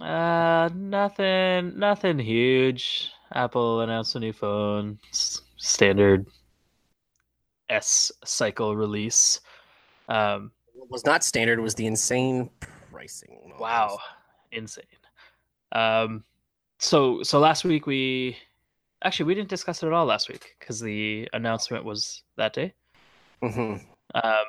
Uh, 0.00 0.68
nothing, 0.74 1.78
nothing 1.78 2.18
huge. 2.18 3.10
Apple 3.32 3.82
announced 3.82 4.16
a 4.16 4.20
new 4.20 4.32
phone, 4.32 4.98
s- 5.10 5.42
standard 5.56 6.26
S 7.68 8.10
cycle 8.24 8.74
release. 8.74 9.40
Um, 10.08 10.50
What 10.74 10.90
was 10.90 11.04
not 11.06 11.22
standard 11.22 11.60
was 11.60 11.74
the 11.76 11.86
insane 11.86 12.50
pricing. 12.90 13.38
on 13.54 13.58
wow, 13.60 13.98
insane. 14.50 14.84
Um, 15.72 16.24
so 16.80 17.22
so 17.22 17.38
last 17.38 17.64
week 17.64 17.86
we 17.86 18.36
actually 19.04 19.26
we 19.26 19.34
didn't 19.34 19.50
discuss 19.50 19.82
it 19.82 19.86
at 19.86 19.92
all 19.92 20.06
last 20.06 20.28
week 20.28 20.56
because 20.58 20.80
the 20.80 21.28
announcement 21.32 21.84
was 21.84 22.22
that 22.36 22.52
day. 22.52 22.74
Mhm. 23.42 23.84
Um, 24.14 24.44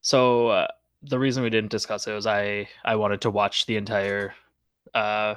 so 0.00 0.48
uh, 0.48 0.68
the 1.02 1.18
reason 1.18 1.42
we 1.42 1.50
didn't 1.50 1.70
discuss 1.70 2.06
it 2.06 2.12
was 2.12 2.26
I 2.26 2.68
I 2.84 2.96
wanted 2.96 3.20
to 3.22 3.30
watch 3.30 3.66
the 3.66 3.76
entire 3.76 4.34
uh, 4.94 5.34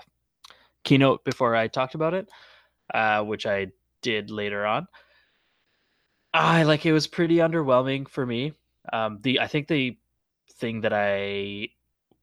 keynote 0.83 1.23
before 1.23 1.55
I 1.55 1.67
talked 1.67 1.95
about 1.95 2.13
it, 2.13 2.29
uh, 2.93 3.23
which 3.23 3.45
I 3.45 3.67
did 4.01 4.29
later 4.31 4.65
on. 4.65 4.87
I 6.33 6.63
like 6.63 6.85
it 6.85 6.93
was 6.93 7.07
pretty 7.07 7.37
underwhelming 7.37 8.07
for 8.07 8.25
me. 8.25 8.53
Um, 8.93 9.19
the 9.21 9.39
I 9.39 9.47
think 9.47 9.67
the 9.67 9.97
thing 10.53 10.81
that 10.81 10.93
I 10.93 11.69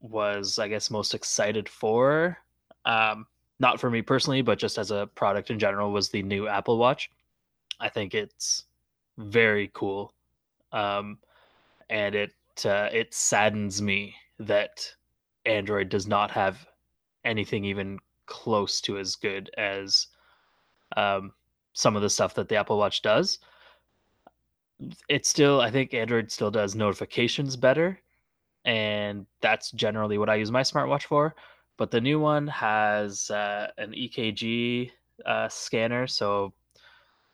was 0.01 0.59
I 0.59 0.69
guess 0.69 0.91
most 0.91 1.15
excited 1.15 1.69
for, 1.69 2.39
um, 2.85 3.27
not 3.61 3.81
for 3.81 3.91
me 3.91 4.03
personally, 4.03 4.43
but 4.43 4.59
just 4.59 4.79
as 4.79 4.91
a 4.91 5.09
product 5.15 5.51
in 5.51 5.59
general, 5.59 5.93
was 5.93 6.09
the 6.09 6.23
new 6.23 6.49
Apple 6.49 6.79
Watch. 6.79 7.11
I 7.81 7.89
think 7.89 8.15
it's 8.15 8.65
very 9.17 9.71
cool. 9.75 10.13
Um, 10.73 11.19
and 11.91 12.15
it 12.15 12.33
uh, 12.65 12.89
it 12.93 13.15
saddens 13.15 13.81
me 13.81 14.15
that 14.39 14.93
Android 15.47 15.89
does 15.89 16.07
not 16.07 16.31
have 16.31 16.67
anything 17.25 17.65
even 17.65 17.99
close 18.27 18.81
to 18.83 18.99
as 18.99 19.17
good 19.17 19.51
as 19.57 20.09
um, 20.97 21.33
some 21.73 21.97
of 21.97 22.03
the 22.03 22.11
stuff 22.11 22.35
that 22.35 22.49
the 22.49 22.57
Apple 22.57 22.79
Watch 22.79 23.03
does. 23.03 23.39
It 25.09 25.27
still, 25.27 25.61
I 25.61 25.71
think 25.71 25.93
Android 25.93 26.31
still 26.31 26.51
does 26.51 26.75
notifications 26.75 27.57
better, 27.57 27.99
and 28.65 29.27
that's 29.41 29.73
generally 29.73 30.19
what 30.19 30.29
I 30.29 30.37
use 30.37 30.53
my 30.53 30.63
smartwatch 30.63 31.05
for. 31.05 31.35
But 31.79 31.91
the 31.93 32.01
new 32.01 32.21
one 32.21 32.49
has 32.49 33.31
uh, 33.31 33.69
an 33.79 33.93
EKG 33.93 34.91
uh, 35.25 35.49
scanner, 35.49 36.07
so 36.07 36.53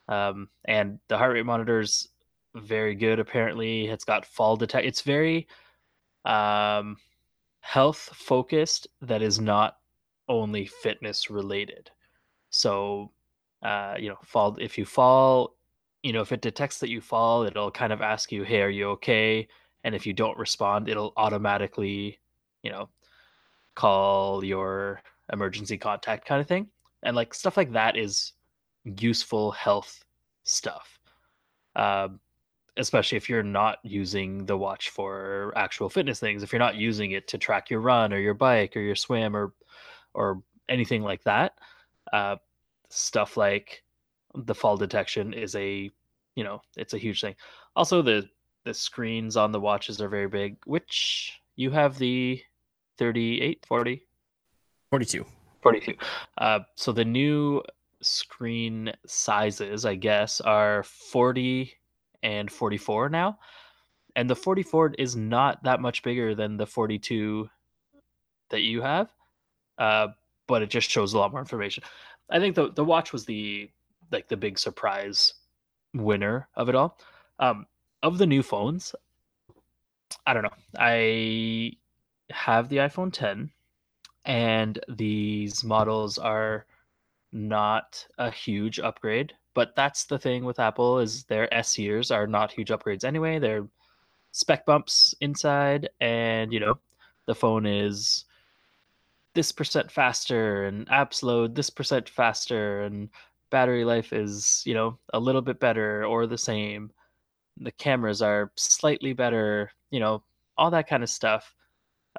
um, 0.08 0.48
and 0.66 0.98
the 1.08 1.18
heart 1.18 1.32
rate 1.32 1.46
monitor's 1.46 2.08
very 2.54 2.94
good. 2.94 3.18
Apparently, 3.18 3.86
it's 3.86 4.04
got 4.04 4.26
fall 4.26 4.56
detect. 4.56 4.86
It's 4.86 5.00
very 5.00 5.48
um, 6.26 6.98
health 7.60 8.10
focused. 8.14 8.86
That 9.00 9.22
is 9.22 9.40
not 9.40 9.78
only 10.28 10.66
fitness 10.66 11.30
related. 11.30 11.90
So, 12.50 13.12
uh, 13.62 13.96
you 13.98 14.10
know, 14.10 14.18
fall 14.24 14.56
if 14.60 14.78
you 14.78 14.84
fall, 14.84 15.56
you 16.02 16.12
know, 16.12 16.20
if 16.20 16.32
it 16.32 16.42
detects 16.42 16.78
that 16.80 16.90
you 16.90 17.00
fall, 17.00 17.44
it'll 17.44 17.70
kind 17.70 17.92
of 17.92 18.02
ask 18.02 18.30
you, 18.30 18.44
"Hey, 18.44 18.62
are 18.62 18.70
you 18.70 18.90
okay?" 18.90 19.48
And 19.84 19.94
if 19.94 20.06
you 20.06 20.12
don't 20.12 20.38
respond, 20.38 20.88
it'll 20.88 21.14
automatically, 21.16 22.20
you 22.62 22.70
know, 22.70 22.88
call 23.74 24.44
your 24.44 25.02
emergency 25.32 25.78
contact 25.78 26.26
kind 26.26 26.40
of 26.40 26.46
thing. 26.46 26.68
And 27.02 27.16
like 27.16 27.34
stuff 27.34 27.56
like 27.56 27.72
that 27.72 27.96
is 27.96 28.32
useful 28.84 29.50
health 29.52 30.04
stuff. 30.44 30.98
Um, 31.76 32.20
especially 32.76 33.16
if 33.16 33.28
you're 33.28 33.42
not 33.42 33.78
using 33.82 34.46
the 34.46 34.56
watch 34.56 34.90
for 34.90 35.52
actual 35.56 35.88
fitness 35.88 36.18
things, 36.18 36.42
if 36.42 36.52
you're 36.52 36.58
not 36.58 36.76
using 36.76 37.12
it 37.12 37.28
to 37.28 37.38
track 37.38 37.70
your 37.70 37.80
run 37.80 38.12
or 38.12 38.18
your 38.18 38.34
bike 38.34 38.76
or 38.76 38.80
your 38.80 38.96
swim 38.96 39.36
or 39.36 39.54
or 40.14 40.42
anything 40.68 41.02
like 41.02 41.22
that, 41.24 41.54
uh, 42.12 42.36
stuff 42.88 43.36
like 43.36 43.82
the 44.34 44.54
fall 44.54 44.76
detection 44.76 45.32
is 45.32 45.54
a 45.54 45.90
you 46.34 46.44
know 46.44 46.60
it's 46.76 46.94
a 46.94 46.98
huge 46.98 47.20
thing. 47.20 47.34
Also, 47.76 48.02
the 48.02 48.28
the 48.64 48.74
screens 48.74 49.36
on 49.36 49.52
the 49.52 49.60
watches 49.60 50.00
are 50.00 50.08
very 50.08 50.28
big. 50.28 50.56
Which 50.64 51.40
you 51.56 51.70
have 51.70 51.98
the 51.98 52.42
38, 52.98 53.64
40, 53.66 54.02
42. 54.90 55.26
42. 55.62 55.94
Uh, 56.38 56.60
so 56.76 56.92
the 56.92 57.04
new 57.04 57.62
screen 58.00 58.92
sizes, 59.06 59.86
I 59.86 59.94
guess, 59.94 60.40
are 60.40 60.82
40 60.82 61.72
and 62.22 62.50
44 62.50 63.08
now. 63.08 63.38
And 64.16 64.30
the 64.30 64.36
44 64.36 64.94
is 64.98 65.16
not 65.16 65.62
that 65.64 65.80
much 65.80 66.02
bigger 66.02 66.34
than 66.34 66.56
the 66.56 66.66
42 66.66 67.48
that 68.50 68.60
you 68.60 68.82
have, 68.82 69.10
uh, 69.78 70.08
but 70.46 70.62
it 70.62 70.70
just 70.70 70.90
shows 70.90 71.14
a 71.14 71.18
lot 71.18 71.32
more 71.32 71.40
information. 71.40 71.82
I 72.30 72.38
think 72.38 72.54
the 72.54 72.70
the 72.72 72.84
watch 72.84 73.12
was 73.12 73.24
the 73.24 73.68
like 74.12 74.28
the 74.28 74.36
big 74.36 74.58
surprise 74.58 75.34
winner 75.94 76.48
of 76.54 76.68
it 76.68 76.74
all. 76.74 76.98
Um, 77.38 77.66
of 78.02 78.18
the 78.18 78.26
new 78.26 78.42
phones, 78.42 78.94
I 80.26 80.32
don't 80.32 80.42
know. 80.42 80.54
I 80.78 81.72
have 82.30 82.68
the 82.68 82.76
iPhone 82.78 83.12
10, 83.12 83.50
and 84.24 84.78
these 84.88 85.64
models 85.64 86.18
are 86.18 86.66
not 87.32 88.06
a 88.18 88.30
huge 88.30 88.78
upgrade. 88.78 89.32
But 89.54 89.76
that's 89.76 90.04
the 90.04 90.18
thing 90.18 90.44
with 90.44 90.58
Apple 90.58 90.98
is 90.98 91.24
their 91.24 91.52
S 91.54 91.78
years 91.78 92.10
are 92.10 92.26
not 92.26 92.52
huge 92.52 92.70
upgrades 92.70 93.04
anyway. 93.04 93.38
They're 93.38 93.68
spec 94.32 94.66
bumps 94.66 95.14
inside, 95.20 95.90
and 96.00 96.52
you 96.52 96.60
know, 96.60 96.78
the 97.26 97.34
phone 97.34 97.66
is 97.66 98.24
this 99.34 99.52
percent 99.52 99.90
faster 99.90 100.64
and 100.64 100.86
apps 100.88 101.22
load 101.22 101.54
this 101.54 101.70
percent 101.70 102.08
faster 102.08 102.82
and 102.82 103.08
battery 103.50 103.84
life 103.84 104.12
is 104.12 104.62
you 104.64 104.74
know 104.74 104.98
a 105.12 105.18
little 105.18 105.42
bit 105.42 105.60
better 105.60 106.04
or 106.04 106.26
the 106.26 106.38
same 106.38 106.90
the 107.58 107.72
cameras 107.72 108.22
are 108.22 108.52
slightly 108.56 109.12
better 109.12 109.70
you 109.90 110.00
know 110.00 110.22
all 110.56 110.70
that 110.70 110.88
kind 110.88 111.02
of 111.02 111.10
stuff 111.10 111.54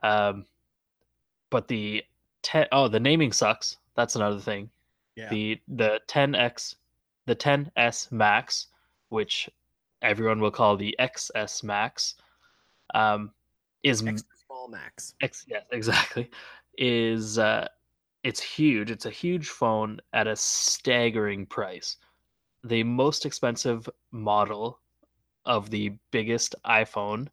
um 0.03 0.45
but 1.49 1.67
the 1.67 2.03
10 2.43 2.67
oh 2.71 2.87
the 2.87 2.99
naming 2.99 3.31
sucks 3.31 3.77
that's 3.95 4.15
another 4.15 4.39
thing 4.39 4.69
Yeah. 5.15 5.29
the 5.29 5.61
the 5.67 5.99
10x 6.07 6.75
the 7.25 7.35
10s 7.35 8.11
max 8.11 8.67
which 9.09 9.49
everyone 10.01 10.39
will 10.39 10.51
call 10.51 10.75
the 10.77 10.95
xs 10.99 11.63
max 11.63 12.15
um 12.93 13.31
is 13.83 14.01
Extra 14.05 14.37
small 14.45 14.67
max. 14.67 15.13
X, 15.21 15.45
yes, 15.47 15.63
exactly. 15.71 16.29
Is 16.77 17.37
uh, 17.37 17.67
it's 18.23 18.41
huge. 18.41 18.89
It's 18.89 19.05
a 19.05 19.11
huge 19.11 19.49
phone 19.49 19.99
at 20.13 20.27
a 20.27 20.35
staggering 20.35 21.45
price. 21.45 21.97
The 22.63 22.83
most 22.83 23.25
expensive 23.25 23.87
model 24.11 24.79
of 25.45 25.69
the 25.69 25.93
biggest 26.09 26.55
iPhone 26.65 27.27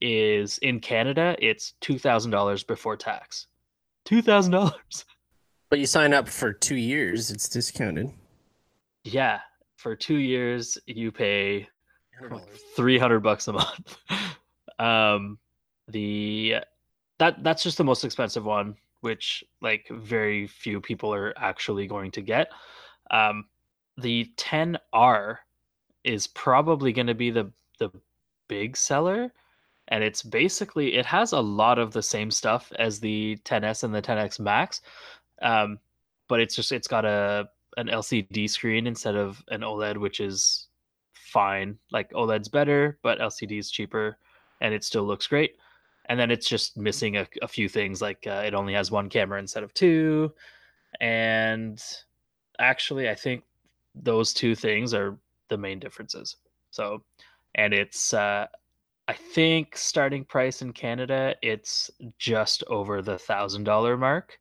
is 0.00 0.58
in 0.58 0.80
Canada. 0.80 1.36
It's 1.38 1.74
two 1.80 1.98
thousand 1.98 2.30
dollars 2.30 2.62
before 2.62 2.96
tax. 2.96 3.46
Two 4.04 4.22
thousand 4.22 4.52
dollars. 4.52 5.04
But 5.68 5.78
you 5.78 5.86
sign 5.86 6.12
up 6.12 6.28
for 6.28 6.52
two 6.52 6.76
years, 6.76 7.30
it's 7.30 7.48
discounted. 7.48 8.10
Yeah, 9.04 9.40
for 9.76 9.94
two 9.94 10.16
years 10.16 10.76
you 10.86 11.12
pay 11.12 11.68
$100. 12.20 12.42
three 12.74 12.98
hundred 12.98 13.20
bucks 13.20 13.48
a 13.48 13.52
month. 13.52 13.96
um, 14.78 15.38
the 15.88 16.56
that 17.18 17.42
that's 17.44 17.62
just 17.62 17.78
the 17.78 17.84
most 17.84 18.04
expensive 18.04 18.44
one, 18.44 18.74
which 19.00 19.44
like 19.60 19.86
very 19.90 20.46
few 20.46 20.80
people 20.80 21.14
are 21.14 21.32
actually 21.36 21.86
going 21.86 22.10
to 22.12 22.20
get. 22.20 22.50
Um, 23.10 23.44
the 23.96 24.30
10R 24.36 25.36
is 26.04 26.26
probably 26.28 26.92
going 26.92 27.06
to 27.06 27.14
be 27.14 27.30
the 27.30 27.52
the 27.78 27.90
big 28.48 28.76
seller, 28.76 29.32
and 29.90 30.04
it's 30.04 30.22
basically 30.22 30.94
it 30.94 31.06
has 31.06 31.32
a 31.32 31.40
lot 31.40 31.78
of 31.78 31.92
the 31.92 32.02
same 32.02 32.30
stuff 32.30 32.72
as 32.78 33.00
the 33.00 33.36
10s 33.44 33.84
and 33.84 33.94
the 33.94 34.02
10x 34.02 34.40
Max, 34.40 34.80
um, 35.42 35.78
but 36.28 36.40
it's 36.40 36.54
just 36.54 36.72
it's 36.72 36.88
got 36.88 37.04
a 37.04 37.48
an 37.76 37.88
LCD 37.88 38.48
screen 38.48 38.86
instead 38.86 39.16
of 39.16 39.42
an 39.48 39.60
OLED, 39.60 39.96
which 39.96 40.20
is 40.20 40.68
fine. 41.14 41.78
Like 41.90 42.10
OLED's 42.12 42.48
better, 42.48 42.98
but 43.02 43.18
LCD 43.18 43.58
is 43.58 43.70
cheaper, 43.70 44.18
and 44.60 44.74
it 44.74 44.84
still 44.84 45.04
looks 45.04 45.26
great. 45.26 45.56
And 46.06 46.18
then 46.18 46.30
it's 46.30 46.48
just 46.48 46.76
missing 46.76 47.16
a, 47.16 47.26
a 47.42 47.48
few 47.48 47.68
things, 47.68 48.02
like 48.02 48.26
uh, 48.26 48.42
it 48.44 48.54
only 48.54 48.74
has 48.74 48.90
one 48.90 49.08
camera 49.08 49.38
instead 49.38 49.62
of 49.62 49.72
two. 49.74 50.32
And 51.00 51.80
actually, 52.58 53.08
I 53.08 53.14
think 53.14 53.44
those 53.94 54.34
two 54.34 54.54
things 54.54 54.92
are 54.92 55.16
the 55.48 55.58
main 55.58 55.78
differences. 55.78 56.36
So, 56.70 57.04
and 57.54 57.72
it's 57.72 58.12
uh, 58.12 58.46
I 59.10 59.14
think 59.14 59.76
starting 59.76 60.24
price 60.24 60.62
in 60.62 60.72
Canada, 60.72 61.34
it's 61.42 61.90
just 62.16 62.62
over 62.68 63.02
the 63.02 63.18
thousand 63.18 63.64
dollar 63.64 63.96
mark. 63.96 64.38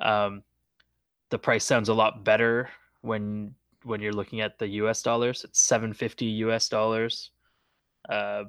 Um, 0.00 0.42
the 1.30 1.38
price 1.38 1.64
sounds 1.64 1.88
a 1.88 1.94
lot 1.94 2.24
better 2.24 2.68
when 3.02 3.54
when 3.84 4.00
you're 4.00 4.12
looking 4.12 4.40
at 4.40 4.58
the 4.58 4.66
US 4.82 5.02
dollars. 5.02 5.44
It's 5.44 5.60
750 5.60 6.26
US 6.46 6.68
dollars. 6.68 7.30
Uh, 8.08 8.46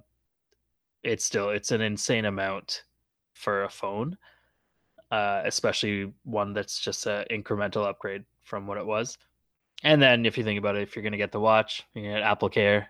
it's 1.04 1.24
still 1.24 1.52
it's 1.52 1.70
an 1.70 1.82
insane 1.82 2.26
amount 2.26 2.82
for 3.36 3.66
a 3.66 3.70
phone, 3.70 4.18
uh, 5.12 5.44
especially 5.46 6.12
one 6.24 6.54
that's 6.54 6.80
just 6.80 7.06
an 7.06 7.26
incremental 7.30 7.86
upgrade 7.86 8.24
from 8.42 8.66
what 8.66 8.80
it 8.80 8.86
was. 8.88 9.20
And 9.84 10.02
then 10.02 10.26
if 10.26 10.36
you 10.36 10.44
think 10.44 10.58
about 10.58 10.78
it, 10.78 10.82
if 10.82 10.96
you're 10.96 11.04
gonna 11.04 11.16
get 11.16 11.32
the 11.32 11.40
watch, 11.40 11.84
you 11.94 12.02
get 12.02 12.24
Apple 12.24 12.50
Care, 12.50 12.88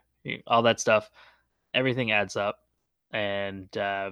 all 0.48 0.62
that 0.62 0.80
stuff, 0.80 1.12
everything 1.74 2.12
adds 2.12 2.36
up. 2.36 2.60
And 3.12 3.76
uh, 3.78 4.12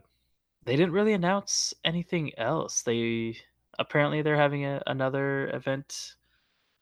they 0.66 0.76
didn't 0.76 0.94
really 0.94 1.14
announce 1.14 1.74
anything 1.84 2.32
else. 2.38 2.82
They 2.82 3.38
apparently 3.80 4.22
they're 4.22 4.36
having 4.36 4.66
a, 4.66 4.82
another 4.88 5.50
event 5.50 6.16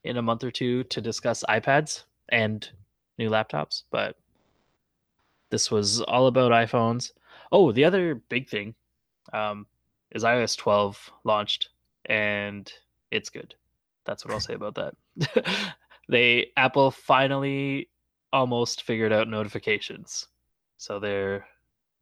in 0.04 0.18
a 0.18 0.22
month 0.22 0.44
or 0.44 0.52
two 0.52 0.84
to 0.86 1.02
discuss 1.02 1.44
iPads 1.50 2.04
and 2.30 2.70
new 3.18 3.30
laptops, 3.30 3.84
but 3.92 4.18
this 5.50 5.70
was 5.70 6.02
all 6.02 6.28
about 6.28 6.52
iPhones. 6.52 7.12
Oh, 7.52 7.72
the 7.72 7.86
other 7.86 8.16
big 8.16 8.50
thing 8.50 8.74
um, 9.34 9.68
is 10.12 10.24
iOS 10.24 10.58
12 10.58 11.12
launched, 11.24 11.70
and 12.06 12.72
it's 13.12 13.30
good. 13.30 13.56
That's 14.06 14.26
what 14.26 14.34
I'll 14.34 14.40
say 14.40 14.56
about 14.56 14.76
that. 14.76 14.96
they 16.10 16.52
Apple 16.58 16.92
finally 16.92 17.90
almost 18.34 18.84
figured 18.84 19.14
out 19.14 19.28
notifications, 19.28 20.28
so 20.84 21.00
they're 21.00 21.46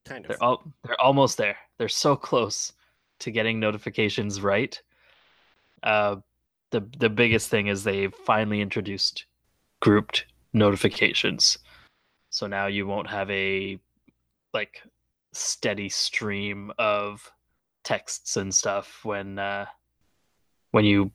Kind 0.06 0.26
of. 0.26 0.30
they're 0.30 0.44
all 0.44 0.64
they're 0.84 1.00
almost 1.00 1.38
there. 1.38 1.56
They're 1.78 1.88
so 1.88 2.16
close 2.16 2.74
to 3.20 3.30
getting 3.30 3.60
notifications 3.60 4.42
right. 4.42 4.82
Uh, 5.84 6.16
the 6.72 6.84
the 6.98 7.10
biggest 7.10 7.50
thing 7.50 7.68
is 7.68 7.84
they've 7.84 8.14
finally 8.26 8.60
introduced 8.60 9.26
grouped 9.82 10.26
notifications. 10.54 11.60
So 12.32 12.48
now 12.48 12.66
you 12.66 12.88
won't 12.88 13.08
have 13.08 13.30
a 13.30 13.80
like 14.52 14.82
steady 15.32 15.90
stream 15.90 16.72
of 16.80 17.32
texts 17.84 18.36
and 18.36 18.54
stuff 18.54 19.02
when 19.04 19.38
uh, 19.38 19.68
when 20.72 20.86
you 20.86 21.12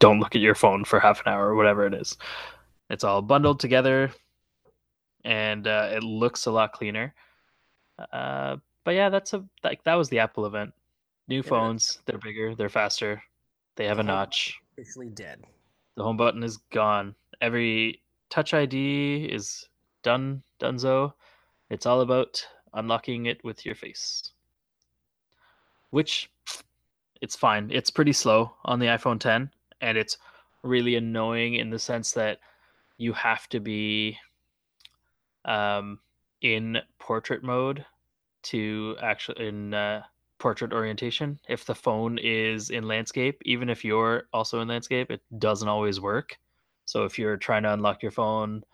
don't 0.00 0.18
look 0.18 0.34
at 0.34 0.42
your 0.42 0.56
phone 0.56 0.84
for 0.84 0.98
half 0.98 1.20
an 1.24 1.32
hour 1.32 1.50
or 1.50 1.54
whatever 1.54 1.86
it 1.86 1.94
is. 1.94 2.16
It's 2.88 3.04
all 3.04 3.22
bundled 3.22 3.60
together, 3.60 4.10
and 5.24 5.66
uh, 5.66 5.88
it 5.92 6.02
looks 6.02 6.46
a 6.46 6.50
lot 6.50 6.72
cleaner. 6.72 7.14
Uh, 8.12 8.56
but 8.84 8.94
yeah, 8.94 9.08
that's 9.08 9.32
a 9.34 9.44
like 9.62 9.82
that 9.84 9.94
was 9.94 10.08
the 10.08 10.18
Apple 10.18 10.46
event. 10.46 10.72
New 11.28 11.42
phones, 11.42 12.00
they're 12.06 12.18
bigger, 12.18 12.54
they're 12.54 12.68
faster, 12.68 13.22
they 13.76 13.86
have 13.86 13.98
a 13.98 14.02
Uh-huh. 14.02 14.12
notch. 14.12 14.58
Officially 14.72 15.10
dead. 15.10 15.44
The 15.96 16.02
home 16.02 16.16
button 16.16 16.42
is 16.42 16.56
gone. 16.72 17.14
Every 17.40 18.02
Touch 18.30 18.54
ID 18.54 19.26
is 19.26 19.68
done, 20.02 20.42
donezo. 20.60 21.12
It's 21.68 21.84
all 21.86 22.00
about 22.00 22.44
unlocking 22.74 23.26
it 23.26 23.42
with 23.44 23.66
your 23.66 23.74
face. 23.74 24.32
Which 25.90 26.30
it's 27.20 27.36
fine. 27.36 27.70
It's 27.72 27.90
pretty 27.90 28.12
slow 28.12 28.54
on 28.64 28.78
the 28.78 28.86
iPhone 28.86 29.18
10 29.20 29.50
and 29.80 29.98
it's 29.98 30.16
really 30.62 30.96
annoying 30.96 31.54
in 31.54 31.70
the 31.70 31.78
sense 31.78 32.12
that 32.12 32.40
you 32.98 33.12
have 33.12 33.48
to 33.48 33.60
be 33.60 34.16
um, 35.44 35.98
in 36.42 36.78
portrait 36.98 37.42
mode 37.42 37.84
to 38.42 38.96
actually 39.02 39.46
in 39.48 39.74
uh, 39.74 40.02
portrait 40.38 40.72
orientation. 40.72 41.38
If 41.48 41.64
the 41.64 41.74
phone 41.74 42.18
is 42.18 42.70
in 42.70 42.88
landscape, 42.88 43.40
even 43.44 43.68
if 43.68 43.84
you're 43.84 44.24
also 44.32 44.60
in 44.60 44.68
landscape, 44.68 45.10
it 45.10 45.20
doesn't 45.38 45.68
always 45.68 46.00
work. 46.00 46.38
So 46.86 47.04
if 47.04 47.18
you're 47.18 47.36
trying 47.36 47.62
to 47.64 47.72
unlock 47.72 48.02
your 48.02 48.10
phone 48.10 48.64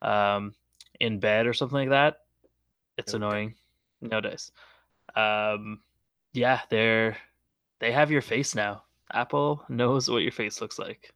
um, 0.00 0.54
in 1.00 1.18
bed 1.18 1.46
or 1.46 1.52
something 1.52 1.76
like 1.76 1.90
that, 1.90 2.18
it's 2.96 3.14
annoying. 3.14 3.54
No 4.00 4.20
dice. 4.20 4.50
Um, 5.14 5.80
yeah, 6.32 6.60
they're 6.70 7.16
they 7.80 7.92
have 7.92 8.10
your 8.10 8.22
face 8.22 8.54
now. 8.54 8.84
Apple 9.12 9.64
knows 9.68 10.08
what 10.08 10.22
your 10.22 10.32
face 10.32 10.60
looks 10.60 10.78
like. 10.78 11.12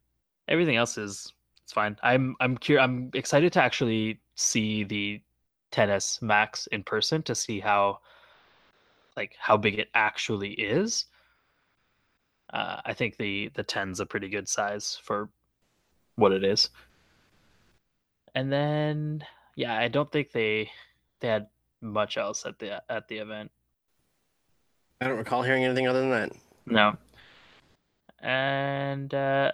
Everything 0.47 0.75
else 0.75 0.97
is 0.97 1.33
it's 1.63 1.73
fine. 1.73 1.97
I'm 2.03 2.35
I'm 2.39 2.57
cur- 2.57 2.79
I'm 2.79 3.09
excited 3.13 3.53
to 3.53 3.63
actually 3.63 4.19
see 4.37 4.83
the 4.83 5.19
10s 5.73 6.21
Max 6.21 6.67
in 6.67 6.83
person 6.83 7.21
to 7.23 7.35
see 7.35 7.59
how 7.59 7.99
like 9.17 9.35
how 9.37 9.57
big 9.57 9.79
it 9.79 9.89
actually 9.93 10.51
is. 10.51 11.05
Uh, 12.53 12.79
I 12.85 12.93
think 12.93 13.17
the 13.17 13.49
the 13.55 13.63
10's 13.63 13.99
a 13.99 14.05
pretty 14.05 14.29
good 14.29 14.47
size 14.47 14.97
for 15.03 15.27
what 16.15 16.31
it 16.31 16.43
is. 16.43 16.69
And 18.35 18.51
then 18.51 19.25
yeah, 19.55 19.77
I 19.77 19.89
don't 19.89 20.11
think 20.11 20.31
they 20.31 20.71
they 21.19 21.27
had 21.27 21.47
much 21.81 22.17
else 22.17 22.45
at 22.45 22.59
the 22.59 22.81
at 22.89 23.07
the 23.07 23.17
event. 23.17 23.51
I 25.01 25.07
don't 25.07 25.17
recall 25.17 25.43
hearing 25.43 25.65
anything 25.65 25.87
other 25.87 26.01
than 26.01 26.09
that. 26.11 26.31
No. 26.65 26.95
And 28.19 29.13
uh, 29.13 29.51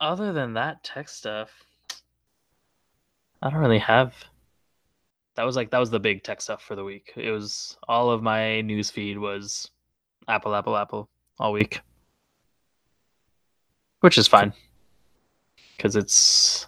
other 0.00 0.32
than 0.32 0.54
that 0.54 0.84
tech 0.84 1.08
stuff, 1.08 1.50
I 3.42 3.50
don't 3.50 3.60
really 3.60 3.78
have. 3.78 4.14
That 5.36 5.44
was 5.44 5.56
like 5.56 5.70
that 5.70 5.78
was 5.78 5.90
the 5.90 6.00
big 6.00 6.22
tech 6.22 6.40
stuff 6.40 6.62
for 6.62 6.74
the 6.74 6.84
week. 6.84 7.12
It 7.16 7.30
was 7.30 7.76
all 7.86 8.10
of 8.10 8.22
my 8.22 8.62
news 8.62 8.90
feed 8.90 9.18
was 9.18 9.70
Apple, 10.28 10.54
Apple, 10.54 10.76
Apple 10.76 11.08
all 11.38 11.52
week, 11.52 11.80
which 14.00 14.16
is 14.16 14.26
fine 14.26 14.52
because 15.76 15.96
it's 15.96 16.66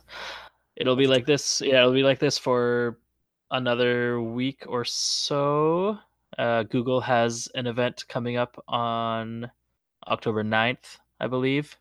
it'll 0.76 0.96
be 0.96 1.06
like 1.06 1.24
this. 1.24 1.62
Yeah, 1.64 1.80
it'll 1.80 1.92
be 1.92 2.02
like 2.02 2.18
this 2.18 2.36
for 2.36 2.98
another 3.50 4.20
week 4.20 4.64
or 4.66 4.84
so. 4.84 5.98
Uh, 6.36 6.62
Google 6.64 7.00
has 7.00 7.48
an 7.54 7.66
event 7.66 8.04
coming 8.08 8.36
up 8.36 8.62
on 8.68 9.50
October 10.06 10.44
9th, 10.44 10.98
I 11.18 11.26
believe. 11.26 11.76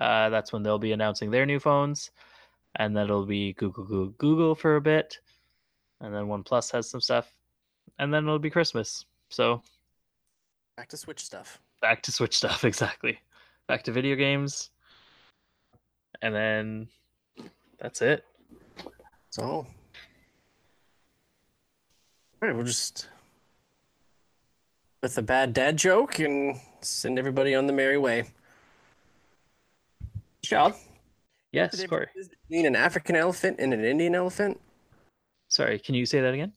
Uh, 0.00 0.30
that's 0.30 0.52
when 0.52 0.62
they'll 0.62 0.78
be 0.78 0.92
announcing 0.92 1.30
their 1.30 1.46
new 1.46 1.60
phones. 1.60 2.10
And 2.76 2.96
then 2.96 3.04
it'll 3.04 3.26
be 3.26 3.52
Google, 3.54 3.84
Google, 3.84 4.14
Google 4.18 4.54
for 4.54 4.76
a 4.76 4.80
bit. 4.80 5.18
And 6.00 6.14
then 6.14 6.24
OnePlus 6.24 6.72
has 6.72 6.88
some 6.88 7.00
stuff. 7.00 7.30
And 7.98 8.12
then 8.12 8.24
it'll 8.24 8.38
be 8.38 8.50
Christmas. 8.50 9.04
So 9.28 9.62
Back 10.76 10.88
to 10.88 10.96
Switch 10.96 11.20
stuff. 11.24 11.60
back 11.80 12.02
to 12.02 12.12
Switch 12.12 12.36
stuff, 12.36 12.64
exactly. 12.72 13.18
Back 13.68 13.82
to 13.84 13.92
video 13.92 14.16
games. 14.16 14.70
And 16.22 16.34
then 16.34 16.88
that's 17.78 18.00
it. 18.02 18.24
So, 19.30 19.42
all 19.42 19.66
right, 22.40 22.54
we'll 22.54 22.64
just 22.64 23.08
with 25.02 25.18
a 25.18 25.22
bad 25.22 25.52
dad 25.52 25.76
joke 25.76 26.20
and 26.20 26.60
send 26.80 27.18
everybody 27.18 27.54
on 27.54 27.66
the 27.66 27.72
merry 27.72 27.98
way. 27.98 28.24
Child, 30.42 30.74
Yes, 31.52 31.84
Corey. 31.86 32.06
between 32.48 32.66
an 32.66 32.74
African 32.76 33.14
elephant 33.14 33.56
and 33.58 33.74
an 33.74 33.84
Indian 33.84 34.14
elephant. 34.14 34.60
Sorry, 35.48 35.78
can 35.78 35.94
you 35.94 36.06
say 36.06 36.20
that 36.20 36.32
again? 36.32 36.52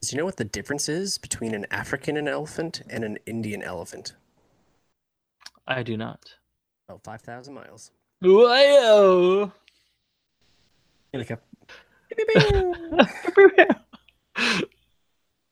Do 0.00 0.08
you 0.10 0.18
know 0.18 0.24
what 0.24 0.36
the 0.36 0.44
difference 0.44 0.88
is 0.88 1.18
between 1.18 1.54
an 1.54 1.66
African 1.70 2.16
elephant 2.28 2.82
and 2.88 3.04
an 3.04 3.18
Indian 3.26 3.62
elephant? 3.62 4.14
I 5.66 5.82
do 5.82 5.96
not. 5.96 6.34
About 6.88 7.04
five 7.04 7.22
thousand 7.22 7.54
miles. 7.54 7.90
Whoa! 8.20 9.52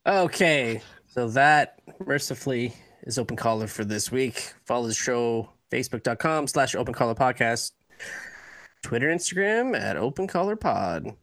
Okay, 0.05 0.83
so 1.07 1.29
that 1.29 1.81
mercifully 2.05 2.75
is 3.05 3.19
Open 3.19 3.37
Collar 3.37 3.69
for 3.69 3.85
this 3.85 4.11
week. 4.11 4.53
Follow 4.65 4.89
the 4.89 4.95
show 4.95 5.51
facebook.com 5.71 6.49
slash 6.49 6.75
Open 6.75 6.93
Collar 6.93 7.15
podcast, 7.15 7.71
Twitter, 8.83 9.09
Instagram 9.09 9.79
at 9.79 9.97
Open 9.97 10.27
Collar 10.27 10.57
pod. 10.57 11.17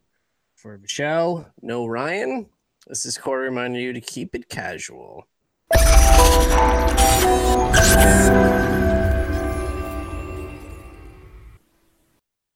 For 0.56 0.78
Michelle, 0.78 1.52
no 1.62 1.86
Ryan. 1.86 2.46
This 2.86 3.06
is 3.06 3.16
Corey 3.16 3.44
reminding 3.44 3.82
you 3.82 3.92
to 3.92 4.00
keep 4.00 4.34
it 4.34 4.48
casual. 4.48 5.26